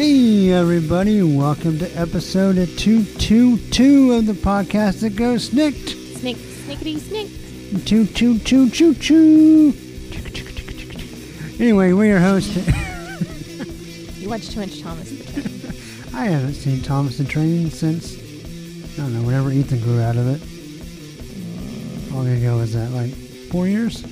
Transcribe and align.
Hey, 0.00 0.50
everybody, 0.50 1.22
welcome 1.22 1.78
to 1.78 1.86
episode 1.90 2.54
222 2.54 4.12
of 4.12 4.24
the 4.24 4.32
podcast 4.32 5.02
that 5.02 5.14
goes 5.14 5.50
SNIKT. 5.50 6.16
Snick, 6.16 6.36
snickety, 6.38 6.98
snick. 6.98 7.84
Choo 7.84 8.06
choo 8.06 8.38
choo 8.38 8.70
choo 8.70 8.94
choo. 8.94 9.74
Anyway, 11.62 11.92
we're 11.92 12.06
your 12.06 12.18
host. 12.18 12.48
You 14.18 14.30
watch 14.30 14.48
too 14.48 14.60
much 14.60 14.80
Thomas 14.80 15.10
the 15.10 15.32
Train. 15.32 16.14
I 16.14 16.24
haven't 16.28 16.54
seen 16.54 16.80
Thomas 16.80 17.18
the 17.18 17.24
Train 17.24 17.70
since, 17.70 18.14
I 18.94 19.02
don't 19.02 19.12
know, 19.12 19.22
whenever 19.22 19.50
Ethan 19.52 19.80
grew 19.80 20.00
out 20.00 20.16
of 20.16 20.26
it. 20.28 20.40
How 22.08 22.16
long 22.16 22.28
ago 22.28 22.56
was 22.56 22.72
that? 22.72 22.90
Like 22.92 23.12
four 23.50 23.66
years? 23.66 24.02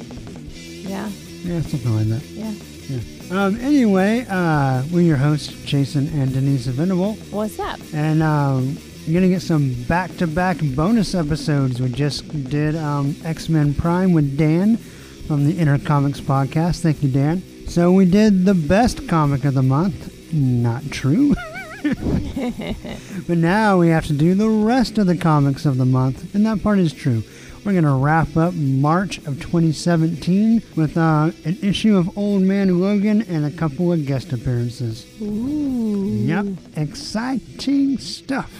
Yeah, 0.84 1.09
Yeah, 1.45 1.62
something 1.62 1.97
like 1.97 2.09
that. 2.09 2.23
Yeah. 2.25 2.52
Yeah. 2.91 3.17
Um, 3.30 3.60
anyway, 3.60 4.24
uh, 4.30 4.82
we're 4.91 5.02
your 5.02 5.18
hosts, 5.18 5.48
Jason 5.64 6.09
and 6.19 6.32
Denise 6.32 6.66
Venable. 6.66 7.12
What's 7.30 7.59
up? 7.59 7.78
And 7.92 8.23
um, 8.23 8.78
you're 9.05 9.20
going 9.20 9.30
to 9.30 9.34
get 9.34 9.42
some 9.42 9.74
back 9.84 10.16
to 10.16 10.27
back 10.27 10.56
bonus 10.74 11.14
episodes. 11.14 11.78
We 11.78 11.91
just 11.91 12.48
did 12.48 12.74
um, 12.74 13.14
X 13.24 13.50
Men 13.50 13.74
Prime 13.74 14.14
with 14.14 14.38
Dan 14.38 14.78
from 14.78 15.44
the 15.44 15.58
Inner 15.58 15.78
Comics 15.78 16.22
podcast. 16.22 16.80
Thank 16.80 17.03
you, 17.03 17.11
Dan. 17.11 17.42
So 17.66 17.92
we 17.92 18.06
did 18.06 18.47
the 18.47 18.55
best 18.55 19.06
comic 19.08 19.44
of 19.44 19.53
the 19.53 19.62
month. 19.62 20.33
Not 20.33 20.91
true. 20.91 21.34
but 21.83 23.36
now 23.36 23.78
we 23.78 23.88
have 23.88 24.06
to 24.06 24.12
do 24.12 24.34
the 24.34 24.48
rest 24.48 24.98
of 24.98 25.06
the 25.06 25.16
comics 25.16 25.66
of 25.66 25.77
the 25.77 25.84
month. 25.84 26.34
And 26.34 26.47
that 26.47 26.62
part 26.62 26.78
is 26.78 26.92
true. 26.94 27.22
We're 27.64 27.73
going 27.73 27.84
to 27.84 27.91
wrap 28.03 28.37
up 28.37 28.55
March 28.55 29.19
of 29.19 29.41
2017 29.41 30.62
with 30.77 30.97
uh, 30.97 31.31
an 31.45 31.59
issue 31.62 31.97
of 31.97 32.17
Old 32.17 32.42
Man 32.42 32.81
Logan 32.81 33.23
and 33.23 33.45
a 33.45 33.50
couple 33.50 33.92
of 33.92 34.06
guest 34.06 34.33
appearances. 34.33 35.05
Ooh. 35.20 36.06
Yep, 36.06 36.47
exciting 36.77 37.98
stuff. 37.98 38.50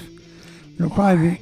It'll 0.77 0.91
probably 0.91 1.31
be. 1.31 1.41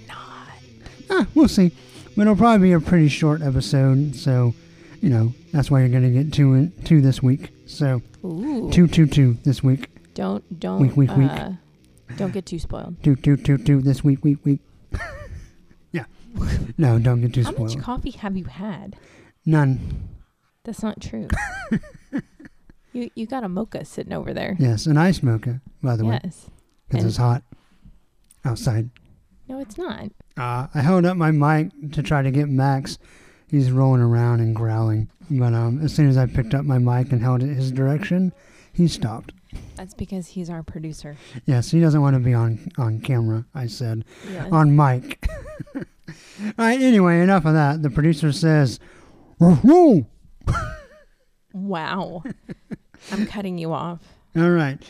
Ah, 1.10 1.26
we'll 1.34 1.48
see. 1.48 1.72
But 2.16 2.22
it'll 2.22 2.36
probably 2.36 2.68
be 2.68 2.72
a 2.72 2.80
pretty 2.80 3.08
short 3.08 3.42
episode, 3.42 4.14
so 4.16 4.54
you 5.02 5.08
know 5.10 5.34
that's 5.52 5.70
why 5.70 5.80
you're 5.80 5.88
gonna 5.90 6.10
get 6.10 6.32
two 6.32 6.54
in, 6.54 6.72
two 6.84 7.00
this 7.00 7.22
week. 7.22 7.50
So 7.66 8.00
Ooh. 8.24 8.70
two 8.72 8.86
two 8.86 9.06
two 9.06 9.34
this 9.44 9.62
week. 9.62 9.88
Don't, 10.14 10.58
don't, 10.58 10.80
Week, 10.80 10.96
week, 10.96 11.14
week. 11.16 11.30
uh, 11.30 11.50
don't 12.16 12.32
get 12.32 12.46
too 12.46 12.58
spoiled. 12.58 13.02
Two 13.02 13.14
two 13.16 13.36
two 13.36 13.58
two 13.58 13.82
this 13.82 14.02
week 14.02 14.24
week 14.24 14.38
week. 14.44 14.60
No, 16.78 16.98
don't 16.98 17.20
get 17.22 17.32
too 17.34 17.42
How 17.44 17.52
much 17.52 17.78
coffee 17.78 18.10
have 18.10 18.36
you 18.36 18.44
had? 18.44 18.96
None. 19.46 20.08
That's 20.64 20.82
not 20.82 21.00
true. 21.00 21.28
you, 22.92 23.10
you 23.14 23.26
got 23.26 23.44
a 23.44 23.48
mocha 23.48 23.84
sitting 23.84 24.12
over 24.12 24.34
there. 24.34 24.56
Yes, 24.58 24.86
an 24.86 24.96
ice 24.96 25.22
mocha, 25.22 25.60
by 25.82 25.96
the 25.96 26.04
way, 26.04 26.20
Yes. 26.22 26.50
because 26.88 27.04
it's 27.04 27.16
hot 27.16 27.42
outside. 28.44 28.90
No, 29.48 29.60
it's 29.60 29.78
not. 29.78 30.10
Uh, 30.36 30.66
I 30.74 30.80
held 30.80 31.04
up 31.06 31.16
my 31.16 31.30
mic 31.30 31.70
to 31.92 32.02
try 32.02 32.22
to 32.22 32.30
get 32.30 32.48
Max. 32.48 32.98
He's 33.48 33.70
rolling 33.70 34.02
around 34.02 34.40
and 34.40 34.54
growling. 34.54 35.08
But 35.30 35.54
um, 35.54 35.80
as 35.82 35.94
soon 35.94 36.08
as 36.08 36.16
I 36.16 36.26
picked 36.26 36.52
up 36.52 36.64
my 36.64 36.78
mic 36.78 37.12
and 37.12 37.22
held 37.22 37.42
it 37.42 37.54
his 37.54 37.70
direction, 37.72 38.32
he 38.72 38.88
stopped. 38.88 39.32
That's 39.76 39.94
because 39.94 40.26
he's 40.28 40.50
our 40.50 40.62
producer. 40.62 41.16
Yes, 41.46 41.70
he 41.70 41.80
doesn't 41.80 42.00
want 42.02 42.14
to 42.14 42.20
be 42.20 42.34
on, 42.34 42.70
on 42.76 43.00
camera, 43.00 43.46
I 43.54 43.68
said. 43.68 44.04
Yeah. 44.30 44.48
On 44.50 44.74
mic. 44.76 45.26
All 46.44 46.52
right, 46.58 46.80
anyway, 46.80 47.20
enough 47.20 47.44
of 47.44 47.54
that. 47.54 47.82
The 47.82 47.90
producer 47.90 48.32
says, 48.32 48.78
"Woof, 49.38 49.62
woof." 49.64 50.04
wow. 51.52 52.22
I'm 53.12 53.26
cutting 53.26 53.58
you 53.58 53.72
off. 53.72 54.00
All 54.36 54.50
right. 54.50 54.82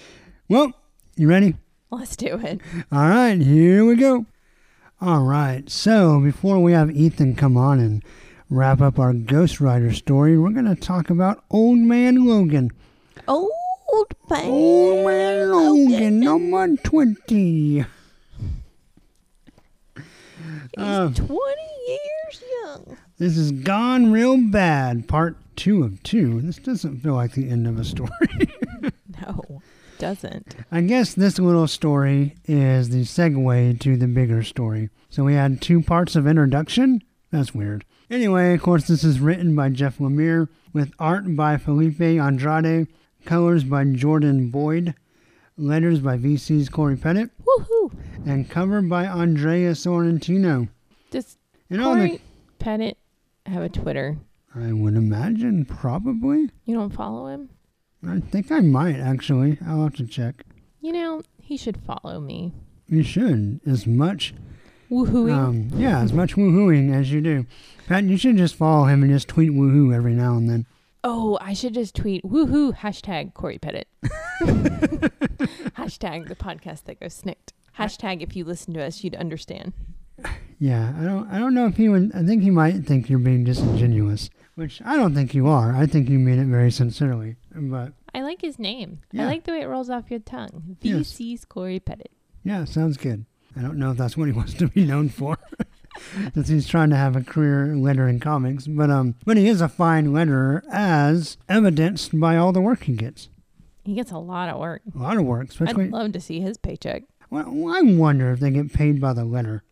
Well, 0.49 0.73
you 1.17 1.29
ready? 1.29 1.57
Let's 1.91 2.17
do 2.17 2.39
it. 2.39 2.61
All 2.91 3.09
right, 3.09 3.41
here 3.41 3.85
we 3.85 3.97
go. 3.97 4.27
All 5.01 5.23
right, 5.25 5.69
so 5.71 6.21
before 6.21 6.59
we 6.61 6.73
have 6.73 6.91
Ethan 6.91 7.37
come 7.37 7.57
on 7.57 7.79
and 7.81 8.03
wrap 8.49 8.81
up 8.81 8.99
our 8.99 9.13
Ghost 9.13 9.61
Rider 9.61 9.93
story, 9.93 10.39
we're 10.39 10.51
going 10.51 10.65
to 10.65 10.75
talk 10.75 11.11
about 11.11 11.45
Old 11.51 11.79
Man 11.79 12.27
Logan. 12.27 12.71
Old 13.29 13.51
man. 14.31 14.47
Old 14.47 15.07
Man 15.07 15.51
Logan, 15.51 16.21
number 16.21 16.77
20. 16.77 17.85
He's 20.77 20.85
Uh, 20.85 21.11
20 21.15 21.31
years 21.89 22.43
young. 22.65 22.97
This 23.19 23.37
is 23.39 23.51
Gone 23.53 24.13
Real 24.13 24.37
Bad, 24.37 25.09
part 25.09 25.37
two 25.57 25.83
of 25.85 26.03
two. 26.03 26.41
This 26.43 26.57
doesn't 26.57 26.99
feel 26.99 27.15
like 27.15 27.33
the 27.33 27.49
end 27.49 27.67
of 27.67 27.79
a 27.79 27.85
story. 27.85 28.11
No, 29.23 29.63
doesn't. 29.99 30.55
I 30.71 30.83
guess 30.83 31.15
this 31.15 31.39
little 31.39 31.67
story 31.67 32.35
is 32.45 32.91
the 32.91 33.01
segue 33.05 33.81
to 33.81 33.97
the 33.97 34.07
bigger 34.07 34.43
story. 34.43 34.91
So 35.09 35.25
we 35.25 35.33
had 35.33 35.63
two 35.63 35.81
parts 35.81 36.15
of 36.17 36.27
introduction. 36.27 37.03
That's 37.31 37.55
weird. 37.55 37.87
Anyway, 38.11 38.53
of 38.53 38.61
course, 38.61 38.87
this 38.87 39.03
is 39.03 39.21
written 39.21 39.57
by 39.57 39.71
Jeff 39.71 39.97
Lemire 39.97 40.49
with 40.75 40.93
art 40.99 41.35
by 41.35 41.57
Filipe 41.57 41.99
Andrade, 42.03 42.89
colors 43.25 43.65
by 43.65 43.85
Jordan 43.85 44.51
Boyd, 44.51 44.95
letters 45.57 46.01
by 46.01 46.19
VC's 46.19 46.69
Cory 46.69 46.97
Petit, 46.97 47.31
Woohoo. 47.43 47.91
And 48.27 48.51
covered 48.51 48.89
by 48.89 49.07
Andrea 49.07 49.71
Sorrentino. 49.71 50.69
Does 51.11 51.39
And 51.71 51.81
all 51.81 51.95
the, 51.95 52.09
Cory 52.09 52.21
Petit 52.59 52.97
have 53.47 53.63
a 53.63 53.69
Twitter? 53.69 54.19
I 54.55 54.73
would 54.73 54.95
imagine, 54.97 55.65
probably. 55.65 56.51
You 56.65 56.75
don't 56.75 56.91
follow 56.93 57.29
him? 57.29 57.51
I 58.07 58.21
think 58.21 58.51
I 58.51 58.61
might 58.61 58.97
actually. 58.97 59.59
I'll 59.67 59.85
have 59.85 59.95
to 59.97 60.07
check. 60.07 60.45
You 60.81 60.93
know, 60.93 61.23
he 61.41 61.57
should 61.57 61.77
follow 61.79 62.21
me. 62.21 62.53
You 62.89 63.03
should 63.03 63.61
as 63.67 63.87
much 63.87 64.35
Woohooing. 64.91 65.33
Um, 65.33 65.71
yeah, 65.75 66.01
as 66.01 66.13
much 66.13 66.37
woohooing 66.37 66.95
as 66.95 67.11
you 67.11 67.21
do. 67.21 67.47
Pat, 67.89 68.05
you 68.05 68.17
should 68.17 68.37
just 68.37 68.55
follow 68.55 68.85
him 68.85 69.03
and 69.03 69.11
just 69.13 69.29
tweet 69.29 69.51
woohoo 69.51 69.95
every 69.95 70.13
now 70.13 70.37
and 70.37 70.49
then. 70.49 70.67
oh, 71.05 71.39
I 71.41 71.53
should 71.53 71.75
just 71.75 71.95
tweet 71.95 72.23
woohoo 72.25 72.77
hashtag 72.77 73.35
Cory 73.35 73.59
Petit. 73.59 73.85
hashtag 75.77 76.29
the 76.29 76.37
podcast 76.37 76.85
that 76.85 77.01
goes 77.01 77.21
SNIKT. 77.21 77.53
Hashtag 77.79 78.23
if 78.23 78.35
you 78.37 78.45
listen 78.45 78.75
to 78.75 78.83
us, 78.85 79.05
you'd 79.05 79.15
understand. 79.15 79.73
Yeah, 80.59 80.95
I 80.99 81.05
don't, 81.05 81.29
I 81.31 81.39
don't 81.39 81.53
know 81.55 81.67
if 81.67 81.77
he 81.77 81.89
would. 81.91 82.11
I 82.15 82.23
think 82.25 82.43
he 82.43 82.51
might 82.51 82.85
think 82.87 83.11
you're 83.11 83.19
being 83.19 83.45
disingenuous, 83.45 84.31
which 84.55 84.81
I 84.83 84.97
don't 84.97 85.15
think 85.15 85.35
you 85.35 85.47
are. 85.49 85.75
I 85.77 85.85
think 85.85 86.09
you 86.09 86.19
mean 86.19 86.39
it 86.39 86.47
very 86.47 86.71
sincerely. 86.71 87.37
But 87.55 87.93
I 88.15 88.23
like 88.23 88.41
his 88.41 88.59
name. 88.59 89.01
Yeah. 89.13 89.25
I 89.25 89.27
like 89.27 89.45
the 89.45 89.53
way 89.53 89.61
it 89.61 89.67
rolls 89.69 89.91
off 89.91 90.11
your 90.11 90.21
tongue. 90.21 90.79
Yes. 90.81 91.13
VC's 91.13 91.45
Cory 91.45 91.79
Petit. 91.79 92.05
yeah, 92.45 92.65
sounds 92.65 92.97
good. 92.97 93.27
I 93.55 93.61
don't 93.61 93.77
know 93.79 93.91
if 93.91 93.99
that's 93.99 94.17
what 94.17 94.29
he 94.29 94.33
wants 94.37 94.55
to 94.55 94.69
be 94.69 94.87
known 94.87 95.11
for. 95.11 95.37
Since 96.35 96.49
he's 96.49 96.67
trying 96.67 96.91
to 96.91 96.97
have 96.97 97.17
a 97.17 97.23
career 97.23 97.75
lettering 97.75 98.21
comics, 98.21 98.67
but 98.67 98.91
um, 98.91 99.15
but 99.25 99.39
he 99.39 99.49
is 99.49 99.63
a 99.63 99.69
fine 99.69 100.09
letterer, 100.09 100.61
as 100.71 101.39
evidenced 101.49 102.19
by 102.21 102.37
all 102.37 102.53
the 102.53 102.61
work 102.61 102.83
he 102.85 102.93
gets. 102.95 103.31
He 103.83 103.95
gets 103.95 104.11
a 104.11 104.19
lot 104.19 104.51
of 104.51 104.59
work. 104.61 104.83
A 104.95 104.99
lot 104.99 105.17
of 105.17 105.25
work, 105.25 105.49
especially. 105.49 105.85
I'd 105.85 105.93
love 105.93 106.13
to 106.13 106.21
see 106.21 106.41
his 106.41 106.59
paycheck. 106.59 107.05
Well, 107.31 107.69
I 107.75 107.83
wonder 107.83 108.33
if 108.33 108.41
they 108.41 108.51
get 108.51 108.73
paid 108.73 109.01
by 109.01 109.13
the 109.13 109.25
letter. 109.25 109.63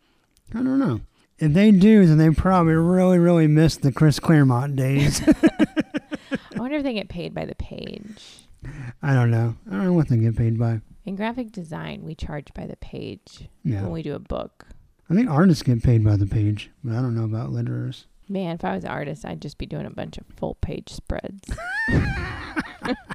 I 0.53 0.57
don't 0.63 0.79
know. 0.79 1.01
If 1.37 1.53
they 1.53 1.71
do, 1.71 2.05
then 2.05 2.17
they 2.17 2.29
probably 2.29 2.73
really, 2.73 3.17
really 3.19 3.47
miss 3.47 3.75
the 3.77 3.91
Chris 3.91 4.19
Claremont 4.19 4.75
days. 4.75 5.21
I 5.27 6.59
wonder 6.59 6.77
if 6.77 6.83
they 6.83 6.93
get 6.93 7.09
paid 7.09 7.33
by 7.33 7.45
the 7.45 7.55
page. 7.55 8.23
I 9.01 9.13
don't 9.13 9.31
know. 9.31 9.55
I 9.67 9.71
don't 9.71 9.83
know 9.85 9.93
what 9.93 10.07
they 10.09 10.17
get 10.17 10.35
paid 10.37 10.57
by. 10.57 10.81
In 11.03 11.15
graphic 11.15 11.51
design, 11.51 12.03
we 12.03 12.15
charge 12.15 12.53
by 12.53 12.65
the 12.65 12.77
page 12.77 13.47
Yeah. 13.63 13.83
when 13.83 13.91
we 13.91 14.01
do 14.01 14.15
a 14.15 14.19
book. 14.19 14.65
I 15.09 15.13
think 15.13 15.29
artists 15.29 15.61
get 15.61 15.83
paid 15.83 16.03
by 16.03 16.15
the 16.15 16.25
page, 16.25 16.71
but 16.83 16.95
I 16.95 17.01
don't 17.01 17.15
know 17.15 17.25
about 17.25 17.51
letterers. 17.51 18.05
Man, 18.27 18.55
if 18.55 18.63
I 18.65 18.73
was 18.73 18.83
an 18.85 18.89
artist, 18.89 19.23
I'd 19.25 19.41
just 19.41 19.57
be 19.59 19.67
doing 19.67 19.85
a 19.85 19.91
bunch 19.91 20.17
of 20.17 20.23
full 20.35 20.55
page 20.55 20.89
spreads. 20.89 21.47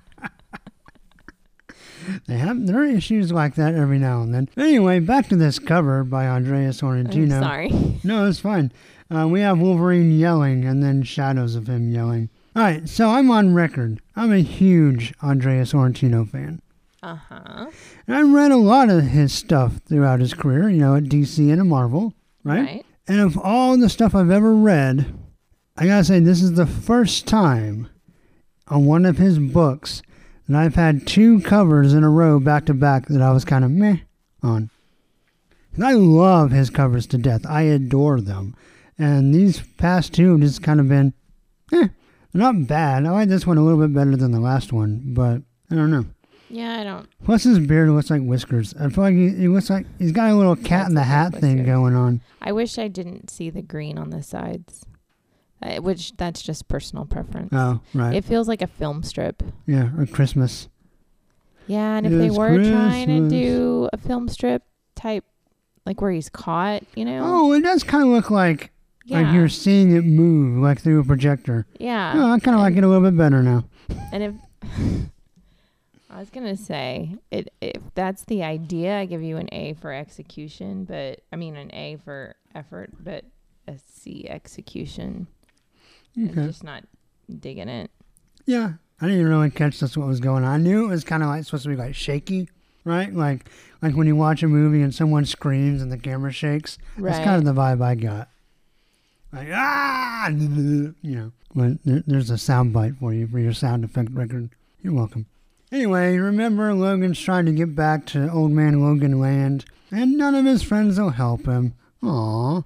They 2.27 2.39
have 2.39 2.67
there 2.67 2.81
are 2.81 2.85
issues 2.85 3.33
like 3.33 3.55
that 3.57 3.75
every 3.75 3.99
now 3.99 4.23
and 4.23 4.35
then. 4.35 4.49
Anyway, 4.57 5.01
back 5.01 5.29
to 5.29 5.37
this 5.37 5.59
cover 5.59 6.05
by 6.05 6.27
Andrea 6.27 6.69
I'm 6.69 7.31
sorry. 7.43 7.71
No, 8.05 8.27
it's 8.27 8.39
fine. 8.39 8.73
Uh, 9.11 9.27
we 9.29 9.41
have 9.41 9.59
Wolverine 9.59 10.19
yelling 10.19 10.65
and 10.65 10.83
then 10.83 11.03
shadows 11.03 11.55
of 11.57 11.69
him 11.69 11.91
yelling. 11.91 12.31
All 12.57 12.62
right, 12.62 12.89
so 12.89 13.11
I'm 13.11 13.31
on 13.31 13.55
record. 13.55 14.01
I'm 14.17 14.33
a 14.33 14.39
huge 14.43 15.12
Andreas 15.23 15.73
Sorrentino 15.73 16.29
fan. 16.29 16.61
Uh 17.03 17.17
huh. 17.17 17.71
And 18.07 18.17
I 18.17 18.23
read 18.23 18.51
a 18.53 18.57
lot 18.57 18.91
of 18.91 19.05
his 19.05 19.33
stuff 19.33 19.81
throughout 19.87 20.21
his 20.21 20.35
career, 20.35 20.69
you 20.69 20.79
know, 20.79 20.97
at 20.97 21.05
DC 21.05 21.51
and 21.51 21.61
at 21.61 21.67
Marvel, 21.67 22.15
right? 22.45 22.85
And 23.09 23.21
of 23.21 23.39
all 23.39 23.77
the 23.77 23.89
stuff 23.89 24.15
I've 24.15 24.31
ever 24.31 24.55
read, 24.55 25.12
I 25.77 25.87
gotta 25.87 26.05
say, 26.05 26.21
this 26.21 26.43
is 26.43 26.55
the 26.55 26.67
first 26.67 27.27
time 27.27 27.89
on 28.69 28.85
one 28.85 29.05
of 29.07 29.19
his 29.19 29.39
books 29.39 30.03
that 30.50 30.58
I've 30.58 30.75
had 30.75 31.06
two 31.06 31.41
covers 31.41 31.94
in 31.94 32.02
a 32.02 32.11
row 32.11 32.41
back 32.41 32.67
to 32.67 32.75
back 32.75 33.06
that 33.06 33.23
I 33.23 33.31
was 33.31 33.44
kind 33.44 33.64
of 33.64 33.70
meh 33.70 33.99
on. 34.43 34.70
And 35.75 35.85
I 35.85 35.93
love 35.93 36.50
his 36.50 36.70
covers 36.70 37.06
to 37.08 37.19
death. 37.19 37.47
I 37.47 37.62
adore 37.62 38.20
them. 38.20 38.56
And 38.99 39.32
these 39.32 39.62
past 39.79 40.12
two 40.12 40.32
have 40.32 40.41
just 40.41 40.62
kind 40.62 40.81
of 40.81 40.88
been, 40.88 41.14
eh, 41.73 41.88
they're 42.32 42.43
not 42.43 42.67
bad. 42.67 43.06
I 43.06 43.11
like 43.11 43.29
this 43.29 43.47
one 43.47 43.58
a 43.58 43.62
little 43.62 43.81
bit 43.81 43.94
better 43.94 44.17
than 44.17 44.32
the 44.32 44.41
last 44.41 44.73
one, 44.73 45.14
but 45.14 45.43
I 45.70 45.75
don't 45.76 45.91
know. 45.91 46.06
Yeah, 46.49 46.81
I 46.81 46.85
don't. 46.85 47.08
Plus, 47.25 47.44
his 47.44 47.61
beard 47.61 47.88
looks 47.91 48.11
like 48.11 48.23
whiskers. 48.23 48.75
I 48.75 48.88
feel 48.88 49.05
like 49.05 49.14
he, 49.14 49.31
he 49.31 49.47
looks 49.47 49.70
like 49.70 49.87
he's 50.00 50.11
got 50.11 50.31
a 50.31 50.35
little 50.35 50.56
cat 50.56 50.88
in 50.88 50.94
the 50.94 51.05
hat 51.05 51.32
thing 51.32 51.64
going 51.64 51.94
on. 51.94 52.20
I 52.43 52.50
wish 52.50 52.76
I 52.76 52.88
didn't 52.88 53.31
see 53.31 53.50
the 53.50 53.62
green 53.62 53.97
on 53.99 54.11
the 54.11 54.23
sides, 54.23 54.85
uh, 55.62 55.77
which 55.77 56.17
that's 56.17 56.43
just 56.43 56.69
personal 56.69 57.05
preference. 57.05 57.51
Oh, 57.53 57.81
right. 57.95 58.15
It 58.15 58.25
feels 58.25 58.49
like 58.49 58.62
a 58.62 58.67
film 58.67 59.03
strip. 59.03 59.43
yeah, 59.67 59.91
or 59.99 60.07
Christmas. 60.07 60.69
Yeah, 61.67 61.97
and 61.97 62.07
if 62.07 62.12
they 62.12 62.27
It's 62.27 62.37
were 62.37 62.57
trying 62.57 63.07
to 63.07 63.29
do 63.29 63.89
a 63.93 63.97
film 63.97 64.29
strip 64.29 64.65
type, 64.97 65.25
like 65.87 66.01
where 66.01 66.11
he's 66.11 66.29
caught, 66.29 66.83
you 66.97 67.05
know? 67.05 67.23
Oh, 67.25 67.53
it 67.53 67.61
does 67.61 67.85
kind 67.85 68.03
of 68.03 68.11
look 68.11 68.31
like 68.31 68.73
yeah. 69.05 69.21
like 69.21 69.33
you're 69.35 69.49
seeing 69.49 69.95
it 69.95 70.03
move 70.05 70.61
like 70.62 70.81
through 70.81 71.01
a 71.01 71.05
projector. 71.05 71.67
yeah. 71.79 72.12
Oh, 72.17 72.33
I 72.33 72.39
kind 72.41 72.57
of 72.57 72.61
like 72.61 72.77
it 72.77 72.83
a 72.83 72.89
little 72.89 73.09
bit 73.09 73.17
better 73.17 73.43
now. 73.43 73.65
And 74.12 74.23
if 74.23 74.35
I 76.11 76.19
was 76.19 76.31
gonna 76.31 76.57
say 76.57 77.17
it, 77.31 77.53
if 77.61 77.83
that's 77.95 78.25
the 78.25 78.43
idea, 78.43 78.99
I 78.99 79.05
give 79.07 79.23
you 79.23 79.37
an 79.37 79.49
A 79.53 79.75
for 79.75 79.93
execution, 79.93 80.85
but 80.85 81.21
I 81.33 81.37
mean 81.37 81.57
an 81.57 81.73
A 81.73 81.99
for 82.05 82.35
effort, 82.55 82.91
but 82.99 83.25
a 83.69 83.75
C 83.93 84.27
execution. 84.29 85.29
I'm 86.17 86.31
Okay. 86.31 86.47
just 86.47 86.65
not 86.65 86.85
digging 87.39 87.69
it. 87.69 87.91
Yeah, 88.47 88.73
I 89.01 89.07
didn't 89.07 89.27
really 89.29 89.51
catch 89.51 89.79
that's 89.81 89.97
what 89.97 90.09
was 90.09 90.21
going 90.21 90.45
on. 90.45 90.51
I 90.53 90.57
knew 90.57 90.85
it 90.85 90.89
was 90.89 91.05
kind 91.05 91.23
of 91.23 91.29
like 91.29 91.45
supposed 91.45 91.62
to 91.65 91.69
be 91.69 91.77
like 91.77 91.95
shaky, 91.95 92.49
right? 92.85 93.12
Like 93.15 93.47
like 93.83 93.95
when 93.97 94.07
you 94.07 94.17
watch 94.17 94.43
a 94.43 94.49
movie 94.49 94.83
and 94.83 94.95
someone 94.95 95.25
screams 95.25 95.81
and 95.83 95.91
the 95.93 95.99
camera 95.99 96.33
shakes. 96.33 96.79
Right. 96.97 97.12
That's 97.12 97.25
kind 97.25 97.37
of 97.37 97.45
the 97.45 97.59
vibe 97.61 97.83
I 97.83 97.95
got. 97.95 98.29
Like 99.33 99.49
ah, 99.53 100.29
you 100.31 100.95
know. 101.03 101.33
But 101.55 101.83
there, 101.85 102.03
there's 102.07 102.31
a 102.31 102.39
sound 102.39 102.73
bite 102.73 102.97
for 102.97 103.12
you 103.12 103.27
for 103.27 103.39
your 103.39 103.53
sound 103.53 103.85
effect 103.85 104.11
record. 104.12 104.51
You're 104.83 104.95
welcome. 104.95 105.27
Anyway, 105.73 106.17
remember 106.17 106.75
Logan's 106.75 107.21
trying 107.21 107.47
to 107.47 107.53
get 107.53 107.77
back 107.77 108.05
to 108.07 108.31
Old 108.33 108.51
Man 108.51 108.81
Logan 108.83 109.21
Land, 109.21 109.65
and 109.93 110.17
none 110.17 110.35
of 110.35 110.45
his 110.45 110.62
friends 110.62 110.99
will 110.99 111.11
help 111.11 111.47
him. 111.47 111.75
Aww. 112.03 112.65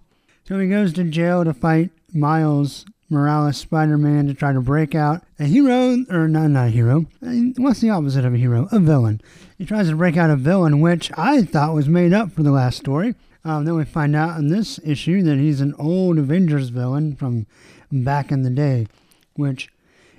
So 0.49 0.59
he 0.59 0.69
goes 0.69 0.93
to 0.95 1.05
jail 1.05 1.45
to 1.45 1.53
fight 1.53 1.91
Miles 2.15 2.87
Morales 3.15 3.57
Spider-Man 3.57 4.27
to 4.27 4.35
try 4.35 4.53
to 4.53 4.61
break 4.61 4.95
out 4.95 5.23
a 5.39 5.45
hero, 5.45 6.05
or 6.11 6.29
not, 6.29 6.49
not 6.49 6.67
a 6.67 6.71
hero. 6.71 7.07
Uh, 7.25 7.33
What's 7.57 7.81
the 7.81 7.91
opposite 7.91 8.25
of 8.25 8.35
a 8.35 8.39
hero? 8.39 8.69
A 8.71 8.79
villain. 8.79 9.21
He 9.57 9.65
tries 9.65 9.89
to 9.89 9.97
break 9.97 10.17
out 10.17 10.31
a 10.31 10.37
villain, 10.37 10.81
which 10.81 11.11
I 11.17 11.43
thought 11.43 11.75
was 11.75 11.89
made 11.89 12.13
up 12.13 12.33
for 12.33 12.43
the 12.43 12.51
last 12.51 12.77
story. 12.77 13.15
Um, 13.45 13.65
then 13.65 13.77
we 13.77 13.85
find 13.85 14.15
out 14.17 14.39
in 14.39 14.49
this 14.49 14.81
issue 14.85 15.23
that 15.23 15.39
he's 15.39 15.61
an 15.61 15.75
old 15.79 16.19
Avengers 16.19 16.69
villain 16.71 17.15
from 17.17 17.47
back 17.93 18.33
in 18.33 18.43
the 18.43 18.51
day, 18.51 18.87
which, 19.35 19.71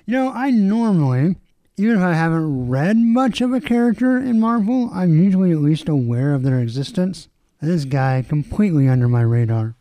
you 0.06 0.12
know, 0.12 0.32
I 0.32 0.50
normally, 0.50 1.36
even 1.76 1.96
if 1.96 2.02
I 2.02 2.14
haven't 2.14 2.68
read 2.68 2.96
much 2.96 3.40
of 3.40 3.52
a 3.52 3.60
character 3.60 4.16
in 4.16 4.40
Marvel, 4.40 4.90
I'm 4.92 5.22
usually 5.22 5.52
at 5.52 5.58
least 5.58 5.88
aware 5.88 6.34
of 6.34 6.42
their 6.42 6.60
existence. 6.60 7.28
This 7.60 7.84
guy 7.84 8.24
completely 8.26 8.88
under 8.88 9.08
my 9.08 9.22
radar. 9.22 9.74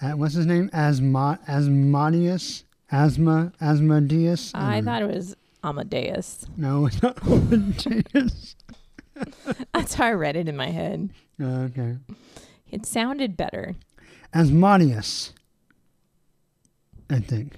Uh, 0.00 0.12
what's 0.12 0.34
his 0.34 0.46
name? 0.46 0.70
Asma, 0.72 1.40
Asmodeus? 1.48 2.64
Asma, 2.90 3.52
Asmodeus? 3.60 4.52
I 4.54 4.76
don't 4.76 4.84
thought 4.84 5.02
it 5.02 5.08
was 5.12 5.36
Amadeus. 5.64 6.46
No, 6.56 6.86
it's 6.86 7.02
not 7.02 7.18
Asmodeus. 7.26 8.56
That's 9.74 9.94
how 9.94 10.06
I 10.06 10.12
read 10.12 10.36
it 10.36 10.48
in 10.48 10.56
my 10.56 10.68
head. 10.70 11.10
Oh, 11.40 11.62
okay. 11.62 11.96
It 12.70 12.86
sounded 12.86 13.36
better. 13.36 13.74
Asmodeus. 14.32 15.32
I 17.10 17.18
think. 17.20 17.54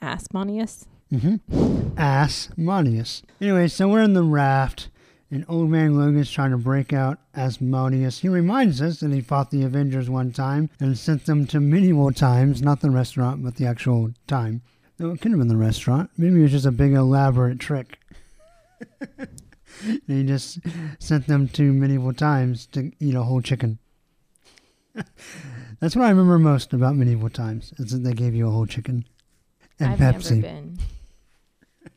Asmodeus. 0.00 0.86
Mm-hmm. 1.12 1.98
Asmodeus. 1.98 3.22
Anyway, 3.40 3.68
so 3.68 3.88
we're 3.88 4.02
in 4.02 4.14
the 4.14 4.22
raft, 4.22 4.90
and 5.34 5.44
Old 5.48 5.68
Man 5.68 5.98
Logan's 5.98 6.30
trying 6.30 6.52
to 6.52 6.56
break 6.56 6.92
out 6.92 7.18
Asmodeus. 7.34 8.20
He 8.20 8.28
reminds 8.28 8.80
us 8.80 9.00
that 9.00 9.10
he 9.10 9.20
fought 9.20 9.50
the 9.50 9.64
Avengers 9.64 10.08
one 10.08 10.30
time 10.30 10.70
and 10.78 10.96
sent 10.96 11.26
them 11.26 11.44
to 11.48 11.58
medieval 11.58 12.12
times, 12.12 12.62
not 12.62 12.80
the 12.80 12.90
restaurant, 12.90 13.42
but 13.42 13.56
the 13.56 13.66
actual 13.66 14.12
time. 14.28 14.62
No, 14.96 15.10
it 15.10 15.20
could 15.20 15.32
have 15.32 15.40
been 15.40 15.48
the 15.48 15.56
restaurant. 15.56 16.10
Maybe 16.16 16.38
it 16.38 16.42
was 16.42 16.52
just 16.52 16.66
a 16.66 16.70
big 16.70 16.92
elaborate 16.92 17.58
trick. 17.58 17.98
and 19.18 20.00
he 20.06 20.22
just 20.22 20.60
sent 21.00 21.26
them 21.26 21.48
to 21.48 21.72
medieval 21.72 22.12
times 22.12 22.66
to 22.66 22.92
eat 23.00 23.16
a 23.16 23.24
whole 23.24 23.42
chicken. 23.42 23.80
That's 25.80 25.96
what 25.96 26.04
I 26.04 26.10
remember 26.10 26.38
most 26.38 26.72
about 26.72 26.94
medieval 26.94 27.28
times, 27.28 27.74
is 27.78 27.90
that 27.90 28.04
they 28.04 28.12
gave 28.12 28.36
you 28.36 28.46
a 28.46 28.52
whole 28.52 28.66
chicken. 28.66 29.04
And 29.80 29.94
I've 29.94 29.98
Pepsi. 29.98 30.78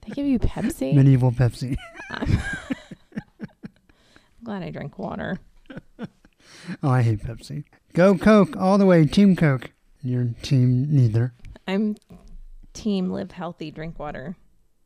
They 0.02 0.14
give 0.16 0.26
you 0.26 0.40
Pepsi. 0.40 0.96
Medieval 0.96 1.32
Pepsi. 1.32 1.78
Glad 4.48 4.64
I 4.64 4.70
drank 4.70 4.98
water. 4.98 5.40
Oh, 6.82 6.90
I 6.90 7.02
hate 7.02 7.20
Pepsi. 7.20 7.66
Go 7.92 8.18
Coke 8.18 8.56
all 8.56 8.78
the 8.78 8.86
way. 8.86 9.06
Team 9.06 9.36
Coke. 9.36 9.72
Your 10.02 10.30
team 10.42 10.88
neither. 10.90 11.34
I'm 11.68 11.98
team 12.72 13.10
live 13.12 13.32
healthy, 13.32 13.70
drink 13.70 14.00
water. 14.00 14.38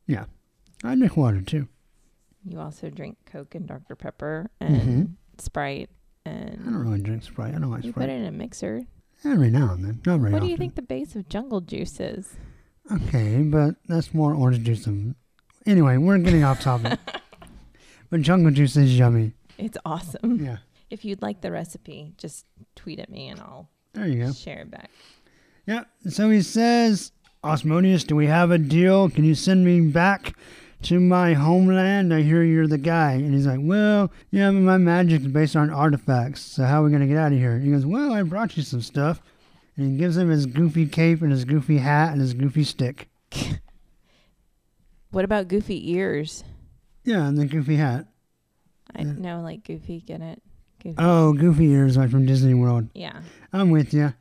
Yeah. 0.07 0.25
I 0.83 0.95
drink 0.95 1.15
water 1.15 1.41
too. 1.41 1.67
You 2.43 2.59
also 2.59 2.89
drink 2.89 3.17
Coke 3.31 3.53
and 3.53 3.67
Dr. 3.67 3.95
Pepper 3.95 4.49
and 4.59 4.81
mm-hmm. 4.81 5.03
Sprite 5.37 5.91
and 6.25 6.59
I 6.61 6.71
don't 6.71 6.81
really 6.81 7.01
drink 7.01 7.21
Sprite. 7.21 7.53
I 7.53 7.59
don't 7.59 7.69
like 7.69 7.83
you 7.83 7.93
put 7.93 8.09
it 8.09 8.09
in 8.09 8.25
a 8.25 8.31
mixer. 8.31 8.81
Every 9.23 9.51
now 9.51 9.73
and 9.73 9.85
then. 9.85 10.01
Not 10.03 10.21
very 10.21 10.31
what 10.31 10.37
often. 10.37 10.47
do 10.47 10.51
you 10.51 10.57
think 10.57 10.73
the 10.73 10.81
base 10.81 11.15
of 11.15 11.29
jungle 11.29 11.61
juice 11.61 11.99
is? 11.99 12.33
Okay, 12.91 13.43
but 13.43 13.75
that's 13.87 14.15
more 14.15 14.33
orange 14.33 14.63
juice 14.63 14.85
than. 14.85 15.13
Anyway, 15.67 15.97
we're 15.97 16.17
getting 16.17 16.43
off 16.43 16.61
topic. 16.61 16.97
but 18.09 18.21
jungle 18.21 18.51
juice 18.51 18.75
is 18.75 18.97
yummy. 18.97 19.33
It's 19.61 19.77
awesome. 19.85 20.43
Yeah. 20.43 20.57
If 20.89 21.05
you'd 21.05 21.21
like 21.21 21.41
the 21.41 21.51
recipe, 21.51 22.13
just 22.17 22.45
tweet 22.75 22.99
at 22.99 23.09
me 23.09 23.27
and 23.29 23.39
I'll 23.39 23.69
There 23.93 24.07
you 24.07 24.25
go. 24.25 24.31
share 24.33 24.61
it 24.61 24.71
back. 24.71 24.89
Yeah. 25.65 25.83
So 26.09 26.29
he 26.29 26.41
says, 26.41 27.11
Asmodeus, 27.43 28.03
do 28.03 28.15
we 28.15 28.25
have 28.27 28.51
a 28.51 28.57
deal? 28.57 29.09
Can 29.09 29.23
you 29.23 29.35
send 29.35 29.63
me 29.63 29.79
back 29.81 30.35
to 30.83 30.99
my 30.99 31.33
homeland? 31.33 32.13
I 32.13 32.23
hear 32.23 32.43
you're 32.43 32.67
the 32.67 32.77
guy. 32.77 33.13
And 33.13 33.33
he's 33.33 33.45
like, 33.47 33.59
Well, 33.61 34.11
yeah, 34.31 34.49
but 34.51 34.59
my 34.59 34.77
magic's 34.77 35.27
based 35.27 35.55
on 35.55 35.69
artifacts. 35.69 36.41
So 36.41 36.65
how 36.65 36.81
are 36.81 36.85
we 36.85 36.89
going 36.89 37.01
to 37.01 37.07
get 37.07 37.17
out 37.17 37.31
of 37.31 37.37
here? 37.37 37.59
He 37.59 37.71
goes, 37.71 37.85
Well, 37.85 38.11
I 38.13 38.23
brought 38.23 38.57
you 38.57 38.63
some 38.63 38.81
stuff. 38.81 39.21
And 39.77 39.91
he 39.93 39.97
gives 39.97 40.17
him 40.17 40.29
his 40.29 40.45
goofy 40.47 40.85
cape 40.87 41.21
and 41.21 41.31
his 41.31 41.45
goofy 41.45 41.77
hat 41.77 42.11
and 42.11 42.19
his 42.21 42.33
goofy 42.33 42.63
stick. 42.63 43.07
What 45.11 45.25
about 45.25 45.49
goofy 45.49 45.91
ears? 45.91 46.43
Yeah, 47.03 47.27
and 47.27 47.37
the 47.37 47.45
goofy 47.45 47.75
hat. 47.75 48.05
I 48.95 49.01
Yeah. 49.03 49.11
know, 49.13 49.41
like 49.41 49.63
goofy, 49.65 50.01
get 50.01 50.21
it? 50.21 50.41
Goofy. 50.83 50.95
Oh, 50.97 51.33
goofy 51.33 51.65
ears 51.71 51.97
like 51.97 52.09
from 52.09 52.25
Disney 52.25 52.53
World. 52.53 52.89
Yeah. 52.93 53.19
I'm 53.53 53.69
with 53.69 53.93
you. 53.93 54.13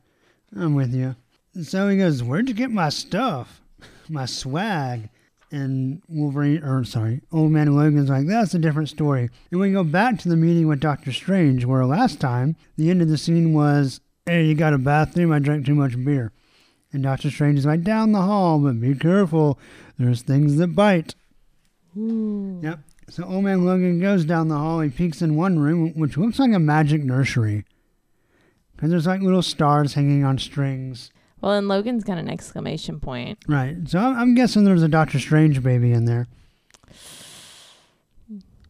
I'm 0.55 0.75
with 0.75 0.93
you. 0.93 1.15
So 1.63 1.89
he 1.89 1.97
goes, 1.97 2.21
Where'd 2.23 2.47
you 2.47 2.53
get 2.55 2.71
my 2.71 2.89
stuff? 2.89 3.61
My 4.09 4.25
swag? 4.25 5.09
And 5.53 6.01
Wolverine, 6.07 6.63
or 6.63 6.85
sorry, 6.85 7.19
Old 7.31 7.51
Man 7.51 7.75
Logan's 7.75 8.09
like, 8.09 8.25
That's 8.27 8.53
a 8.53 8.59
different 8.59 8.87
story. 8.89 9.29
And 9.51 9.59
we 9.59 9.71
go 9.73 9.83
back 9.83 10.17
to 10.19 10.29
the 10.29 10.37
meeting 10.37 10.67
with 10.67 10.79
Doctor 10.79 11.11
Strange, 11.11 11.65
where 11.65 11.85
last 11.85 12.21
time 12.21 12.55
the 12.77 12.89
end 12.89 13.01
of 13.01 13.09
the 13.09 13.17
scene 13.17 13.53
was, 13.53 13.99
Hey, 14.25 14.45
you 14.45 14.55
got 14.55 14.73
a 14.73 14.77
bathroom? 14.77 15.31
I 15.33 15.39
drank 15.39 15.65
too 15.65 15.75
much 15.75 16.01
beer. 16.05 16.31
And 16.93 17.03
Doctor 17.03 17.29
Strange 17.31 17.59
is 17.59 17.65
like, 17.65 17.83
Down 17.83 18.11
the 18.13 18.21
hall, 18.21 18.59
but 18.59 18.79
be 18.79 18.95
careful. 18.95 19.59
There's 19.99 20.21
things 20.21 20.55
that 20.57 20.75
bite. 20.75 21.15
Ooh. 21.97 22.59
Yep. 22.63 22.79
So 23.11 23.25
Old 23.25 23.43
Man 23.43 23.65
Logan 23.65 23.99
goes 23.99 24.23
down 24.23 24.47
the 24.47 24.57
hall. 24.57 24.79
He 24.79 24.89
peeks 24.89 25.21
in 25.21 25.35
one 25.35 25.59
room, 25.59 25.91
which 25.95 26.15
looks 26.15 26.39
like 26.39 26.53
a 26.53 26.59
magic 26.59 27.03
nursery. 27.03 27.65
Because 28.73 28.89
there's 28.89 29.05
like 29.05 29.19
little 29.19 29.41
stars 29.41 29.95
hanging 29.95 30.23
on 30.23 30.37
strings. 30.37 31.11
Well, 31.41 31.51
and 31.51 31.67
Logan's 31.67 32.05
got 32.05 32.17
an 32.17 32.29
exclamation 32.29 33.01
point. 33.01 33.39
Right. 33.49 33.75
So 33.85 33.99
I'm, 33.99 34.17
I'm 34.17 34.33
guessing 34.33 34.63
there's 34.63 34.81
a 34.81 34.87
Doctor 34.87 35.19
Strange 35.19 35.61
baby 35.61 35.91
in 35.91 36.05
there. 36.05 36.29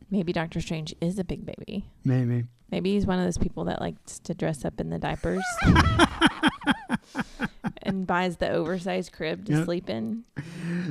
Maybe 0.10 0.34
Doctor 0.34 0.60
Strange 0.60 0.96
is 1.00 1.20
a 1.20 1.24
big 1.24 1.46
baby. 1.46 1.86
Maybe. 2.04 2.46
Maybe 2.72 2.94
he's 2.94 3.06
one 3.06 3.20
of 3.20 3.26
those 3.26 3.38
people 3.38 3.66
that 3.66 3.80
likes 3.80 4.18
to 4.22 4.34
dress 4.34 4.66
up 4.66 4.80
in 4.80 4.90
the 4.90 4.98
diapers 4.98 5.44
and 7.92 8.08
buys 8.08 8.38
the 8.38 8.50
oversized 8.50 9.12
crib 9.12 9.46
to 9.46 9.52
Yep. 9.54 9.66
sleep 9.66 9.90
in. 9.90 10.24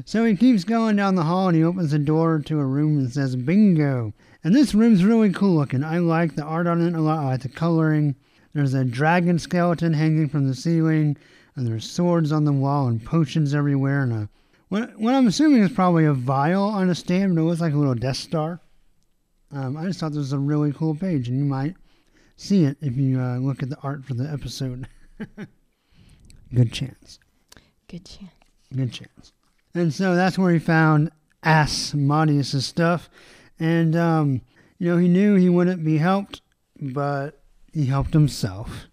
So 0.04 0.24
he 0.24 0.36
keeps 0.36 0.64
going 0.64 0.96
down 0.96 1.14
the 1.14 1.24
hall 1.24 1.48
and 1.48 1.56
he 1.56 1.64
opens 1.64 1.90
the 1.90 1.98
door 1.98 2.38
to 2.40 2.60
a 2.60 2.64
room 2.64 2.98
and 2.98 3.10
says, 3.12 3.34
Bingo. 3.36 4.12
And 4.44 4.54
this 4.54 4.74
room's 4.74 5.04
really 5.04 5.32
cool 5.32 5.56
looking. 5.56 5.82
I 5.82 5.98
like 5.98 6.34
the 6.36 6.44
art 6.44 6.66
on 6.66 6.80
it 6.86 6.94
a 6.94 7.00
lot. 7.00 7.18
I 7.18 7.24
like 7.32 7.42
the 7.42 7.48
coloring. 7.48 8.14
There's 8.54 8.74
a 8.74 8.84
dragon 8.84 9.38
skeleton 9.38 9.92
hanging 9.92 10.28
from 10.28 10.46
the 10.48 10.54
ceiling, 10.54 11.16
and 11.56 11.66
there's 11.66 11.88
swords 11.90 12.32
on 12.32 12.44
the 12.44 12.52
wall 12.52 12.88
and 12.88 13.04
potions 13.04 13.54
everywhere, 13.54 14.02
and 14.02 14.12
a 14.12 14.28
what, 14.68 14.98
what 14.98 15.14
I'm 15.14 15.26
assuming 15.26 15.62
is 15.62 15.70
probably 15.72 16.04
a 16.04 16.12
vial 16.14 16.64
on 16.64 16.90
a 16.90 16.94
stand, 16.94 17.34
but 17.34 17.42
it 17.42 17.44
looks 17.44 17.60
like 17.60 17.74
a 17.74 17.76
little 17.76 17.94
Death 17.94 18.16
Star. 18.16 18.60
Um, 19.52 19.76
I 19.76 19.84
just 19.86 20.00
thought 20.00 20.10
this 20.12 20.18
was 20.18 20.32
a 20.32 20.38
really 20.38 20.72
cool 20.72 20.94
page, 20.94 21.28
and 21.28 21.36
you 21.38 21.44
might 21.44 21.74
see 22.36 22.64
it 22.64 22.76
if 22.80 22.96
you 22.96 23.20
uh, 23.20 23.38
look 23.38 23.62
at 23.62 23.68
the 23.68 23.78
art 23.82 24.04
for 24.04 24.14
the 24.14 24.28
episode. 24.30 24.86
Good 26.52 26.72
chance. 26.72 27.18
Good 27.88 28.04
chance. 28.04 28.30
Good 28.74 28.92
chance. 28.92 29.32
And 29.74 29.92
so 29.94 30.14
that's 30.14 30.38
where 30.38 30.52
he 30.52 30.58
found 30.58 31.10
Asmodeus' 31.44 32.66
stuff. 32.66 33.08
And, 33.58 33.94
um, 33.94 34.40
you 34.78 34.88
know, 34.88 34.96
he 34.96 35.08
knew 35.08 35.34
he 35.36 35.48
wouldn't 35.48 35.84
be 35.84 35.98
helped, 35.98 36.40
but 36.80 37.40
he 37.72 37.86
helped 37.86 38.12
himself. 38.12 38.86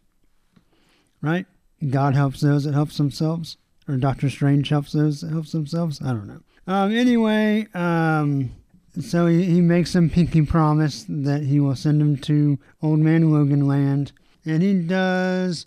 Right? 1.22 1.46
God 1.90 2.16
helps 2.16 2.42
those 2.42 2.64
that 2.66 2.74
helps 2.74 2.98
themselves. 2.98 3.58
Or 3.88 3.98
Doctor 3.98 4.30
Strange 4.30 4.70
helps 4.70 4.92
those 4.92 5.22
that 5.22 5.32
helps 5.32 5.52
themselves. 5.52 6.02
I 6.02 6.08
don't 6.08 6.28
know. 6.28 6.42
Um, 6.68 6.92
anyway, 6.92 7.68
um, 7.74 8.52
so 9.00 9.28
he, 9.28 9.46
he 9.46 9.62
makes 9.62 9.96
him 9.96 10.10
pinky 10.10 10.42
promise 10.42 11.06
that 11.08 11.44
he 11.44 11.60
will 11.60 11.76
send 11.76 12.02
him 12.02 12.18
to 12.18 12.60
Old 12.82 13.00
Man 13.00 13.32
Logan 13.32 13.68
Land. 13.68 14.12
And 14.46 14.62
he 14.62 14.74
does. 14.82 15.66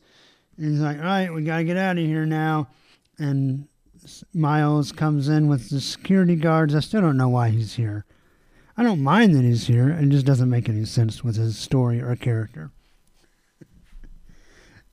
And 0.61 0.73
he's 0.73 0.81
like, 0.81 0.99
all 0.99 1.05
right, 1.05 1.33
we 1.33 1.43
got 1.43 1.57
to 1.59 1.65
get 1.65 1.79
out 1.79 1.97
of 1.97 2.05
here 2.05 2.27
now. 2.27 2.69
And 3.19 3.67
Miles 4.35 4.93
comes 4.93 5.27
in 5.27 5.49
with 5.49 5.71
the 5.71 5.81
security 5.81 6.37
guards. 6.37 6.75
I 6.75 6.81
still 6.81 7.01
don't 7.01 7.17
know 7.17 7.31
why 7.31 7.49
he's 7.49 7.75
here. 7.75 8.05
I 8.77 8.83
don't 8.83 9.01
mind 9.01 9.35
that 9.35 9.43
he's 9.43 9.67
here. 9.67 9.89
It 9.89 10.11
just 10.11 10.27
doesn't 10.27 10.51
make 10.51 10.69
any 10.69 10.85
sense 10.85 11.25
with 11.25 11.37
his 11.37 11.57
story 11.59 12.01
or 12.01 12.15
character. 12.15 12.71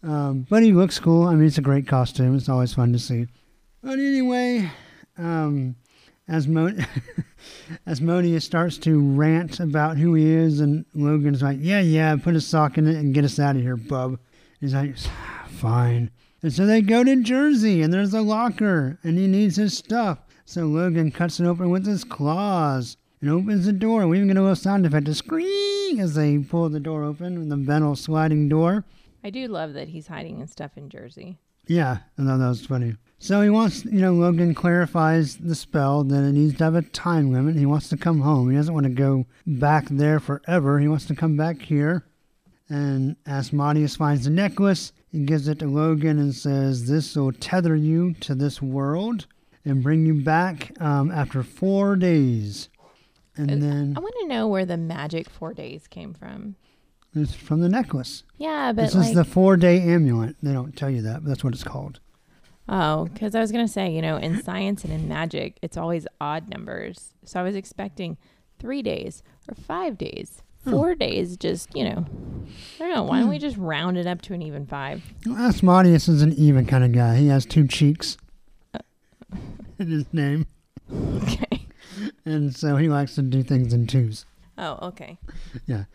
Um, 0.04 0.46
but 0.48 0.62
he 0.62 0.74
looks 0.74 1.00
cool. 1.00 1.24
I 1.24 1.34
mean, 1.34 1.48
it's 1.48 1.58
a 1.58 1.62
great 1.62 1.88
costume. 1.88 2.36
It's 2.36 2.48
always 2.48 2.72
fun 2.72 2.94
to 2.94 3.00
see. 3.00 3.26
But 3.82 3.94
anyway, 3.98 4.72
um, 5.18 5.76
Asmo- 6.30 6.88
Asmodeus 7.88 8.46
starts 8.46 8.78
to 8.78 9.02
rant 9.02 9.60
about 9.60 9.98
who 9.98 10.14
he 10.14 10.30
is, 10.30 10.60
and 10.60 10.86
Logan's 10.94 11.42
like, 11.42 11.58
"Yeah, 11.60 11.82
yeah, 11.82 12.16
put 12.16 12.36
a 12.36 12.42
sock 12.42 12.78
in 12.78 12.88
it 12.88 12.96
and 12.96 13.14
get 13.14 13.26
us 13.26 13.40
out 13.40 13.56
of 13.56 13.64
here, 13.64 13.76
bub." 13.76 14.20
He's 14.62 14.76
like, 14.76 14.96
"Fine." 15.58 16.12
And 16.44 16.54
so 16.54 16.66
they 16.66 16.82
go 16.82 17.04
to 17.04 17.22
Jersey, 17.24 17.82
and 17.82 17.94
there's 17.94 18.14
a 18.14 18.22
locker, 18.22 19.00
and 19.04 19.18
he 19.18 19.28
needs 19.28 19.56
his 19.56 19.78
stuff. 19.78 20.20
So 20.46 20.66
Logan 20.66 21.12
cuts 21.12 21.40
it 21.40 21.46
open 21.46 21.70
with 21.70 21.86
his 21.86 22.04
claws 22.04 22.96
and 23.20 23.30
opens 23.30 23.66
the 23.66 23.74
door. 23.74 24.08
We 24.08 24.18
even 24.18 24.28
get 24.28 24.38
a 24.38 24.42
little 24.42 24.56
sound 24.56 24.86
effect, 24.86 25.08
a 25.08 25.16
scream, 25.16 26.00
as 26.00 26.14
they 26.16 26.38
pull 26.38 26.70
the 26.70 26.80
door 26.80 27.04
open 27.04 27.40
with 27.40 27.50
the 27.50 27.58
metal 27.58 27.96
sliding 27.96 28.48
door. 28.48 28.86
I 29.24 29.30
do 29.30 29.48
love 29.48 29.74
that 29.74 29.90
he's 29.90 30.08
hiding 30.08 30.40
his 30.40 30.52
stuff 30.52 30.78
in 30.78 30.90
Jersey. 30.90 31.40
Yeah, 31.66 31.98
I 32.18 32.24
thought 32.24 32.38
that 32.38 32.48
was 32.48 32.66
funny. 32.66 32.96
So 33.20 33.42
he 33.42 33.50
wants, 33.50 33.84
you 33.84 34.00
know, 34.00 34.14
Logan 34.14 34.54
clarifies 34.54 35.38
the 35.38 35.56
spell 35.56 36.04
that 36.04 36.24
it 36.24 36.34
needs 36.34 36.58
to 36.60 36.64
have 36.64 36.76
a 36.76 36.84
time 36.84 37.34
limit. 37.34 37.56
He 37.56 37.66
wants 37.66 37.90
to 37.90 37.98
come 37.98 38.22
home. 38.22 38.50
He 38.50 38.56
doesn't 38.56 38.74
want 38.74 38.86
to 38.86 38.92
go 38.92 39.26
back 39.46 39.88
there 39.90 40.20
forever. 40.20 40.80
He 40.80 40.88
wants 40.88 41.06
to 41.06 41.16
come 41.16 41.36
back 41.36 41.64
here. 41.64 42.06
And 42.70 43.16
Asmodeus 43.26 43.96
finds 43.96 44.26
the 44.26 44.30
necklace. 44.30 44.94
He 45.12 45.24
gives 45.24 45.48
it 45.48 45.60
to 45.60 45.68
Logan 45.68 46.20
and 46.20 46.34
says, 46.36 46.88
This 46.88 47.16
will 47.16 47.32
tether 47.32 47.76
you 47.76 48.14
to 48.16 48.36
this 48.36 48.62
world 48.62 49.26
and 49.66 49.82
bring 49.84 50.06
you 50.06 50.16
back 50.16 50.72
um, 50.82 51.12
after 51.12 51.44
four 51.44 51.96
days. 51.96 52.70
And 53.36 53.52
Uh, 53.52 53.56
then 53.56 53.94
I 53.96 54.00
want 54.00 54.16
to 54.22 54.28
know 54.28 54.48
where 54.48 54.66
the 54.66 54.78
magic 54.78 55.30
four 55.30 55.54
days 55.54 55.88
came 55.88 56.14
from. 56.14 56.56
it's 57.16 57.34
from 57.34 57.62
the 57.62 57.70
necklace. 57.70 58.24
Yeah, 58.38 58.74
but 58.74 58.84
this 58.84 58.96
like, 58.96 59.10
is 59.10 59.16
the 59.16 59.24
four 59.26 59.58
day 59.58 59.80
amulet. 59.82 60.36
They 60.44 60.54
don't 60.54 60.76
tell 60.76 60.90
you 60.90 61.02
that, 61.04 61.24
but 61.24 61.30
that's 61.30 61.44
what 61.44 61.54
it's 61.54 61.64
called. 61.64 62.00
oh, 62.70 63.06
because 63.06 63.34
I 63.34 63.40
was 63.40 63.52
gonna 63.52 63.68
say, 63.68 63.90
you 63.90 64.02
know, 64.02 64.18
in 64.18 64.42
science 64.44 64.84
and 64.84 64.92
in 64.92 65.08
magic, 65.08 65.58
it's 65.62 65.78
always 65.78 66.06
odd 66.20 66.50
numbers. 66.50 67.14
So 67.24 67.40
I 67.40 67.44
was 67.44 67.56
expecting 67.56 68.18
three 68.60 68.82
days 68.82 69.24
or 69.48 69.56
five 69.56 69.98
days. 69.98 70.42
Hmm. 70.68 70.72
Four 70.72 70.96
days, 70.96 71.38
just 71.38 71.74
you 71.74 71.86
know, 71.86 72.06
I 72.76 72.80
don't 72.80 72.94
know. 72.94 73.04
Why 73.04 73.20
don't 73.22 73.30
we 73.30 73.40
just 73.40 73.56
round 73.56 73.98
it 73.98 74.06
up 74.06 74.22
to 74.24 74.34
an 74.34 74.42
even 74.42 74.66
five? 74.66 75.02
Well, 75.26 75.38
Asmodeus 75.38 76.10
is 76.10 76.22
an 76.22 76.34
even 76.34 76.66
kind 76.66 76.84
of 76.84 76.92
guy. 76.92 77.16
He 77.16 77.28
has 77.30 77.46
two 77.46 77.66
cheeks 77.68 78.18
in 79.80 79.88
his 79.88 80.06
name, 80.12 80.46
Okay. 80.92 81.66
and 82.26 82.54
so 82.56 82.76
he 82.76 82.90
likes 82.90 83.16
to 83.16 83.22
do 83.22 83.44
things 83.44 83.74
in 83.74 83.88
twos. 83.88 84.26
Oh, 84.58 84.78
okay. 84.90 85.18
Yeah. 85.68 85.86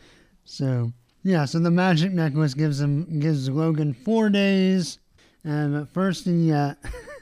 So 0.45 0.93
yeah, 1.23 1.45
so 1.45 1.59
the 1.59 1.71
magic 1.71 2.13
necklace 2.13 2.55
gives 2.55 2.81
him 2.81 3.21
gives 3.21 3.51
Logan 3.51 3.93
four 3.93 4.31
days, 4.31 4.99
and 5.45 5.77
at 5.77 5.89
first 5.89 6.25
he 6.25 6.51
uh, 6.51 6.75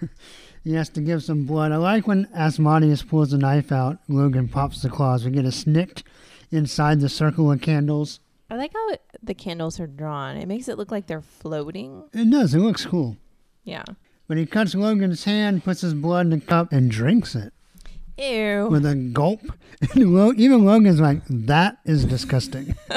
he 0.65 0.75
has 0.75 0.89
to 0.91 1.01
give 1.01 1.25
some 1.25 1.47
blood. 1.47 1.73
I 1.73 1.77
like 1.79 2.07
when 2.07 2.29
Asmodeus 2.33 3.03
pulls 3.03 3.31
the 3.33 3.39
knife 3.39 3.73
out. 3.73 3.99
Logan 4.09 4.47
pops 4.47 4.83
the 4.83 4.89
claws. 4.89 5.25
We 5.25 5.33
get 5.33 5.45
a 5.45 5.49
SNIKT 5.49 6.03
inside 6.51 7.01
the 7.01 7.09
circle 7.09 7.51
of 7.53 7.61
candles. 7.61 8.21
I 8.51 8.57
like 8.57 8.73
how 8.73 8.89
it, 8.91 9.03
the 9.23 9.35
candles 9.35 9.79
are 9.79 9.87
drawn. 9.87 10.37
It 10.37 10.49
makes 10.49 10.69
it 10.69 10.77
look 10.79 10.91
like 10.91 11.07
they're 11.07 11.21
floating. 11.23 12.05
It 12.13 12.29
does. 12.31 12.55
It 12.55 12.59
looks 12.59 12.85
cool. 12.85 13.17
Yeah. 13.65 13.85
But 14.27 14.39
he 14.39 14.47
cuts 14.47 14.75
Logan's 14.75 15.25
hand, 15.25 15.63
puts 15.65 15.81
his 15.83 15.95
blood 15.95 16.27
in 16.27 16.33
a 16.33 16.41
cup, 16.41 16.73
and 16.73 16.91
drinks 16.91 17.35
it. 17.35 17.53
Ew. 18.19 18.69
with 18.71 18.85
a 18.85 18.95
gulp. 18.95 19.41
And 19.95 20.13
Lo- 20.15 20.35
even 20.37 20.65
Logan's 20.67 21.01
like, 21.01 21.23
that 21.29 21.79
is 21.87 22.05
disgusting. 22.05 22.77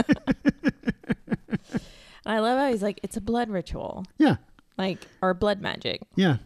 I 2.26 2.40
love 2.40 2.58
how 2.60 2.70
he's 2.72 2.82
like, 2.82 3.00
it's 3.04 3.18
a 3.18 3.22
blood 3.22 3.50
ritual, 3.50 4.06
yeah, 4.18 4.36
like 4.78 5.06
or 5.22 5.34
blood 5.34 5.62
magic. 5.62 6.02
yeah. 6.16 6.38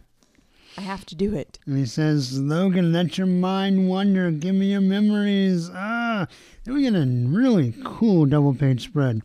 I 0.78 0.82
have 0.82 1.04
to 1.06 1.16
do 1.16 1.34
it. 1.34 1.58
And 1.66 1.76
he 1.76 1.84
says, 1.86 2.38
Logan, 2.38 2.92
let 2.92 3.18
your 3.18 3.26
mind 3.26 3.88
wander. 3.88 4.30
Give 4.30 4.54
me 4.54 4.70
your 4.70 4.80
memories. 4.80 5.68
Ah. 5.74 6.28
Then 6.62 6.74
we 6.74 6.82
get 6.82 6.94
a 6.94 7.04
really 7.04 7.74
cool 7.84 8.26
double 8.26 8.54
page 8.54 8.84
spread. 8.84 9.22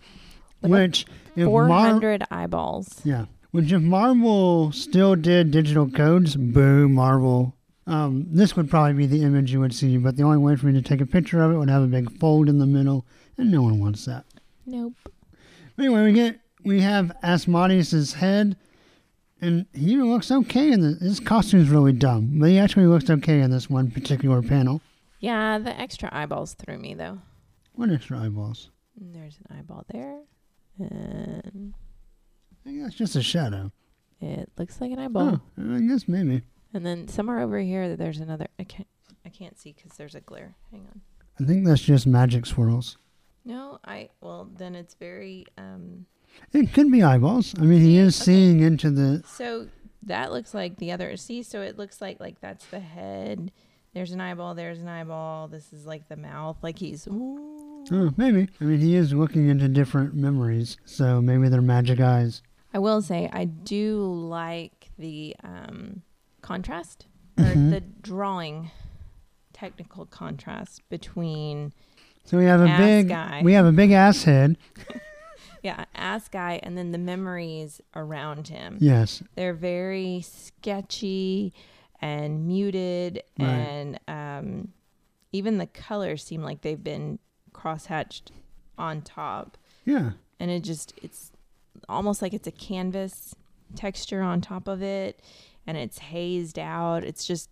Which, 0.61 1.05
if 1.35 1.45
Four 1.45 1.67
Mar- 1.67 2.17
eyeballs. 2.31 3.01
yeah, 3.03 3.25
which 3.51 3.71
if 3.71 3.83
Marvel 3.83 4.71
still 4.71 5.15
did 5.15 5.51
digital 5.51 5.87
codes, 5.87 6.35
boo, 6.35 6.89
Marvel. 6.89 7.55
Um, 7.85 8.25
this 8.31 8.55
would 8.55 8.71
probably 8.71 8.93
be 8.93 9.05
the 9.05 9.21
image 9.21 9.51
you 9.51 9.59
would 9.59 9.75
see, 9.75 9.97
but 9.97 10.17
the 10.17 10.23
only 10.23 10.39
way 10.39 10.55
for 10.55 10.65
me 10.65 10.73
to 10.73 10.81
take 10.81 11.01
a 11.01 11.05
picture 11.05 11.43
of 11.43 11.51
it 11.51 11.57
would 11.57 11.69
have 11.69 11.83
a 11.83 11.87
big 11.87 12.11
fold 12.17 12.49
in 12.49 12.57
the 12.57 12.65
middle, 12.65 13.05
and 13.37 13.51
no 13.51 13.61
one 13.61 13.79
wants 13.79 14.05
that. 14.05 14.25
Nope. 14.65 14.93
Anyway, 15.77 16.03
we 16.03 16.13
get 16.13 16.39
we 16.65 16.81
have 16.81 17.15
Asmodeus's 17.21 18.13
head, 18.13 18.55
and 19.43 19.65
he 19.73 19.91
even 19.91 20.11
looks 20.11 20.31
okay 20.31 20.71
in 20.71 20.81
this. 20.81 20.99
His 20.99 21.19
costume's 21.19 21.69
really 21.69 21.93
dumb, 21.93 22.39
but 22.39 22.49
he 22.49 22.57
actually 22.59 22.85
looks 22.85 23.09
okay 23.09 23.41
in 23.41 23.51
this 23.51 23.69
one 23.69 23.91
particular 23.91 24.41
panel. 24.41 24.81
Yeah, 25.19 25.57
the 25.59 25.79
extra 25.79 26.09
eyeballs 26.11 26.53
threw 26.53 26.77
me 26.77 26.93
though. 26.93 27.19
What 27.73 27.89
extra 27.91 28.19
eyeballs? 28.19 28.69
There's 28.95 29.37
an 29.49 29.57
eyeball 29.57 29.85
there, 29.91 30.19
and 30.79 31.73
I 32.51 32.69
think 32.69 32.83
that's 32.83 32.95
just 32.95 33.15
a 33.15 33.23
shadow. 33.23 33.71
it 34.21 34.49
looks 34.57 34.79
like 34.79 34.91
an 34.91 34.99
eyeball. 34.99 35.41
Oh, 35.57 35.75
I 35.75 35.79
guess 35.81 36.07
maybe. 36.07 36.43
And 36.73 36.85
then 36.85 37.07
somewhere 37.07 37.39
over 37.39 37.59
here, 37.59 37.95
there's 37.95 38.19
another. 38.19 38.47
I 38.59 38.63
can't. 38.63 38.87
I 39.25 39.29
can't 39.29 39.57
see 39.57 39.73
because 39.73 39.97
there's 39.97 40.15
a 40.15 40.21
glare. 40.21 40.55
Hang 40.71 40.81
on. 40.81 41.01
I 41.39 41.45
think 41.45 41.65
that's 41.65 41.81
just 41.81 42.05
magic 42.05 42.45
swirls. 42.45 42.97
No, 43.45 43.79
I. 43.85 44.09
Well, 44.21 44.49
then 44.57 44.75
it's 44.75 44.93
very. 44.95 45.45
Um. 45.57 46.05
It 46.51 46.73
could 46.73 46.91
be 46.91 47.01
eyeballs. 47.03 47.53
I 47.57 47.61
mean, 47.63 47.81
he 47.81 47.97
is 47.97 48.15
okay. 48.21 48.25
seeing 48.25 48.59
into 48.61 48.91
the. 48.91 49.23
So 49.27 49.67
that 50.03 50.31
looks 50.31 50.53
like 50.53 50.77
the 50.77 50.91
other. 50.91 51.15
See, 51.17 51.41
so 51.43 51.61
it 51.61 51.77
looks 51.77 52.01
like 52.01 52.19
like 52.19 52.39
that's 52.41 52.65
the 52.67 52.79
head. 52.79 53.51
There's 53.93 54.11
an 54.11 54.21
eyeball. 54.21 54.53
There's 54.55 54.79
an 54.79 54.87
eyeball. 54.87 55.47
This 55.47 55.71
is 55.73 55.85
like 55.85 56.07
the 56.09 56.17
mouth. 56.17 56.57
Like 56.61 56.79
he's. 56.79 57.07
Ooh. 57.07 57.85
Oh, 57.91 58.11
maybe. 58.17 58.47
I 58.61 58.63
mean, 58.63 58.79
he 58.79 58.95
is 58.95 59.13
looking 59.13 59.49
into 59.49 59.67
different 59.67 60.13
memories, 60.15 60.77
so 60.85 61.21
maybe 61.21 61.49
they're 61.49 61.61
magic 61.61 61.99
eyes. 61.99 62.41
I 62.73 62.79
will 62.79 63.01
say 63.01 63.29
I 63.33 63.45
do 63.45 64.01
like 64.03 64.89
the 64.97 65.35
um, 65.43 66.01
contrast 66.41 67.07
or 67.37 67.43
Mhm. 67.45 67.69
the 67.71 67.81
drawing 67.81 68.71
technical 69.53 70.05
contrast 70.05 70.81
between 70.89 71.73
So 72.25 72.37
we 72.37 72.45
have 72.45 72.61
a 72.61 72.67
Ass 72.69 72.79
big. 72.79 73.09
guy. 73.09 73.41
We 73.43 73.53
have 73.53 73.65
a 73.65 73.71
big 73.71 73.91
ass 73.91 74.23
head. 74.23 74.57
yeah 75.63 75.85
ass 75.95 76.27
guy 76.29 76.59
and 76.61 76.77
then 76.77 76.91
the 76.91 76.97
memories 76.99 77.81
around 77.95 78.49
him. 78.49 78.77
Yes. 78.79 79.23
They're 79.35 79.53
very 79.55 80.21
sketchy 80.21 81.53
and 82.01 82.45
muted 82.47 83.23
Right. 83.39 83.47
and 83.47 83.99
um, 84.07 84.73
even 85.31 85.57
the 85.57 85.65
colors 85.67 86.23
seem 86.23 86.43
like 86.43 86.61
they've 86.61 86.83
been 86.83 87.17
crosshatched 87.53 88.29
on 88.77 89.01
top 89.01 89.57
Yeah. 89.85 90.11
and 90.39 90.51
it 90.51 90.63
just 90.63 90.93
it's 91.01 91.31
almost 91.89 92.21
like 92.21 92.33
it's 92.33 92.47
a 92.47 92.51
canvas 92.51 93.33
texture 93.75 94.21
on 94.21 94.41
top 94.41 94.67
of 94.67 94.83
it 94.83 95.19
and 95.65 95.77
it's 95.77 95.97
hazed 95.99 96.59
out 96.59 97.03
it's 97.03 97.25
just 97.25 97.49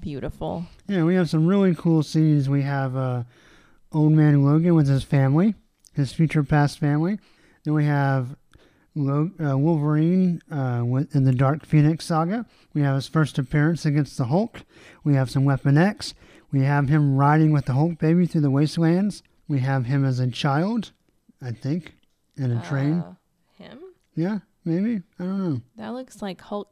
beautiful 0.00 0.64
Yeah, 0.86 1.04
we 1.04 1.14
have 1.16 1.28
some 1.30 1.46
really 1.46 1.74
cool 1.74 2.02
scenes. 2.02 2.48
We 2.48 2.62
have 2.62 2.96
uh, 2.96 3.24
old 3.92 4.12
man 4.12 4.44
Logan 4.44 4.74
with 4.74 4.86
his 4.88 5.02
family, 5.02 5.54
his 5.98 6.12
future 6.12 6.42
past 6.42 6.78
family. 6.78 7.18
Then 7.64 7.74
we 7.74 7.84
have 7.84 8.36
uh, 8.96 9.56
Wolverine 9.58 10.40
uh, 10.50 10.82
in 11.12 11.24
the 11.24 11.32
Dark 11.34 11.66
Phoenix 11.66 12.06
saga. 12.06 12.46
We 12.74 12.80
have 12.82 12.94
his 12.94 13.08
first 13.08 13.38
appearance 13.38 13.84
against 13.84 14.16
the 14.16 14.24
Hulk. 14.26 14.62
We 15.04 15.14
have 15.14 15.30
some 15.30 15.44
Weapon 15.44 15.76
X. 15.76 16.14
We 16.50 16.62
have 16.62 16.88
him 16.88 17.16
riding 17.16 17.52
with 17.52 17.66
the 17.66 17.74
Hulk 17.74 17.98
baby 17.98 18.26
through 18.26 18.40
the 18.40 18.50
wastelands. 18.50 19.22
We 19.46 19.60
have 19.60 19.86
him 19.86 20.04
as 20.04 20.18
a 20.18 20.28
child, 20.30 20.92
I 21.42 21.52
think, 21.52 21.94
in 22.36 22.50
a 22.50 22.62
train. 22.62 23.00
Uh, 23.00 23.14
him? 23.56 23.78
Yeah, 24.14 24.38
maybe. 24.64 25.02
I 25.18 25.24
don't 25.24 25.38
know. 25.50 25.60
That 25.76 25.90
looks 25.94 26.22
like 26.22 26.40
Hulk 26.40 26.70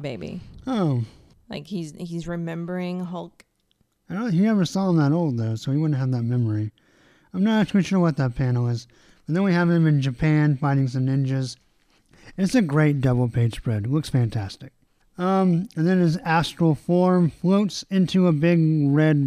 baby. 0.00 0.40
Oh, 0.66 1.04
Like 1.48 1.66
he's 1.66 1.92
he's 1.96 2.26
remembering 2.26 3.04
Hulk. 3.04 3.44
I 4.10 4.14
don't. 4.14 4.32
He 4.32 4.40
never 4.40 4.64
saw 4.64 4.90
him 4.90 4.96
that 4.96 5.12
old 5.12 5.38
though, 5.38 5.54
so 5.56 5.72
he 5.72 5.78
wouldn't 5.78 5.98
have 5.98 6.10
that 6.12 6.22
memory. 6.22 6.72
I'm 7.36 7.44
not 7.44 7.60
actually 7.60 7.82
sure 7.82 7.98
what 8.00 8.16
that 8.16 8.34
panel 8.34 8.66
is. 8.68 8.86
And 9.26 9.36
then 9.36 9.42
we 9.42 9.52
have 9.52 9.68
him 9.70 9.86
in 9.86 10.00
Japan 10.00 10.56
fighting 10.56 10.88
some 10.88 11.06
ninjas. 11.06 11.56
It's 12.36 12.54
a 12.54 12.62
great 12.62 13.00
double 13.00 13.28
page 13.28 13.56
spread. 13.56 13.84
It 13.84 13.90
looks 13.90 14.08
fantastic. 14.08 14.72
Um, 15.18 15.68
and 15.76 15.86
then 15.86 16.00
his 16.00 16.16
astral 16.18 16.74
form 16.74 17.30
floats 17.30 17.82
into 17.90 18.26
a 18.26 18.32
big 18.32 18.58
red 18.90 19.18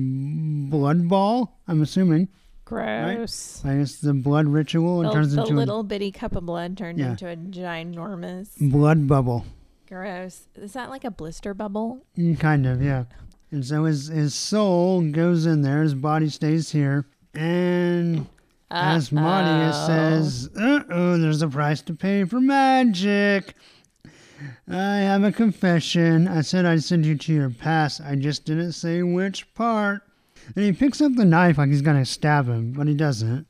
blood 0.69 1.07
ball. 1.09 1.59
I'm 1.67 1.81
assuming. 1.81 2.29
Gross. 2.65 3.63
I 3.65 3.77
guess 3.77 3.95
the 3.95 4.13
blood 4.13 4.47
ritual 4.47 5.01
and 5.01 5.09
The, 5.09 5.13
turns 5.13 5.33
the 5.33 5.41
into 5.41 5.55
little 5.55 5.83
bitty 5.83 6.11
cup 6.11 6.35
of 6.35 6.45
blood 6.45 6.77
turned 6.77 6.99
Yeah. 6.99 7.11
into 7.11 7.27
a 7.27 7.35
ginormous. 7.35 8.49
blood 8.71 9.07
bubble. 9.07 9.45
Gross. 9.87 10.43
Is 10.55 10.73
that 10.73 10.89
like 10.91 11.03
a 11.03 11.09
blister 11.11 11.55
bubble? 11.55 12.05
Mm, 12.17 12.39
Kind 12.39 12.67
of, 12.67 12.81
yeah. 12.81 13.05
And 13.51 13.65
so 13.65 13.85
his 13.85 14.07
his 14.09 14.35
soul 14.35 15.01
goes 15.11 15.47
in 15.47 15.63
there. 15.63 15.81
His 15.81 15.95
body 15.95 16.29
stays 16.29 16.69
here, 16.71 17.07
and 17.33 18.27
As 18.71 19.11
Maria 19.11 19.69
Uh-oh. 19.71 19.87
says, 19.87 20.49
uh 20.59 20.83
oh, 20.89 21.17
there's 21.17 21.41
a 21.41 21.47
price 21.47 21.81
to 21.83 21.93
pay 21.93 22.23
for 22.25 22.39
magic. 22.39 23.53
I 24.69 24.97
have 24.99 25.23
a 25.23 25.31
confession. 25.31 26.27
I 26.27 26.41
said 26.41 26.65
I'd 26.65 26.83
send 26.83 27.05
you 27.05 27.15
to 27.17 27.33
your 27.33 27.49
past. 27.49 27.99
I 28.01 28.15
just 28.15 28.45
didn't 28.45 28.71
say 28.73 29.01
which 29.01 29.51
part. 29.53 30.01
And 30.55 30.63
he 30.65 30.71
picks 30.71 31.01
up 31.01 31.13
the 31.15 31.25
knife 31.25 31.57
like 31.57 31.69
he's 31.69 31.81
going 31.81 31.97
to 31.97 32.05
stab 32.05 32.47
him, 32.47 32.71
but 32.73 32.87
he 32.87 32.93
doesn't. 32.93 33.45